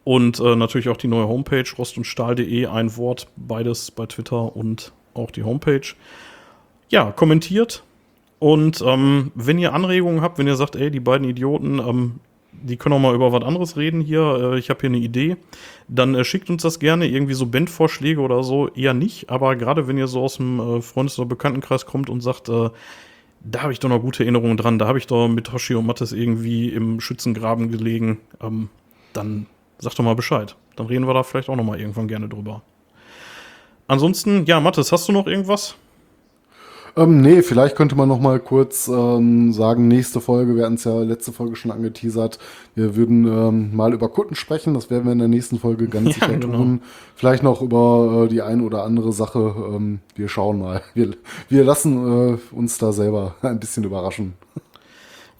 [0.04, 5.30] Und äh, natürlich auch die neue Homepage, rostundstahl.de, ein Wort, beides bei Twitter und auch
[5.30, 5.94] die Homepage.
[6.88, 7.84] Ja, kommentiert.
[8.42, 12.14] Und ähm, wenn ihr Anregungen habt, wenn ihr sagt, ey, die beiden Idioten, ähm,
[12.50, 15.36] die können auch mal über was anderes reden hier, äh, ich habe hier eine Idee,
[15.86, 19.86] dann äh, schickt uns das gerne, irgendwie so Bandvorschläge oder so, eher nicht, aber gerade
[19.86, 22.70] wenn ihr so aus dem äh, Freundes- oder Bekanntenkreis kommt und sagt, äh,
[23.44, 25.86] da habe ich doch noch gute Erinnerungen dran, da habe ich doch mit Hoshi und
[25.86, 28.70] Mattes irgendwie im Schützengraben gelegen, ähm,
[29.12, 29.46] dann
[29.78, 30.56] sagt doch mal Bescheid.
[30.74, 32.62] Dann reden wir da vielleicht auch noch mal irgendwann gerne drüber.
[33.86, 35.76] Ansonsten, ja, Mattes, hast du noch irgendwas?
[36.94, 40.84] Ähm, nee, vielleicht könnte man noch mal kurz ähm, sagen, nächste Folge, wir hatten es
[40.84, 42.38] ja letzte Folge schon angeteasert,
[42.74, 46.16] wir würden ähm, mal über Kutten sprechen, das werden wir in der nächsten Folge ganz
[46.16, 46.58] Ja, sicher genau.
[46.58, 46.82] tun.
[47.14, 50.82] Vielleicht noch über äh, die ein oder andere Sache, ähm, wir schauen mal.
[50.92, 51.12] Wir,
[51.48, 54.34] wir lassen äh, uns da selber ein bisschen überraschen.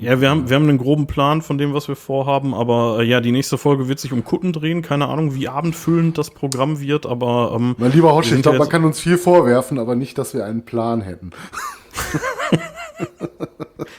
[0.02, 3.04] Ja, wir haben, wir haben einen groben Plan von dem, was wir vorhaben, aber äh,
[3.04, 4.82] ja, die nächste Folge wird sich um Kutten drehen.
[4.82, 8.68] Keine Ahnung, wie abendfüllend das Programm wird, aber ähm, Mein lieber sind ich glaube, man
[8.68, 11.30] kann uns viel vorwerfen, aber nicht, dass wir einen Plan hätten.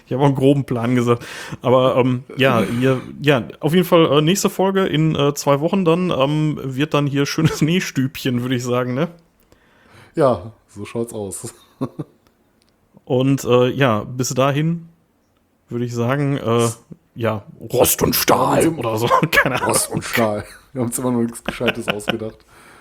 [0.05, 1.25] ich habe auch einen groben Plan gesagt.
[1.61, 5.85] Aber ähm, ja, ihr, ja, auf jeden Fall äh, nächste Folge in äh, zwei Wochen
[5.85, 9.07] dann ähm, wird dann hier schönes Nähstübchen, würde ich sagen, ne?
[10.15, 11.53] Ja, so schaut's aus.
[13.05, 14.89] Und äh, ja, bis dahin
[15.73, 16.69] würde ich sagen, äh,
[17.15, 19.67] ja, Rost und Stahl oder so, keine Ahnung.
[19.69, 20.45] Rost und Stahl.
[20.71, 22.37] Wir haben uns immer noch nichts Gescheites ausgedacht.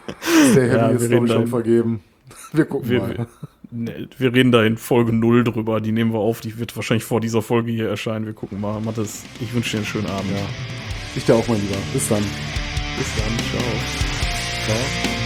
[0.55, 2.05] Der Ja, Handy wir ist, glaube ich, schon vergeben.
[2.53, 3.17] Wir gucken Wir, mal.
[3.17, 3.27] wir,
[3.71, 7.05] ne, wir reden da in Folge 0 drüber, die nehmen wir auf, die wird wahrscheinlich
[7.05, 8.27] vor dieser Folge hier erscheinen.
[8.27, 8.79] Wir gucken mal.
[8.81, 10.31] Mathis, ich wünsche dir einen schönen Abend.
[10.31, 10.37] Ja.
[11.15, 11.77] Ich dir auch, mein Lieber.
[11.95, 12.23] Bis dann.
[12.99, 13.63] Bis dann, ciao.
[14.67, 15.22] Ciao.